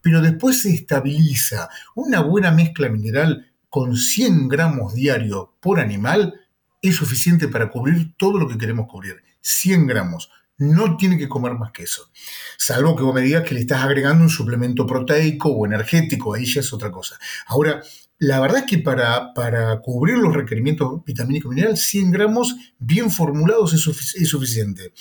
pero 0.01 0.19
después 0.19 0.63
se 0.63 0.73
estabiliza. 0.73 1.69
Una 1.93 2.21
buena 2.21 2.49
mezcla 2.49 2.89
mineral 2.89 3.51
con 3.69 3.95
100 3.95 4.47
gramos 4.47 4.95
diarios 4.95 5.49
por 5.59 5.79
animal 5.79 6.33
es 6.81 6.95
suficiente 6.95 7.49
para 7.49 7.69
cubrir 7.69 8.15
todo 8.17 8.39
lo 8.39 8.47
que 8.47 8.57
queremos 8.57 8.87
cubrir. 8.87 9.17
100 9.41 9.85
gramos. 9.85 10.31
No 10.57 10.95
tiene 10.97 11.17
que 11.17 11.27
comer 11.27 11.53
más 11.53 11.71
que 11.71 11.83
eso. 11.83 12.09
Salvo 12.57 12.95
que 12.95 13.03
vos 13.03 13.13
me 13.13 13.21
digas 13.21 13.43
que 13.43 13.53
le 13.53 13.61
estás 13.61 13.83
agregando 13.83 14.23
un 14.23 14.29
suplemento 14.29 14.85
proteico 14.87 15.49
o 15.49 15.65
energético, 15.65 16.33
ahí 16.33 16.45
ya 16.45 16.61
es 16.61 16.71
otra 16.71 16.91
cosa. 16.91 17.17
Ahora, 17.47 17.81
la 18.19 18.39
verdad 18.39 18.59
es 18.59 18.65
que 18.65 18.77
para, 18.77 19.33
para 19.33 19.81
cubrir 19.81 20.17
los 20.17 20.33
requerimientos 20.33 21.03
vitamínicos 21.03 21.51
y 21.51 21.55
minerales, 21.55 21.81
100 21.89 22.11
gramos 22.11 22.55
bien 22.79 23.11
formulados 23.11 23.73
es, 23.73 24.15
es 24.15 24.29
suficiente. 24.29 24.93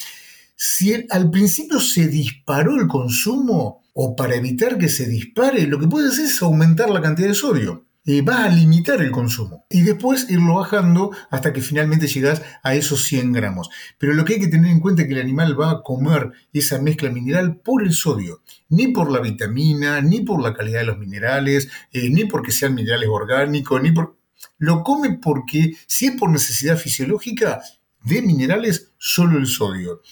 Si 0.56 1.06
al 1.10 1.30
principio 1.30 1.78
se 1.80 2.08
disparó 2.08 2.74
el 2.80 2.88
consumo, 2.88 3.84
o 3.94 4.16
para 4.16 4.34
evitar 4.34 4.76
que 4.76 4.88
se 4.88 5.06
dispare, 5.06 5.66
lo 5.66 5.78
que 5.78 5.86
puedes 5.86 6.12
hacer 6.12 6.26
es 6.26 6.42
aumentar 6.42 6.90
la 6.90 7.00
cantidad 7.00 7.28
de 7.28 7.34
sodio. 7.34 7.83
Y 8.04 8.20
va 8.20 8.44
a 8.44 8.48
limitar 8.50 9.00
el 9.00 9.10
consumo 9.10 9.64
y 9.70 9.80
después 9.80 10.28
irlo 10.28 10.56
bajando 10.56 11.10
hasta 11.30 11.52
que 11.52 11.62
finalmente 11.62 12.06
llegas 12.06 12.42
a 12.62 12.74
esos 12.74 13.02
100 13.04 13.32
gramos. 13.32 13.70
Pero 13.98 14.12
lo 14.12 14.24
que 14.24 14.34
hay 14.34 14.40
que 14.40 14.48
tener 14.48 14.70
en 14.70 14.80
cuenta 14.80 15.02
es 15.02 15.08
que 15.08 15.14
el 15.14 15.20
animal 15.20 15.58
va 15.58 15.70
a 15.70 15.82
comer 15.82 16.32
esa 16.52 16.80
mezcla 16.80 17.10
mineral 17.10 17.56
por 17.56 17.82
el 17.82 17.92
sodio, 17.92 18.42
ni 18.68 18.88
por 18.88 19.10
la 19.10 19.20
vitamina, 19.20 20.00
ni 20.02 20.20
por 20.20 20.42
la 20.42 20.52
calidad 20.52 20.80
de 20.80 20.86
los 20.86 20.98
minerales, 20.98 21.68
eh, 21.92 22.10
ni 22.10 22.26
porque 22.26 22.52
sean 22.52 22.74
minerales 22.74 23.08
orgánicos, 23.10 23.82
ni 23.82 23.92
por... 23.92 24.18
Lo 24.58 24.82
come 24.82 25.18
porque 25.22 25.76
si 25.86 26.06
es 26.06 26.16
por 26.16 26.30
necesidad 26.30 26.76
fisiológica 26.76 27.62
de 28.02 28.20
minerales, 28.20 28.92
solo 28.98 29.38
el 29.38 29.46
sodio. 29.46 30.02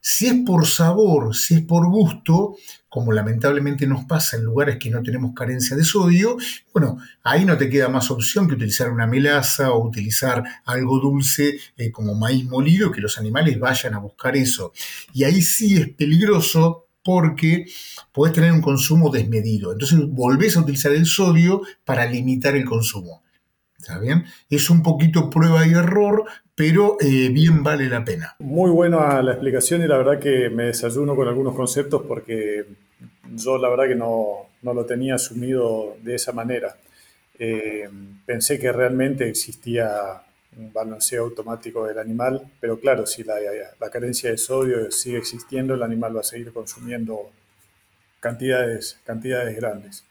Si 0.00 0.26
es 0.26 0.34
por 0.46 0.66
sabor, 0.66 1.34
si 1.34 1.54
es 1.54 1.60
por 1.62 1.88
gusto, 1.88 2.56
como 2.88 3.12
lamentablemente 3.12 3.86
nos 3.86 4.04
pasa 4.04 4.36
en 4.36 4.44
lugares 4.44 4.78
que 4.78 4.90
no 4.90 5.02
tenemos 5.02 5.32
carencia 5.34 5.76
de 5.76 5.84
sodio, 5.84 6.36
bueno, 6.72 6.98
ahí 7.22 7.44
no 7.44 7.56
te 7.56 7.68
queda 7.68 7.88
más 7.88 8.10
opción 8.10 8.48
que 8.48 8.54
utilizar 8.54 8.90
una 8.90 9.06
melaza 9.06 9.72
o 9.72 9.86
utilizar 9.86 10.42
algo 10.64 10.98
dulce 10.98 11.60
eh, 11.76 11.90
como 11.90 12.14
maíz 12.14 12.44
molido, 12.46 12.90
que 12.90 13.00
los 13.00 13.18
animales 13.18 13.58
vayan 13.58 13.94
a 13.94 13.98
buscar 13.98 14.36
eso. 14.36 14.72
Y 15.12 15.24
ahí 15.24 15.42
sí 15.42 15.76
es 15.76 15.88
peligroso 15.90 16.86
porque 17.02 17.66
puedes 18.12 18.34
tener 18.34 18.52
un 18.52 18.60
consumo 18.60 19.10
desmedido. 19.10 19.72
Entonces 19.72 19.98
volvés 20.08 20.56
a 20.56 20.60
utilizar 20.60 20.92
el 20.92 21.06
sodio 21.06 21.62
para 21.84 22.06
limitar 22.06 22.56
el 22.56 22.64
consumo. 22.64 23.22
¿Está 23.78 23.98
bien? 23.98 24.26
Es 24.50 24.68
un 24.68 24.82
poquito 24.82 25.30
prueba 25.30 25.66
y 25.66 25.70
error, 25.70 26.26
pero 26.60 26.98
eh, 27.00 27.30
bien 27.30 27.62
vale 27.62 27.88
la 27.88 28.04
pena. 28.04 28.36
Muy 28.38 28.70
buena 28.70 29.22
la 29.22 29.32
explicación 29.32 29.80
y 29.80 29.86
la 29.86 29.96
verdad 29.96 30.18
que 30.18 30.50
me 30.50 30.64
desayuno 30.64 31.16
con 31.16 31.26
algunos 31.26 31.54
conceptos 31.54 32.02
porque 32.06 32.66
yo 33.34 33.56
la 33.56 33.70
verdad 33.70 33.88
que 33.88 33.94
no, 33.94 34.50
no 34.60 34.74
lo 34.74 34.84
tenía 34.84 35.14
asumido 35.14 35.96
de 36.02 36.16
esa 36.16 36.32
manera. 36.32 36.76
Eh, 37.38 37.88
pensé 38.26 38.58
que 38.58 38.70
realmente 38.72 39.26
existía 39.26 40.20
un 40.58 40.70
balanceo 40.70 41.24
automático 41.24 41.86
del 41.86 41.98
animal, 41.98 42.42
pero 42.60 42.78
claro, 42.78 43.06
si 43.06 43.24
la, 43.24 43.36
la 43.80 43.88
carencia 43.88 44.30
de 44.30 44.36
sodio 44.36 44.90
sigue 44.90 45.16
existiendo, 45.16 45.72
el 45.72 45.82
animal 45.82 46.14
va 46.14 46.20
a 46.20 46.24
seguir 46.24 46.52
consumiendo 46.52 47.30
cantidades, 48.20 49.00
cantidades 49.06 49.56
grandes 49.56 50.04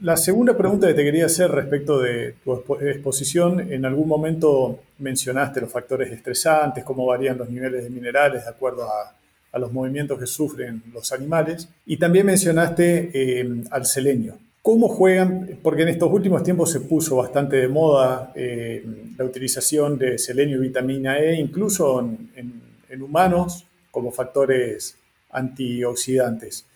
la 0.00 0.16
segunda 0.16 0.56
pregunta 0.56 0.88
que 0.88 0.94
te 0.94 1.04
quería 1.04 1.26
hacer 1.26 1.48
respecto 1.50 2.00
de 2.00 2.34
tu 2.42 2.76
exposición, 2.80 3.72
en 3.72 3.84
algún 3.84 4.08
momento 4.08 4.80
mencionaste 4.98 5.60
los 5.60 5.70
factores 5.70 6.10
estresantes, 6.10 6.82
cómo 6.82 7.06
varían 7.06 7.38
los 7.38 7.48
niveles 7.48 7.84
de 7.84 7.90
minerales 7.90 8.44
de 8.44 8.50
acuerdo 8.50 8.84
a, 8.84 9.14
los 9.58 9.72
movimientos 9.72 10.18
que 10.18 10.26
sufren 10.26 10.82
los 10.92 11.12
animales, 11.12 11.68
y 11.86 11.96
también 11.96 12.26
mencionaste 12.26 13.10
eh, 13.14 13.62
al 13.70 13.86
selenio. 13.86 14.36
¿Cómo 14.60 14.88
juegan? 14.88 15.60
Porque 15.62 15.82
en 15.82 15.90
estos 15.90 16.10
últimos 16.10 16.42
tiempos 16.42 16.72
se 16.72 16.80
puso 16.80 17.14
bastante 17.14 17.58
de 17.58 17.68
moda 17.68 18.32
eh, 18.34 18.84
la 19.16 19.24
utilización 19.24 19.96
de 19.96 20.18
selenio 20.18 20.56
y 20.56 20.62
vitamina 20.62 21.20
E, 21.20 21.36
incluso 21.36 22.00
en 22.34 23.02
humanos, 23.02 23.64
como 23.92 24.10
factores 24.10 24.96
antioxidantes. 25.30 26.66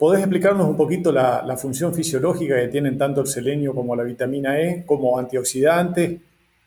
¿Podés 0.00 0.22
explicarnos 0.22 0.66
un 0.66 0.78
poquito 0.78 1.12
la, 1.12 1.58
función 1.58 1.94
fisiológica 1.94 2.56
que 2.58 2.68
tienen 2.68 2.96
tanto 2.96 3.20
el 3.20 3.26
selenio 3.26 3.74
como 3.74 3.94
la 3.94 4.02
vitamina 4.02 4.58
E 4.58 4.82
como 4.86 5.18
antioxidantes, 5.18 6.18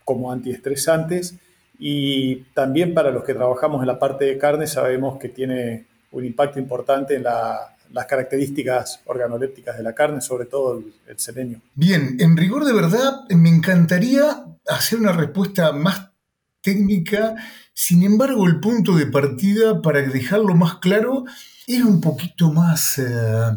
como 0.06 0.32
antiestresantes? 0.32 1.34
Y 1.80 2.44
también 2.54 2.94
para 2.94 3.10
los 3.10 3.24
que 3.24 3.34
trabajamos 3.34 3.82
en 3.82 3.88
la 3.88 3.98
parte 3.98 4.26
de 4.26 4.38
carne 4.38 4.68
sabemos 4.68 5.18
que 5.18 5.30
tiene 5.30 5.88
un 6.12 6.24
impacto 6.24 6.60
importante 6.60 7.16
en 7.16 7.24
las 7.24 8.06
características 8.08 9.02
organolépticas 9.06 9.78
de 9.78 9.84
la 9.84 9.96
carne, 9.96 10.22
sobre 10.22 10.46
todo 10.46 10.78
el, 10.78 10.94
el 11.08 11.18
selenio. 11.18 11.60
Bien, 11.74 12.18
en 12.20 12.38
rigor 12.38 12.66
de 12.66 12.74
verdad 12.74 13.28
me 13.30 13.50
encantaría 13.50 14.46
hacer 14.68 15.00
una 15.00 15.12
respuesta 15.12 15.72
más 15.72 16.12
técnica, 16.62 17.34
sin 17.74 18.04
embargo 18.04 18.46
el 18.46 18.60
punto 18.60 18.96
de 18.96 19.08
partida, 19.08 19.82
para 19.82 20.04
dejarlo 20.04 20.54
más 20.54 20.76
claro, 20.76 21.26
es 21.68 21.84
un 21.84 22.02
poquito 22.02 22.52
más, 22.52 22.98
eh, 23.00 23.52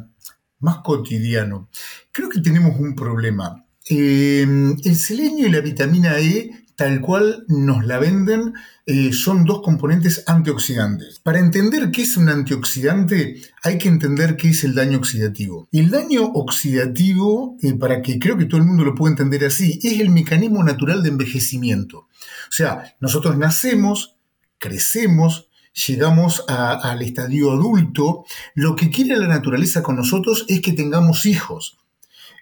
más 0.61 0.79
cotidiano. 0.79 1.69
Creo 2.13 2.29
que 2.29 2.41
tenemos 2.41 2.79
un 2.79 2.95
problema. 2.95 3.65
Eh, 3.89 4.47
el 4.85 4.97
selenio 4.97 5.47
y 5.47 5.51
la 5.51 5.61
vitamina 5.61 6.19
E, 6.19 6.67
tal 6.77 7.01
cual 7.01 7.45
nos 7.49 7.87
la 7.87 7.99
venden, 7.99 8.53
eh, 8.85 9.13
son 9.13 9.45
dos 9.45 9.63
componentes 9.63 10.25
antioxidantes. 10.27 11.21
Para 11.21 11.39
entender 11.39 11.91
qué 11.91 12.03
es 12.03 12.17
un 12.17 12.29
antioxidante, 12.29 13.41
hay 13.63 13.79
que 13.79 13.89
entender 13.89 14.37
qué 14.37 14.51
es 14.51 14.63
el 14.65 14.75
daño 14.75 14.99
oxidativo. 14.99 15.69
El 15.73 15.91
daño 15.91 16.25
oxidativo, 16.25 17.57
para 17.81 18.03
que 18.03 18.19
creo 18.19 18.37
que 18.37 18.45
todo 18.45 18.61
el 18.61 18.67
mundo 18.67 18.85
lo 18.85 18.95
pueda 18.95 19.13
entender 19.13 19.45
así, 19.45 19.81
es 19.83 20.01
el 20.01 20.11
mecanismo 20.11 20.63
natural 20.63 21.03
de 21.03 21.09
envejecimiento. 21.09 21.99
O 22.01 22.53
sea, 22.53 22.95
nosotros 23.01 23.39
nacemos, 23.39 24.17
crecemos, 24.59 25.49
llegamos 25.87 26.45
al 26.49 27.03
estadio 27.03 27.53
adulto, 27.53 28.25
lo 28.55 28.75
que 28.75 28.91
quiere 28.91 29.17
la 29.17 29.29
naturaleza 29.29 29.83
con 29.83 29.97
nosotros 29.97 30.45
es 30.49 30.61
que 30.61 30.73
tengamos 30.73 31.27
hijos. 31.27 31.79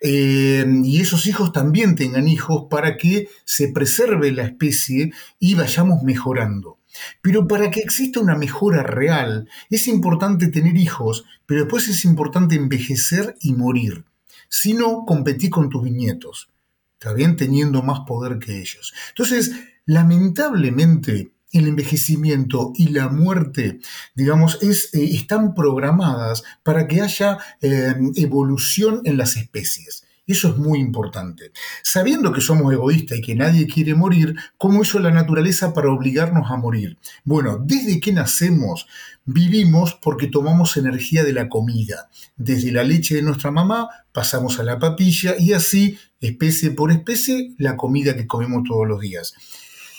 Eh, 0.00 0.66
y 0.84 1.00
esos 1.00 1.26
hijos 1.26 1.52
también 1.52 1.96
tengan 1.96 2.28
hijos 2.28 2.66
para 2.70 2.96
que 2.96 3.28
se 3.44 3.68
preserve 3.68 4.32
la 4.32 4.44
especie 4.44 5.12
y 5.38 5.54
vayamos 5.54 6.02
mejorando. 6.02 6.78
Pero 7.22 7.48
para 7.48 7.70
que 7.70 7.80
exista 7.80 8.20
una 8.20 8.36
mejora 8.36 8.82
real, 8.82 9.48
es 9.70 9.88
importante 9.88 10.48
tener 10.48 10.76
hijos, 10.76 11.24
pero 11.46 11.62
después 11.62 11.88
es 11.88 12.04
importante 12.04 12.54
envejecer 12.54 13.34
y 13.40 13.54
morir. 13.54 14.04
Si 14.48 14.74
no, 14.74 15.04
competí 15.04 15.50
con 15.50 15.70
tus 15.70 15.90
nietos. 15.90 16.50
¿Está 16.92 17.12
bien? 17.12 17.36
Teniendo 17.36 17.82
más 17.82 18.00
poder 18.06 18.38
que 18.38 18.60
ellos. 18.60 18.94
Entonces, 19.08 19.52
lamentablemente, 19.86 21.33
el 21.54 21.68
envejecimiento 21.68 22.72
y 22.76 22.88
la 22.88 23.08
muerte, 23.08 23.80
digamos, 24.14 24.58
es, 24.62 24.92
eh, 24.92 25.04
están 25.12 25.54
programadas 25.54 26.42
para 26.62 26.86
que 26.88 27.00
haya 27.00 27.38
eh, 27.62 27.94
evolución 28.16 29.00
en 29.04 29.16
las 29.16 29.36
especies. 29.36 30.04
Eso 30.26 30.48
es 30.48 30.56
muy 30.56 30.80
importante. 30.80 31.52
Sabiendo 31.82 32.32
que 32.32 32.40
somos 32.40 32.72
egoístas 32.72 33.18
y 33.18 33.20
que 33.20 33.34
nadie 33.34 33.66
quiere 33.66 33.94
morir, 33.94 34.34
¿cómo 34.56 34.82
hizo 34.82 34.98
la 34.98 35.10
naturaleza 35.10 35.74
para 35.74 35.90
obligarnos 35.90 36.50
a 36.50 36.56
morir? 36.56 36.96
Bueno, 37.24 37.58
desde 37.62 38.00
que 38.00 38.12
nacemos 38.12 38.86
vivimos 39.26 39.94
porque 40.02 40.26
tomamos 40.26 40.78
energía 40.78 41.24
de 41.24 41.34
la 41.34 41.48
comida. 41.48 42.08
Desde 42.36 42.72
la 42.72 42.84
leche 42.84 43.16
de 43.16 43.22
nuestra 43.22 43.50
mamá 43.50 43.88
pasamos 44.12 44.58
a 44.58 44.64
la 44.64 44.78
papilla 44.78 45.34
y 45.38 45.52
así, 45.52 45.98
especie 46.20 46.70
por 46.70 46.90
especie, 46.90 47.54
la 47.58 47.76
comida 47.76 48.16
que 48.16 48.26
comemos 48.26 48.64
todos 48.66 48.88
los 48.88 49.00
días 49.00 49.34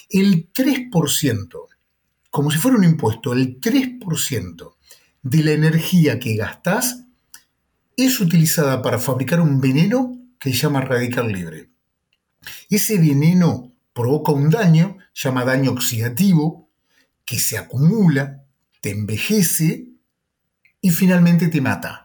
el 0.10 0.52
3%, 0.52 1.68
como 2.30 2.52
si 2.52 2.58
fuera 2.58 2.78
un 2.78 2.84
impuesto, 2.84 3.34
el 3.34 3.60
3% 3.60 4.76
de 5.22 5.44
la 5.44 5.52
energía 5.52 6.20
que 6.20 6.36
gastás 6.36 7.06
es 7.98 8.20
utilizada 8.20 8.82
para 8.82 9.00
fabricar 9.00 9.42
un 9.42 9.60
veneno 9.62 10.20
que 10.40 10.52
se 10.52 10.58
llama 10.58 10.82
radical 10.82 11.32
libre. 11.32 11.70
Ese 12.70 12.98
veneno 12.98 13.72
provoca 13.94 14.32
un 14.32 14.50
daño, 14.50 14.98
se 15.14 15.30
llama 15.30 15.46
daño 15.46 15.72
oxidativo, 15.72 16.70
que 17.26 17.40
se 17.40 17.58
acumula, 17.58 18.44
te 18.82 18.92
envejece 18.92 19.90
y 20.82 20.90
finalmente 20.92 21.48
te 21.48 21.62
mata. 21.62 22.05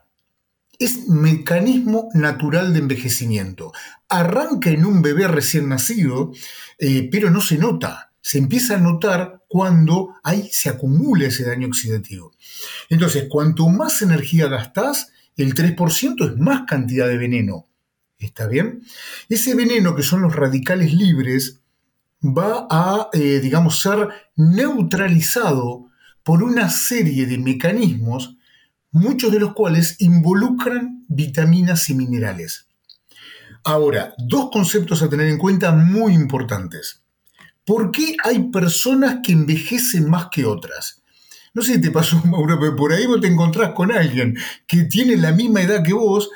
Es 0.80 1.06
mecanismo 1.06 2.08
natural 2.14 2.72
de 2.72 2.80
envejecimiento. 2.80 3.72
Arranca 4.08 4.70
en 4.70 4.84
un 4.84 5.00
bebé 5.00 5.28
recién 5.28 5.68
nacido 5.68 6.32
eh, 6.80 7.10
pero 7.12 7.30
no 7.30 7.42
se 7.42 7.58
nota. 7.58 8.10
Se 8.22 8.38
empieza 8.38 8.74
a 8.76 8.80
notar 8.80 9.42
cuando 9.48 10.14
ahí 10.24 10.48
se 10.50 10.70
acumula 10.70 11.26
ese 11.26 11.44
daño 11.44 11.68
oxidativo. 11.68 12.32
Entonces, 12.88 13.26
cuanto 13.28 13.68
más 13.68 14.00
energía 14.00 14.48
gastás, 14.48 15.12
el 15.36 15.54
3% 15.54 16.30
es 16.30 16.38
más 16.38 16.62
cantidad 16.66 17.06
de 17.06 17.18
veneno. 17.18 17.68
¿Está 18.18 18.46
bien? 18.46 18.82
Ese 19.28 19.54
veneno, 19.54 19.94
que 19.94 20.02
son 20.02 20.22
los 20.22 20.34
radicales 20.34 20.94
libres, 20.94 21.60
va 22.22 22.66
a, 22.70 23.08
eh, 23.12 23.40
digamos, 23.40 23.80
ser 23.80 24.08
neutralizado 24.36 25.90
por 26.22 26.42
una 26.42 26.70
serie 26.70 27.26
de 27.26 27.38
mecanismos, 27.38 28.36
muchos 28.92 29.32
de 29.32 29.40
los 29.40 29.54
cuales 29.54 29.96
involucran 30.00 31.04
vitaminas 31.08 31.88
y 31.90 31.94
minerales. 31.94 32.66
Ahora, 33.64 34.14
dos 34.18 34.50
conceptos 34.50 35.02
a 35.02 35.08
tener 35.10 35.28
en 35.28 35.38
cuenta 35.38 35.72
muy 35.72 36.14
importantes. 36.14 37.02
¿Por 37.64 37.90
qué 37.90 38.16
hay 38.24 38.50
personas 38.50 39.18
que 39.22 39.32
envejecen 39.32 40.08
más 40.08 40.28
que 40.30 40.44
otras? 40.44 41.02
No 41.52 41.62
sé 41.62 41.74
si 41.74 41.80
te 41.80 41.90
pasó, 41.90 42.16
Mauro, 42.24 42.58
pero 42.58 42.76
por 42.76 42.92
ahí 42.92 43.06
vos 43.06 43.20
te 43.20 43.28
encontrás 43.28 43.72
con 43.72 43.92
alguien 43.92 44.36
que 44.66 44.84
tiene 44.84 45.16
la 45.16 45.32
misma 45.32 45.62
edad 45.62 45.82
que 45.84 45.92
vos 45.92 46.30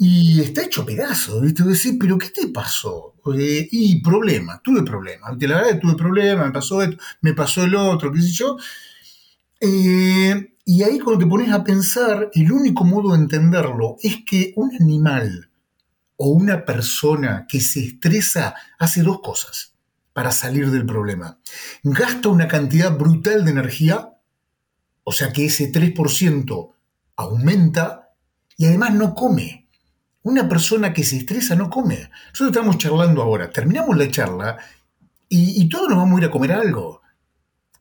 y 0.00 0.40
está 0.40 0.62
hecho 0.62 0.86
pedazo, 0.86 1.40
¿viste? 1.40 1.64
Decís, 1.64 1.96
pero 1.98 2.16
¿qué 2.16 2.30
te 2.30 2.48
pasó? 2.48 3.16
Y 3.34 4.00
problema, 4.00 4.60
tuve 4.62 4.84
problemas. 4.84 5.36
La 5.40 5.60
verdad 5.60 5.80
tuve 5.80 5.96
problemas, 5.96 6.46
me 6.46 6.52
pasó 6.52 6.82
esto, 6.82 6.96
me 7.20 7.34
pasó 7.34 7.64
el 7.64 7.74
otro, 7.74 8.12
qué 8.12 8.22
sé 8.22 8.30
yo. 8.30 8.56
Eh, 9.60 10.54
y 10.70 10.82
ahí 10.82 10.98
cuando 10.98 11.24
te 11.24 11.30
pones 11.30 11.50
a 11.50 11.64
pensar, 11.64 12.28
el 12.34 12.52
único 12.52 12.84
modo 12.84 13.14
de 13.14 13.22
entenderlo 13.22 13.96
es 14.02 14.18
que 14.26 14.52
un 14.54 14.70
animal 14.78 15.50
o 16.18 16.28
una 16.28 16.66
persona 16.66 17.46
que 17.48 17.62
se 17.62 17.86
estresa 17.86 18.54
hace 18.78 19.00
dos 19.00 19.22
cosas 19.22 19.72
para 20.12 20.30
salir 20.30 20.70
del 20.70 20.84
problema. 20.84 21.38
Gasta 21.82 22.28
una 22.28 22.48
cantidad 22.48 22.94
brutal 22.94 23.46
de 23.46 23.50
energía, 23.50 24.18
o 25.04 25.12
sea 25.12 25.32
que 25.32 25.46
ese 25.46 25.72
3% 25.72 26.74
aumenta 27.16 28.10
y 28.58 28.66
además 28.66 28.92
no 28.92 29.14
come. 29.14 29.70
Una 30.20 30.50
persona 30.50 30.92
que 30.92 31.02
se 31.02 31.16
estresa 31.16 31.54
no 31.54 31.70
come. 31.70 32.10
Nosotros 32.32 32.50
estamos 32.50 32.76
charlando 32.76 33.22
ahora, 33.22 33.48
terminamos 33.50 33.96
la 33.96 34.10
charla 34.10 34.58
y, 35.30 35.66
todos 35.70 35.88
nos 35.88 35.96
vamos 35.96 36.18
a 36.18 36.24
ir 36.24 36.28
a 36.28 36.30
comer 36.30 36.52
algo. 36.52 36.97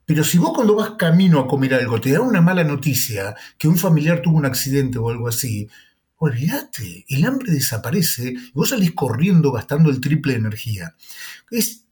Pero 0.07 0.23
si 0.23 0.37
vos 0.37 0.53
cuando 0.55 0.73
vas 0.73 0.91
camino 0.91 1.37
a 1.37 1.47
comer 1.47 1.73
algo 1.73 1.99
te 1.99 2.13
da 2.13 2.21
una 2.21 2.39
mala 2.39 2.63
noticia, 2.63 3.35
que 3.57 3.67
un 3.67 3.77
familiar 3.77 4.21
tuvo 4.21 4.37
un 4.37 4.45
accidente 4.45 4.97
o 4.97 5.09
algo 5.09 5.27
así, 5.27 5.67
olvídate, 6.15 7.05
el 7.09 7.25
hambre 7.25 7.51
desaparece 7.51 8.29
y 8.29 8.51
vos 8.53 8.69
salís 8.69 8.93
corriendo 8.93 9.51
gastando 9.51 9.89
el 9.89 9.99
triple 9.99 10.31
de 10.31 10.39
energía. 10.39 10.95
Es, 11.51 11.83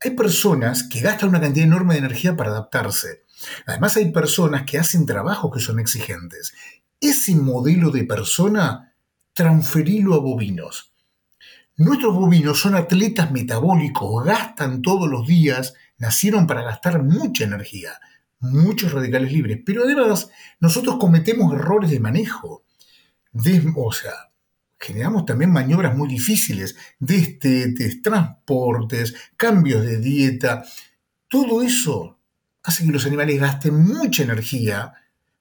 hay 0.00 0.12
personas 0.12 0.84
que 0.84 1.00
gastan 1.00 1.30
una 1.30 1.40
cantidad 1.40 1.66
enorme 1.66 1.94
de 1.94 1.98
energía 1.98 2.36
para 2.36 2.50
adaptarse. 2.50 3.24
Además 3.66 3.96
hay 3.96 4.12
personas 4.12 4.62
que 4.62 4.78
hacen 4.78 5.04
trabajos 5.04 5.52
que 5.52 5.60
son 5.60 5.80
exigentes. 5.80 6.54
Ese 7.00 7.34
modelo 7.34 7.90
de 7.90 8.04
persona 8.04 8.94
transferirlo 9.32 10.14
a 10.14 10.20
bovinos. 10.20 10.92
Nuestros 11.76 12.14
bovinos 12.14 12.60
son 12.60 12.76
atletas 12.76 13.32
metabólicos, 13.32 14.24
gastan 14.24 14.80
todos 14.80 15.10
los 15.10 15.26
días, 15.26 15.74
nacieron 15.98 16.46
para 16.46 16.62
gastar 16.62 17.02
mucha 17.02 17.44
energía, 17.44 18.00
muchos 18.40 18.92
radicales 18.92 19.32
libres, 19.32 19.60
pero 19.64 19.84
además 19.84 20.30
nosotros 20.60 20.96
cometemos 20.98 21.52
errores 21.54 21.90
de 21.90 22.00
manejo. 22.00 22.64
o 23.76 23.92
sea, 23.92 24.12
generamos 24.78 25.24
también 25.24 25.50
maniobras 25.50 25.96
muy 25.96 26.08
difíciles 26.08 26.76
de, 26.98 27.38
transportes, 28.02 29.14
cambios 29.36 29.84
de 29.84 29.98
dieta. 29.98 30.64
Todo 31.28 31.62
eso 31.62 32.18
hace 32.62 32.84
que 32.84 32.92
los 32.92 33.06
animales 33.06 33.40
gasten 33.40 33.82
mucha 33.82 34.22
energía 34.22 34.92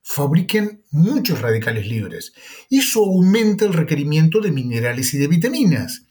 fabriquen 0.01 0.83
muchos 0.91 1.41
radicales 1.41 1.87
libres. 1.87 2.33
Eso 2.69 3.05
aumenta 3.05 3.65
el 3.65 3.73
requerimiento 3.73 4.41
de 4.41 4.51
minerales 4.51 5.13
y 5.13 5.17
de 5.17 5.27
vitaminas. 5.27 6.05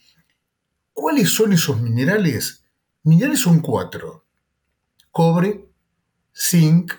¿Cuáles 0.93 1.31
son 1.31 1.53
esos 1.53 1.81
minerales? 1.81 2.65
Minerales 3.03 3.41
son 3.41 3.61
cuatro. 3.61 4.27
Cobre, 5.13 5.69
zinc, 6.35 6.93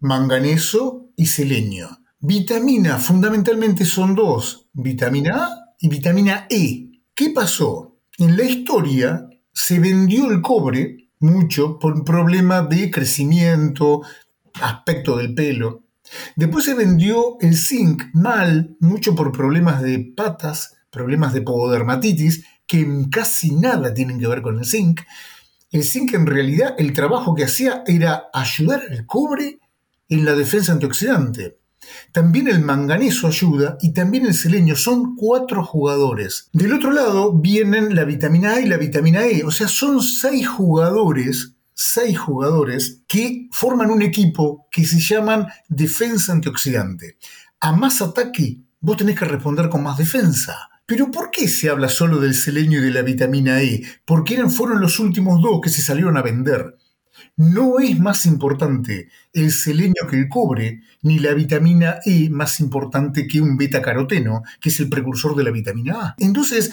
manganeso 0.00 1.10
y 1.16 1.26
selenio. 1.26 1.88
Vitamina 2.18 2.98
fundamentalmente 2.98 3.84
son 3.84 4.16
dos, 4.16 4.68
vitamina 4.72 5.44
A 5.44 5.74
y 5.78 5.88
vitamina 5.88 6.48
E. 6.50 6.90
¿Qué 7.14 7.30
pasó? 7.30 8.00
En 8.18 8.36
la 8.36 8.42
historia 8.42 9.28
se 9.52 9.78
vendió 9.78 10.28
el 10.30 10.42
cobre 10.42 11.10
mucho 11.20 11.78
por 11.78 11.94
un 11.94 12.04
problema 12.04 12.62
de 12.62 12.90
crecimiento, 12.90 14.02
aspecto 14.60 15.16
del 15.16 15.34
pelo, 15.34 15.84
Después 16.36 16.64
se 16.64 16.74
vendió 16.74 17.38
el 17.40 17.56
zinc 17.56 18.04
mal, 18.12 18.76
mucho 18.80 19.14
por 19.14 19.32
problemas 19.32 19.82
de 19.82 20.12
patas, 20.16 20.76
problemas 20.90 21.32
de 21.32 21.42
pododermatitis, 21.42 22.44
que 22.66 22.86
casi 23.10 23.54
nada 23.54 23.94
tienen 23.94 24.18
que 24.18 24.28
ver 24.28 24.42
con 24.42 24.58
el 24.58 24.64
zinc. 24.64 25.00
El 25.70 25.84
zinc 25.84 26.14
en 26.14 26.26
realidad 26.26 26.74
el 26.78 26.92
trabajo 26.92 27.34
que 27.34 27.44
hacía 27.44 27.82
era 27.86 28.28
ayudar 28.32 28.82
al 28.90 29.06
cobre 29.06 29.58
en 30.08 30.24
la 30.24 30.34
defensa 30.34 30.72
antioxidante. 30.72 31.58
También 32.12 32.48
el 32.48 32.60
manganeso 32.60 33.26
ayuda 33.26 33.78
y 33.80 33.92
también 33.92 34.26
el 34.26 34.34
selenio. 34.34 34.76
Son 34.76 35.14
cuatro 35.16 35.64
jugadores. 35.64 36.48
Del 36.52 36.74
otro 36.74 36.90
lado 36.90 37.32
vienen 37.32 37.94
la 37.94 38.04
vitamina 38.04 38.54
A 38.54 38.60
y 38.60 38.66
la 38.66 38.76
vitamina 38.76 39.26
E. 39.26 39.44
O 39.44 39.50
sea, 39.50 39.68
son 39.68 40.02
seis 40.02 40.46
jugadores 40.46 41.54
seis 41.80 42.18
jugadores 42.18 43.02
que 43.06 43.46
forman 43.52 43.92
un 43.92 44.02
equipo 44.02 44.66
que 44.68 44.84
se 44.84 44.98
llaman 44.98 45.46
defensa 45.68 46.32
antioxidante. 46.32 47.18
A 47.60 47.70
más 47.70 48.02
ataque, 48.02 48.58
vos 48.80 48.96
tenés 48.96 49.16
que 49.16 49.24
responder 49.24 49.68
con 49.68 49.84
más 49.84 49.96
defensa. 49.96 50.70
Pero 50.88 51.10
¿por 51.10 51.30
qué 51.30 51.48
se 51.48 51.68
habla 51.68 51.90
solo 51.90 52.18
del 52.18 52.32
selenio 52.32 52.78
y 52.78 52.82
de 52.82 52.90
la 52.90 53.02
vitamina 53.02 53.60
E? 53.60 53.82
Porque 54.06 54.32
eran, 54.32 54.50
fueron 54.50 54.80
los 54.80 54.98
últimos 54.98 55.42
dos 55.42 55.60
que 55.62 55.68
se 55.68 55.82
salieron 55.82 56.16
a 56.16 56.22
vender. 56.22 56.78
No 57.36 57.78
es 57.78 58.00
más 58.00 58.24
importante 58.24 59.10
el 59.34 59.52
selenio 59.52 60.06
que 60.10 60.16
el 60.16 60.30
cobre, 60.30 60.80
ni 61.02 61.18
la 61.18 61.34
vitamina 61.34 61.98
E 62.06 62.30
más 62.30 62.58
importante 62.60 63.26
que 63.26 63.38
un 63.38 63.58
beta 63.58 63.82
caroteno, 63.82 64.44
que 64.62 64.70
es 64.70 64.80
el 64.80 64.88
precursor 64.88 65.36
de 65.36 65.44
la 65.44 65.50
vitamina 65.50 66.00
A. 66.00 66.14
Entonces, 66.16 66.72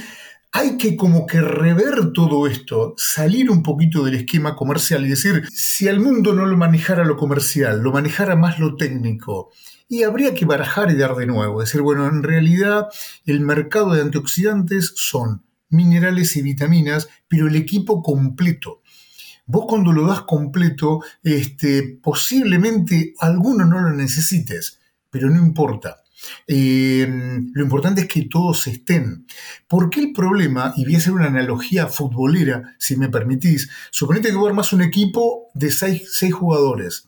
hay 0.53 0.78
que 0.78 0.95
como 0.95 1.28
que 1.28 1.41
rever 1.41 2.13
todo 2.13 2.47
esto, 2.47 2.93
salir 2.95 3.51
un 3.51 3.63
poquito 3.63 4.01
del 4.05 4.16
esquema 4.16 4.55
comercial 4.55 5.05
y 5.05 5.09
decir, 5.09 5.45
si 5.51 5.89
al 5.89 5.99
mundo 5.99 6.34
no 6.34 6.45
lo 6.45 6.55
manejara 6.55 7.03
lo 7.03 7.18
comercial, 7.18 7.82
lo 7.82 7.91
manejara 7.91 8.38
más 8.38 8.59
lo 8.59 8.78
técnico, 8.78 9.51
y 9.88 10.03
habría 10.03 10.33
que 10.33 10.45
barajar 10.45 10.91
y 10.91 10.95
dar 10.95 11.15
de 11.15 11.25
nuevo, 11.25 11.61
decir, 11.61 11.81
bueno, 11.81 12.07
en 12.07 12.23
realidad 12.23 12.88
el 13.25 13.41
mercado 13.41 13.93
de 13.93 14.01
antioxidantes 14.01 14.93
son 14.95 15.43
minerales 15.69 16.36
y 16.36 16.41
vitaminas, 16.41 17.09
pero 17.27 17.47
el 17.47 17.55
equipo 17.55 18.01
completo. 18.01 18.81
Vos 19.45 19.65
cuando 19.67 19.91
lo 19.91 20.07
das 20.07 20.21
completo, 20.21 21.01
este, 21.21 21.99
posiblemente 22.01 23.13
alguno 23.19 23.65
no 23.65 23.79
lo 23.79 23.91
necesites, 23.91 24.79
pero 25.11 25.29
no 25.29 25.38
importa. 25.38 25.97
Eh, 26.47 27.07
lo 27.53 27.63
importante 27.63 28.01
es 28.01 28.07
que 28.07 28.23
todos 28.23 28.65
estén. 28.65 29.27
¿Por 29.67 29.89
qué 29.89 29.99
el 29.99 30.13
problema? 30.13 30.73
Y 30.75 30.86
voy 30.86 30.95
a 30.95 30.97
hacer 30.97 31.13
una 31.13 31.27
analogía 31.27 31.88
futbolera, 31.88 32.75
si 32.79 32.95
me 32.97 33.09
permitís. 33.09 33.69
Suponete 33.91 34.29
que 34.29 34.36
vos 34.36 34.49
armás 34.49 34.73
un 34.73 34.81
equipo 34.81 35.51
de 35.53 35.71
seis, 35.71 36.17
jugadores. 36.31 37.07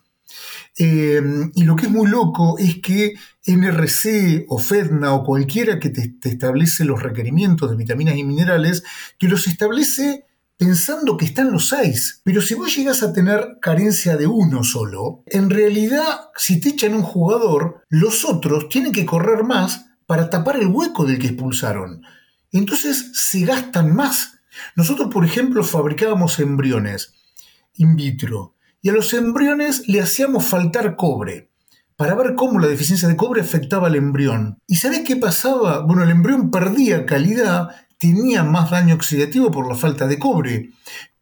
Eh, 0.77 1.21
y 1.55 1.63
lo 1.63 1.75
que 1.75 1.85
es 1.85 1.91
muy 1.91 2.07
loco 2.09 2.57
es 2.59 2.79
que 2.81 3.15
NRC 3.45 4.45
o 4.49 4.59
FEDNA 4.59 5.13
o 5.13 5.23
cualquiera 5.23 5.79
que 5.79 5.89
te, 5.89 6.09
te, 6.09 6.29
establece 6.29 6.85
los 6.85 7.01
requerimientos 7.01 7.69
de 7.69 7.77
vitaminas 7.77 8.15
y 8.17 8.23
minerales, 8.23 8.83
te 9.17 9.27
los 9.27 9.47
establece 9.47 10.25
pensando 10.57 11.17
que 11.17 11.25
están 11.25 11.51
los 11.51 11.69
seis. 11.69 12.21
Pero 12.23 12.41
si 12.41 12.55
vos 12.55 12.75
llegas 12.75 13.03
a 13.03 13.13
tener 13.13 13.57
carencia 13.61 14.17
de 14.17 14.27
uno 14.27 14.63
solo, 14.63 15.23
en 15.27 15.49
realidad, 15.49 16.29
si 16.35 16.59
te 16.59 16.69
echan 16.69 16.93
un 16.93 17.03
jugador, 17.03 17.83
los 17.89 18.25
otros 18.25 18.67
tienen 18.69 18.91
que 18.91 19.05
correr 19.05 19.43
más 19.43 19.85
para 20.05 20.29
tapar 20.29 20.57
el 20.57 20.67
hueco 20.67 21.05
del 21.05 21.19
que 21.19 21.27
expulsaron. 21.27 22.01
Entonces 22.51 23.11
se 23.13 23.41
gastan 23.41 23.95
más. 23.95 24.39
Nosotros, 24.75 25.09
por 25.13 25.25
ejemplo, 25.25 25.63
fabricábamos 25.63 26.39
embriones 26.39 27.13
in 27.75 27.95
vitro 27.95 28.56
y 28.81 28.89
a 28.89 28.93
los 28.93 29.13
embriones 29.13 29.87
le 29.87 30.01
hacíamos 30.01 30.45
faltar 30.45 30.95
cobre 30.95 31.51
para 31.95 32.15
ver 32.15 32.35
cómo 32.35 32.59
la 32.59 32.67
deficiencia 32.67 33.07
de 33.07 33.15
cobre 33.15 33.41
afectaba 33.41 33.87
al 33.87 33.95
embrión. 33.95 34.59
¿Y 34.67 34.75
sabés 34.75 35.01
qué 35.05 35.15
pasaba? 35.15 35.79
Bueno, 35.79 36.03
el 36.03 36.11
embrión 36.11 36.51
perdía 36.51 37.05
calidad 37.05 37.69
tenía 37.97 38.43
más 38.43 38.71
daño 38.71 38.95
oxidativo 38.95 39.51
por 39.51 39.67
la 39.67 39.75
falta 39.75 40.07
de 40.07 40.19
cobre, 40.19 40.71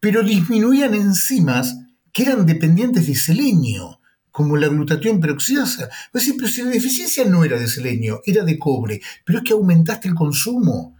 pero 0.00 0.22
disminuían 0.22 0.94
enzimas 0.94 1.78
que 2.12 2.22
eran 2.22 2.46
dependientes 2.46 3.06
de 3.06 3.14
selenio, 3.14 4.00
como 4.30 4.56
la 4.56 4.68
glutatión 4.68 5.20
peroxidasa. 5.20 5.88
pero 6.12 6.48
si 6.48 6.62
la 6.62 6.70
deficiencia 6.70 7.24
no 7.24 7.44
era 7.44 7.58
de 7.58 7.68
selenio, 7.68 8.20
era 8.24 8.44
de 8.44 8.58
cobre, 8.58 9.00
pero 9.24 9.38
es 9.38 9.44
que 9.44 9.54
aumentaste 9.54 10.08
el 10.08 10.14
consumo. 10.14 10.95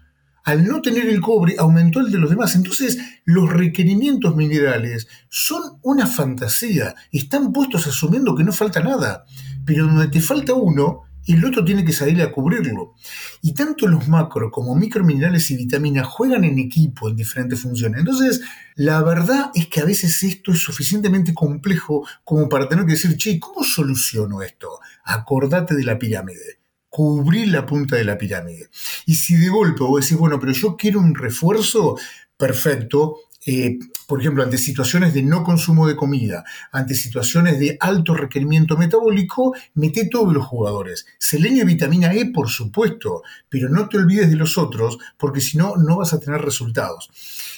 Al 0.46 0.64
no 0.64 0.80
tener 0.80 1.08
el 1.08 1.20
cobre, 1.20 1.56
aumentó 1.58 1.98
el 1.98 2.12
de 2.12 2.18
los 2.18 2.30
demás. 2.30 2.54
Entonces, 2.54 2.98
los 3.24 3.52
requerimientos 3.52 4.36
minerales 4.36 5.08
son 5.28 5.80
una 5.82 6.06
fantasía. 6.06 6.94
Están 7.10 7.52
puestos 7.52 7.88
asumiendo 7.88 8.36
que 8.36 8.44
no 8.44 8.52
falta 8.52 8.78
nada. 8.78 9.24
Pero 9.64 9.86
donde 9.86 10.06
te 10.06 10.20
falta 10.20 10.54
uno, 10.54 11.02
el 11.26 11.44
otro 11.44 11.64
tiene 11.64 11.84
que 11.84 11.92
salir 11.92 12.22
a 12.22 12.30
cubrirlo. 12.30 12.94
Y 13.42 13.54
tanto 13.54 13.88
los 13.88 14.06
macro 14.06 14.52
como 14.52 14.76
microminerales 14.76 15.50
y 15.50 15.56
vitaminas 15.56 16.06
juegan 16.06 16.44
en 16.44 16.60
equipo 16.60 17.08
en 17.08 17.16
diferentes 17.16 17.58
funciones. 17.58 17.98
Entonces, 17.98 18.42
la 18.76 19.02
verdad 19.02 19.50
es 19.52 19.66
que 19.66 19.80
a 19.80 19.84
veces 19.84 20.22
esto 20.22 20.52
es 20.52 20.60
suficientemente 20.60 21.34
complejo 21.34 22.06
como 22.22 22.48
para 22.48 22.68
tener 22.68 22.86
que 22.86 22.92
decir, 22.92 23.16
che, 23.16 23.40
¿cómo 23.40 23.64
soluciono 23.64 24.42
esto? 24.42 24.78
Acordate 25.06 25.74
de 25.74 25.82
la 25.82 25.98
pirámide. 25.98 26.60
Cubrir 26.88 27.48
la 27.48 27.66
punta 27.66 27.96
de 27.96 28.04
la 28.04 28.18
pirámide. 28.18 28.68
Y 29.06 29.16
si 29.16 29.36
de 29.36 29.48
golpe 29.48 29.84
vos 29.84 30.00
decís, 30.00 30.18
bueno, 30.18 30.38
pero 30.40 30.52
yo 30.52 30.76
quiero 30.76 31.00
un 31.00 31.14
refuerzo, 31.14 31.96
perfecto, 32.36 33.16
eh, 33.48 33.78
por 34.08 34.20
ejemplo, 34.20 34.42
ante 34.42 34.58
situaciones 34.58 35.14
de 35.14 35.22
no 35.22 35.44
consumo 35.44 35.86
de 35.86 35.94
comida, 35.94 36.44
ante 36.72 36.94
situaciones 36.94 37.60
de 37.60 37.76
alto 37.78 38.14
requerimiento 38.14 38.76
metabólico, 38.76 39.54
mete 39.74 40.08
todos 40.08 40.34
los 40.34 40.44
jugadores. 40.44 41.06
Selenio 41.18 41.62
y 41.62 41.66
vitamina 41.66 42.12
E, 42.12 42.26
por 42.26 42.48
supuesto, 42.48 43.22
pero 43.48 43.68
no 43.68 43.88
te 43.88 43.98
olvides 43.98 44.30
de 44.30 44.36
los 44.36 44.58
otros, 44.58 44.98
porque 45.16 45.40
si 45.40 45.58
no, 45.58 45.76
no 45.76 45.96
vas 45.96 46.12
a 46.12 46.18
tener 46.18 46.40
resultados. 46.40 47.08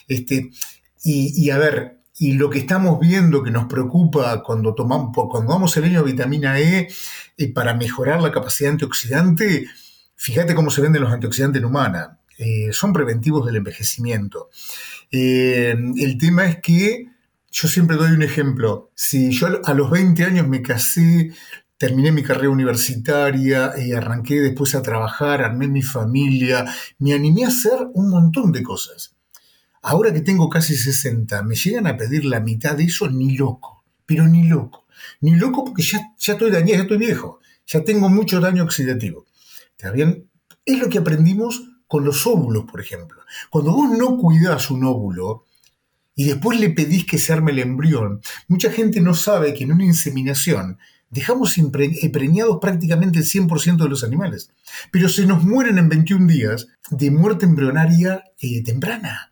Este, 0.09 0.51
y, 1.05 1.49
a 1.51 1.59
ver, 1.59 1.97
y 2.19 2.33
lo 2.33 2.51
que 2.51 2.59
estamos 2.59 2.99
viendo 2.99 3.43
que 3.43 3.51
nos 3.51 3.66
preocupa 3.66 4.43
cuando 4.43 4.75
tomamos, 4.75 5.12
cuando 5.31 5.53
damos 5.53 5.71
selenio 5.71 6.01
y 6.03 6.12
vitamina 6.12 6.59
E 6.59 6.89
eh, 7.37 7.53
para 7.53 7.75
mejorar 7.75 8.21
la 8.21 8.33
capacidad 8.33 8.73
antioxidante, 8.73 9.66
fíjate 10.16 10.55
cómo 10.55 10.71
se 10.71 10.83
venden 10.83 11.03
los 11.03 11.12
antioxidantes 11.12 11.61
en 11.61 11.66
humana. 11.66 12.19
Eh, 12.37 12.71
son 12.73 12.93
preventivos 12.93 13.47
del 13.47 13.57
envejecimiento. 13.57 14.51
Eh, 15.11 15.77
el 15.97 16.19
tema 16.19 16.47
es 16.47 16.59
que 16.61 17.07
yo 17.51 17.69
siempre 17.69 17.97
doy 17.97 18.12
un 18.12 18.23
ejemplo. 18.23 18.91
Si 18.95 19.31
yo 19.31 19.61
a 19.64 19.75
los 19.75 19.91
20 19.91 20.25
años 20.25 20.49
me 20.49 20.61
casé, 20.61 21.33
terminé 21.77 22.11
mi 22.11 22.23
carrera 22.23 22.51
universitaria, 22.51 23.73
y 23.79 23.93
arranqué 23.93 24.41
después 24.41 24.75
a 24.75 24.83
trabajar, 24.83 25.43
armé 25.43 25.69
mi 25.69 25.83
familia, 25.83 26.66
me 26.99 27.14
animé 27.14 27.45
a 27.45 27.49
hacer 27.49 27.79
un 27.95 28.11
montón 28.11 28.53
de 28.53 28.62
cosas. 28.62 29.18
Ahora 29.83 30.12
que 30.12 30.20
tengo 30.20 30.49
casi 30.49 30.76
60, 30.76 31.43
me 31.43 31.55
llegan 31.55 31.87
a 31.87 31.97
pedir 31.97 32.24
la 32.24 32.41
mitad 32.41 32.76
de 32.76 32.85
eso, 32.85 33.09
ni 33.09 33.37
loco, 33.37 33.85
pero 34.07 34.26
ni 34.26 34.49
loco. 34.49 34.87
Ni 35.20 35.35
loco 35.37 35.64
porque 35.64 35.83
ya, 35.83 36.01
ya 36.18 36.33
estoy 36.33 36.51
dañado, 36.51 36.74
ya 36.74 36.83
estoy 36.83 36.99
viejo, 36.99 37.41
ya 37.66 37.85
tengo 37.85 38.09
mucho 38.09 38.41
daño 38.41 38.64
oxidativo. 38.64 39.26
¿Está 39.76 39.93
bien? 39.93 40.29
Es 40.64 40.79
lo 40.79 40.89
que 40.89 40.99
aprendimos 40.99 41.62
con 41.87 42.05
los 42.05 42.26
óvulos, 42.26 42.64
por 42.70 42.81
ejemplo. 42.81 43.22
Cuando 43.51 43.72
vos 43.72 43.91
no 43.97 44.16
cuidás 44.18 44.70
un 44.70 44.85
óvulo 44.85 45.47
y 46.14 46.24
después 46.24 46.61
le 46.61 46.70
pedís 46.70 47.07
que 47.07 47.18
se 47.18 47.33
arme 47.33 47.53
el 47.53 47.61
embrión, 47.61 48.20
mucha 48.49 48.70
gente 48.70 49.01
no 49.01 49.14
sabe 49.14 49.55
que 49.55 49.64
en 49.64 49.72
una 49.72 49.85
inseminación 49.85 50.79
dejamos 51.11 51.57
preñados 52.12 52.59
prácticamente 52.61 53.20
el 53.20 53.24
100% 53.24 53.76
de 53.76 53.89
los 53.89 54.05
animales, 54.05 54.51
pero 54.91 55.09
se 55.09 55.26
nos 55.26 55.43
mueren 55.43 55.79
en 55.79 55.89
21 55.89 56.26
días 56.26 56.68
de 56.91 57.11
muerte 57.11 57.47
embrionaria 57.47 58.24
eh, 58.41 58.62
temprana. 58.62 59.28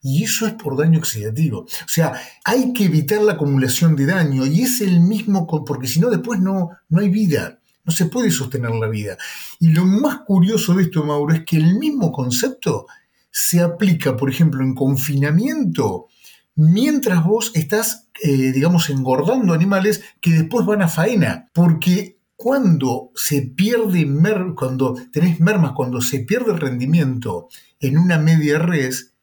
Y 0.00 0.24
eso 0.24 0.46
es 0.46 0.54
por 0.54 0.76
daño 0.76 0.98
oxidativo. 0.98 1.60
O 1.60 1.88
sea, 1.88 2.12
hay 2.44 2.72
que 2.72 2.84
evitar 2.84 3.20
la 3.20 3.32
acumulación 3.32 3.96
de 3.96 4.06
daño 4.06 4.46
y 4.46 4.62
es 4.62 4.80
el 4.80 5.00
mismo, 5.00 5.46
porque 5.64 5.88
si 5.88 6.00
no 6.00 6.08
después 6.08 6.40
no, 6.40 6.70
no 6.88 7.00
hay 7.00 7.08
vida. 7.08 7.58
No 7.84 7.92
se 7.92 8.06
puede 8.06 8.30
sostener 8.30 8.70
la 8.72 8.88
vida. 8.88 9.16
Y 9.60 9.70
lo 9.70 9.84
más 9.84 10.18
curioso 10.26 10.74
de 10.74 10.84
esto, 10.84 11.04
Mauro, 11.04 11.34
es 11.34 11.44
que 11.44 11.56
el 11.56 11.78
mismo 11.78 12.12
concepto 12.12 12.86
se 13.30 13.60
aplica, 13.60 14.16
por 14.16 14.30
ejemplo, 14.30 14.62
en 14.62 14.74
confinamiento, 14.74 16.08
mientras 16.54 17.24
vos 17.24 17.52
estás, 17.54 18.08
eh, 18.22 18.52
digamos, 18.52 18.90
engordando 18.90 19.54
animales 19.54 20.02
que 20.20 20.32
después 20.32 20.66
van 20.66 20.82
a 20.82 20.88
faena. 20.88 21.48
Porque 21.54 22.18
cuando 22.36 23.10
se 23.14 23.42
pierde, 23.42 24.06
cuando 24.54 24.94
tenés 25.12 25.40
mermas, 25.40 25.72
cuando 25.72 26.00
se 26.00 26.20
pierde 26.20 26.52
rendimiento 26.56 27.48
en 27.80 27.98
una 27.98 28.18
media 28.18 28.58
res, 28.58 29.14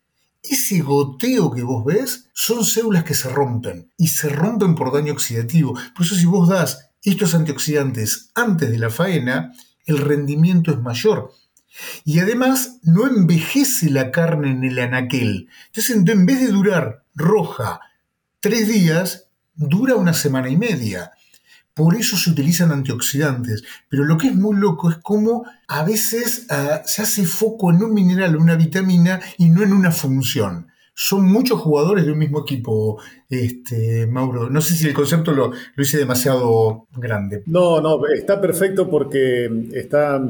ese 0.50 0.80
goteo 0.80 1.52
que 1.52 1.64
vos 1.64 1.86
ves 1.86 2.30
son 2.34 2.64
células 2.66 3.04
que 3.04 3.14
se 3.14 3.30
rompen 3.30 3.92
y 3.98 4.08
se 4.08 4.30
rompen 4.30 4.76
por 4.76 4.94
daño 4.94 5.14
oxidativo. 5.14 5.78
Por 5.96 6.06
eso 6.06 6.16
si 6.16 6.26
vos 6.26 6.50
das 6.50 6.92
estos 7.04 7.36
antioxidantes 7.36 8.32
antes 8.34 8.72
de 8.72 8.80
la 8.80 8.90
faena, 8.90 9.54
el 9.86 10.00
rendimiento 10.00 10.72
es 10.72 10.80
mayor. 10.80 11.32
Y 12.04 12.20
además 12.20 12.78
no 12.84 13.08
envejece 13.08 13.90
la 13.90 14.12
carne 14.12 14.52
en 14.52 14.64
el 14.64 14.80
anaquel. 14.80 15.50
Entonces, 15.68 15.96
en 15.96 16.26
vez 16.26 16.40
de 16.40 16.48
durar 16.48 17.04
roja 17.14 17.82
tres 18.40 18.68
días, 18.68 19.28
dura 19.56 19.96
una 19.96 20.14
semana 20.14 20.50
y 20.50 20.58
media. 20.58 21.12
Por 21.76 21.96
eso 21.96 22.18
se 22.18 22.32
utilizan 22.32 22.72
antioxidantes. 22.72 23.64
Pero 23.90 24.06
lo 24.06 24.18
que 24.18 24.30
es 24.30 24.36
muy 24.36 24.58
loco 24.58 24.90
es 24.90 24.98
cómo 24.98 25.46
a 25.68 25.84
veces 25.84 26.48
ah, 26.50 26.82
se 26.86 27.04
hace 27.04 27.26
foco 27.26 27.72
en 27.72 27.84
un 27.84 27.94
mineral 27.94 28.36
o 28.36 28.42
una 28.42 28.56
vitamina 28.56 29.20
y 29.38 29.50
no 29.50 29.62
en 29.62 29.74
una 29.74 29.92
función 29.92 30.68
son 30.96 31.30
muchos 31.30 31.60
jugadores 31.60 32.06
de 32.06 32.14
un 32.14 32.18
mismo 32.18 32.40
equipo, 32.40 33.00
este, 33.30 34.08
Mauro. 34.08 34.50
No 34.50 34.62
sé 34.62 34.76
si 34.76 34.88
el 34.88 34.94
concepto 34.94 35.34
lo, 35.34 35.52
hice 35.78 35.98
demasiado 35.98 36.88
grande. 36.96 37.44
No, 37.48 37.82
no, 37.82 38.00
está 38.08 38.40
perfecto 38.40 38.90
porque 38.90 39.50
está 39.74 40.22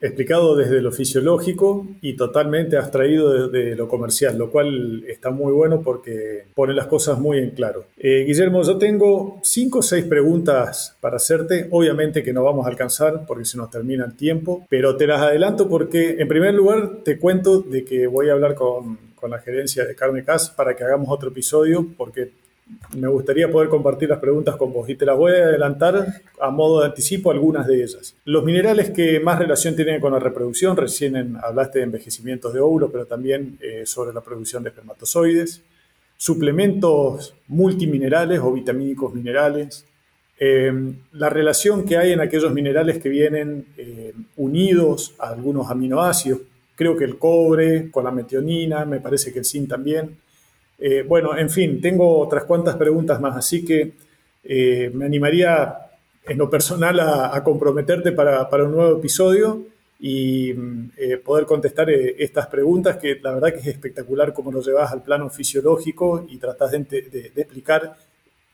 explicado 0.00 0.54
desde 0.56 0.80
lo 0.80 0.92
fisiológico 0.92 1.86
y 2.00 2.14
totalmente 2.16 2.76
abstraído 2.76 3.48
de, 3.48 3.74
lo 3.76 3.88
comercial, 3.88 4.36
lo 4.38 4.50
cual 4.50 5.04
está 5.08 5.30
muy 5.30 5.52
bueno 5.52 5.80
porque 5.82 6.44
pone 6.54 6.74
las 6.74 6.86
cosas 6.86 7.18
muy 7.18 7.38
en 7.38 7.50
claro. 7.50 7.86
Eh, 7.96 8.24
Guillermo, 8.26 8.62
yo 8.62 8.78
tengo 8.78 9.40
cinco 9.42 9.80
o 9.80 9.82
seis 9.82 10.04
preguntas 10.04 10.96
para 11.00 11.16
hacerte. 11.16 11.68
Obviamente 11.70 12.22
que 12.22 12.32
no 12.32 12.44
vamos 12.44 12.66
a 12.66 12.68
alcanzar 12.68 13.24
porque 13.26 13.44
se 13.44 13.58
nos 13.58 13.70
termina 13.70 14.04
el 14.04 14.14
tiempo, 14.16 14.66
pero 14.68 14.96
te 14.96 15.06
las 15.06 15.22
adelanto 15.22 15.68
porque 15.68 16.16
en 16.18 16.28
primer 16.28 16.54
lugar 16.54 16.98
te 17.04 17.18
cuento 17.18 17.60
de 17.60 17.84
que 17.84 18.06
voy 18.06 18.28
a 18.28 18.32
hablar 18.32 18.54
con 18.54 19.06
con 19.16 19.30
la 19.30 19.40
gerencia 19.40 19.84
de 19.84 19.96
Carne 19.96 20.22
Cas 20.22 20.50
para 20.50 20.76
que 20.76 20.84
hagamos 20.84 21.08
otro 21.10 21.30
episodio, 21.30 21.84
porque 21.96 22.30
me 22.96 23.08
gustaría 23.08 23.50
poder 23.50 23.68
compartir 23.68 24.08
las 24.08 24.18
preguntas 24.18 24.56
con 24.56 24.72
vos 24.72 24.88
y 24.88 24.96
te 24.96 25.06
las 25.06 25.16
voy 25.16 25.32
a 25.32 25.44
adelantar 25.44 26.22
a 26.40 26.50
modo 26.50 26.80
de 26.80 26.86
anticipo 26.86 27.30
algunas 27.30 27.66
de 27.66 27.82
ellas. 27.82 28.16
Los 28.24 28.44
minerales 28.44 28.90
que 28.90 29.20
más 29.20 29.38
relación 29.38 29.76
tienen 29.76 30.00
con 30.00 30.12
la 30.12 30.18
reproducción, 30.18 30.76
recién 30.76 31.36
hablaste 31.42 31.78
de 31.78 31.84
envejecimientos 31.84 32.52
de 32.52 32.60
óvulos, 32.60 32.90
pero 32.90 33.06
también 33.06 33.58
eh, 33.60 33.82
sobre 33.86 34.12
la 34.12 34.20
producción 34.20 34.62
de 34.62 34.70
espermatozoides, 34.70 35.62
suplementos 36.16 37.34
multiminerales 37.46 38.40
o 38.40 38.52
vitamínicos 38.52 39.14
minerales, 39.14 39.86
eh, 40.38 40.72
la 41.12 41.30
relación 41.30 41.84
que 41.84 41.96
hay 41.96 42.12
en 42.12 42.20
aquellos 42.20 42.52
minerales 42.52 42.98
que 42.98 43.08
vienen 43.08 43.66
eh, 43.76 44.12
unidos 44.36 45.14
a 45.18 45.28
algunos 45.28 45.70
aminoácidos, 45.70 46.40
creo 46.74 46.96
que 46.96 47.04
el 47.04 47.18
cobre 47.18 47.90
con 47.90 48.04
la 48.04 48.10
metionina, 48.10 48.84
me 48.84 49.00
parece 49.00 49.32
que 49.32 49.38
el 49.38 49.44
zinc 49.44 49.68
también. 49.68 50.18
Eh, 50.78 51.04
bueno, 51.06 51.36
en 51.36 51.50
fin, 51.50 51.80
tengo 51.80 52.18
otras 52.18 52.44
cuantas 52.44 52.76
preguntas 52.76 53.20
más, 53.20 53.36
así 53.36 53.64
que 53.64 53.94
eh, 54.44 54.90
me 54.92 55.06
animaría 55.06 55.78
en 56.24 56.38
lo 56.38 56.50
personal 56.50 56.98
a, 57.00 57.42
comprometerte 57.44 58.12
para, 58.12 58.48
un 58.64 58.72
nuevo 58.72 58.98
episodio 58.98 59.64
y 60.00 60.50
eh, 60.96 61.16
poder 61.24 61.46
contestar 61.46 61.88
estas 61.90 62.48
preguntas, 62.48 62.96
que 62.96 63.18
la 63.22 63.32
verdad 63.32 63.52
que 63.52 63.60
es 63.60 63.66
espectacular 63.68 64.32
cómo 64.32 64.50
lo 64.50 64.60
llevas 64.60 64.92
al 64.92 65.02
plano 65.02 65.30
fisiológico 65.30 66.26
y 66.28 66.38
tratás 66.38 66.72
de, 66.72 66.80
de 66.80 67.42
explicar 67.42 67.96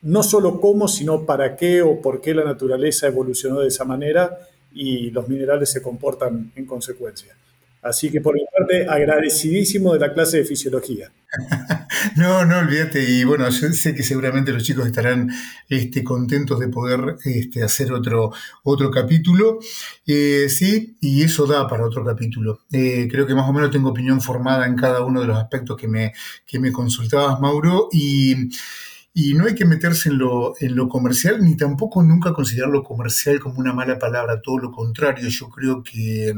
no 0.02 0.22
solo 0.22 0.60
cómo, 0.60 0.86
sino 0.86 1.24
para 1.24 1.56
qué 1.56 1.80
o 1.80 2.00
por 2.00 2.20
qué 2.20 2.34
la 2.34 2.44
naturaleza 2.44 3.06
evolucionó 3.06 3.60
de 3.60 3.68
esa 3.68 3.84
manera 3.84 4.36
y 4.74 5.10
los 5.10 5.28
minerales 5.28 5.70
se 5.70 5.82
comportan 5.82 6.52
en 6.56 6.66
consecuencia. 6.66 7.34
Así 7.82 8.10
que 8.12 8.20
por 8.20 8.34
mi 8.34 8.44
parte, 8.56 8.86
agradecidísimo 8.88 9.92
de 9.92 9.98
la 9.98 10.14
clase 10.14 10.38
de 10.38 10.44
fisiología. 10.44 11.10
no, 12.16 12.44
no, 12.44 12.58
olvídate. 12.60 13.02
Y 13.02 13.24
bueno, 13.24 13.48
yo 13.48 13.72
sé 13.72 13.92
que 13.92 14.04
seguramente 14.04 14.52
los 14.52 14.62
chicos 14.62 14.86
estarán 14.86 15.30
este, 15.68 16.04
contentos 16.04 16.60
de 16.60 16.68
poder 16.68 17.16
este, 17.24 17.64
hacer 17.64 17.92
otro, 17.92 18.32
otro 18.62 18.88
capítulo. 18.92 19.58
Eh, 20.06 20.46
sí, 20.48 20.96
y 21.00 21.24
eso 21.24 21.44
da 21.46 21.66
para 21.66 21.84
otro 21.84 22.04
capítulo. 22.04 22.60
Eh, 22.70 23.08
creo 23.10 23.26
que 23.26 23.34
más 23.34 23.48
o 23.48 23.52
menos 23.52 23.72
tengo 23.72 23.90
opinión 23.90 24.20
formada 24.20 24.66
en 24.66 24.76
cada 24.76 25.04
uno 25.04 25.20
de 25.20 25.26
los 25.26 25.38
aspectos 25.38 25.76
que 25.76 25.88
me, 25.88 26.12
que 26.46 26.60
me 26.60 26.70
consultabas, 26.70 27.40
Mauro. 27.40 27.88
Y. 27.90 28.48
Y 29.14 29.34
no 29.34 29.44
hay 29.44 29.54
que 29.54 29.66
meterse 29.66 30.08
en 30.08 30.16
lo, 30.16 30.54
en 30.58 30.74
lo 30.74 30.88
comercial, 30.88 31.44
ni 31.44 31.54
tampoco 31.54 32.02
nunca 32.02 32.32
considerar 32.32 32.70
lo 32.70 32.82
comercial 32.82 33.40
como 33.40 33.58
una 33.58 33.74
mala 33.74 33.98
palabra, 33.98 34.40
todo 34.40 34.56
lo 34.56 34.72
contrario. 34.72 35.28
Yo 35.28 35.50
creo 35.50 35.82
que 35.82 36.32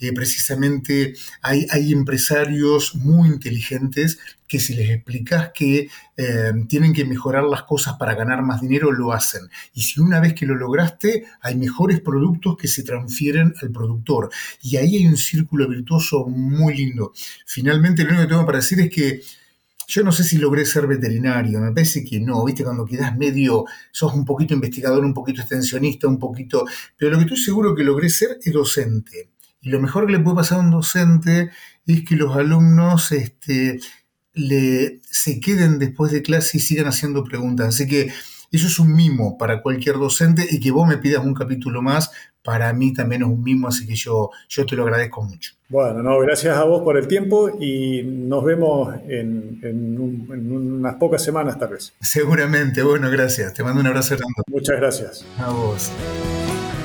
eh, 0.00 0.12
precisamente 0.14 1.14
hay, 1.42 1.66
hay, 1.70 1.92
empresarios 1.92 2.94
muy 2.94 3.28
inteligentes 3.28 4.18
que 4.48 4.58
si 4.58 4.74
les 4.74 4.88
explicas 4.88 5.50
que 5.54 5.88
eh, 6.16 6.52
tienen 6.66 6.94
que 6.94 7.04
mejorar 7.04 7.44
las 7.44 7.64
cosas 7.64 7.96
para 7.98 8.14
ganar 8.14 8.42
más 8.42 8.62
dinero, 8.62 8.90
lo 8.90 9.12
hacen. 9.12 9.42
Y 9.74 9.82
si 9.82 10.00
una 10.00 10.18
vez 10.20 10.32
que 10.32 10.46
lo 10.46 10.54
lograste, 10.54 11.26
hay 11.42 11.56
mejores 11.56 12.00
productos 12.00 12.56
que 12.56 12.68
se 12.68 12.84
transfieren 12.84 13.52
al 13.60 13.70
productor. 13.70 14.30
Y 14.62 14.78
ahí 14.78 14.96
hay 14.96 15.06
un 15.06 15.18
círculo 15.18 15.68
virtuoso 15.68 16.24
muy 16.26 16.74
lindo. 16.74 17.12
Finalmente, 17.44 18.02
lo 18.02 18.10
único 18.10 18.22
que 18.22 18.28
tengo 18.28 18.46
para 18.46 18.58
decir 18.58 18.80
es 18.80 18.90
que 18.90 19.20
yo 19.86 20.02
no 20.02 20.12
sé 20.12 20.24
si 20.24 20.38
logré 20.38 20.64
ser 20.64 20.86
veterinario, 20.86 21.60
me 21.60 21.72
parece 21.72 22.04
que 22.04 22.20
no, 22.20 22.44
viste, 22.44 22.64
cuando 22.64 22.84
quedas 22.84 23.16
medio, 23.16 23.64
sos 23.90 24.14
un 24.14 24.24
poquito 24.24 24.54
investigador, 24.54 25.04
un 25.04 25.14
poquito 25.14 25.40
extensionista, 25.40 26.08
un 26.08 26.18
poquito, 26.18 26.64
pero 26.96 27.10
lo 27.10 27.18
que 27.18 27.24
estoy 27.24 27.38
seguro 27.38 27.74
que 27.74 27.84
logré 27.84 28.08
ser 28.08 28.38
es 28.42 28.52
docente. 28.52 29.30
Y 29.60 29.70
lo 29.70 29.80
mejor 29.80 30.06
que 30.06 30.12
le 30.12 30.20
puede 30.20 30.36
pasar 30.36 30.58
a 30.58 30.62
un 30.62 30.70
docente 30.70 31.50
es 31.86 32.04
que 32.04 32.16
los 32.16 32.36
alumnos 32.36 33.12
este, 33.12 33.80
le, 34.34 35.00
se 35.10 35.40
queden 35.40 35.78
después 35.78 36.12
de 36.12 36.22
clase 36.22 36.58
y 36.58 36.60
sigan 36.60 36.86
haciendo 36.86 37.24
preguntas. 37.24 37.68
Así 37.68 37.86
que 37.86 38.12
eso 38.50 38.66
es 38.66 38.78
un 38.78 38.94
mimo 38.94 39.36
para 39.38 39.62
cualquier 39.62 39.96
docente 39.96 40.46
y 40.50 40.60
que 40.60 40.70
vos 40.70 40.86
me 40.86 40.98
pidas 40.98 41.24
un 41.24 41.34
capítulo 41.34 41.82
más, 41.82 42.10
para 42.42 42.72
mí 42.74 42.92
también 42.92 43.22
es 43.22 43.28
un 43.28 43.42
mimo, 43.42 43.68
así 43.68 43.86
que 43.86 43.94
yo, 43.94 44.30
yo 44.48 44.66
te 44.66 44.76
lo 44.76 44.82
agradezco 44.82 45.22
mucho. 45.22 45.54
Bueno, 45.70 46.02
no, 46.02 46.18
gracias 46.20 46.56
a 46.56 46.64
vos 46.64 46.82
por 46.82 46.98
el 46.98 47.08
tiempo 47.08 47.50
y 47.58 48.02
nos 48.04 48.44
vemos 48.44 48.94
en, 49.08 49.58
en 49.62 49.98
unas 49.98 50.96
pocas 50.96 51.22
semanas 51.24 51.58
tal 51.58 51.70
vez. 51.70 51.94
Seguramente, 52.00 52.82
bueno, 52.82 53.10
gracias. 53.10 53.54
Te 53.54 53.64
mando 53.64 53.80
un 53.80 53.86
abrazo 53.86 54.16
grande. 54.16 54.42
Muchas 54.48 54.76
gracias. 54.76 55.26
A 55.38 55.50
vos. 55.50 55.90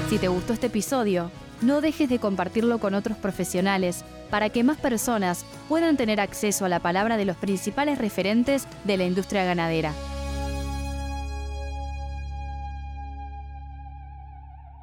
Si 0.10 0.18
te 0.18 0.30
gustó 0.30 0.54
este 0.54 0.68
episodio, 0.68 1.30
no 1.62 1.82
dejes 1.82 2.10
de 2.10 2.20
compartirlo 2.20 2.80
con 2.80 2.94
otros 2.94 3.18
profesionales 3.18 4.06
para 4.30 4.50
que 4.50 4.64
más 4.64 4.78
personas 4.78 5.46
puedan 5.68 5.98
tener 5.98 6.22
acceso 6.22 6.66
a 6.66 6.70
la 6.70 6.80
palabra 6.80 7.18
de 7.18 7.26
los 7.26 7.36
principales 7.36 7.98
referentes 7.98 8.66
de 8.86 8.98
la 8.98 9.04
industria 9.04 9.44
ganadera. 9.44 9.94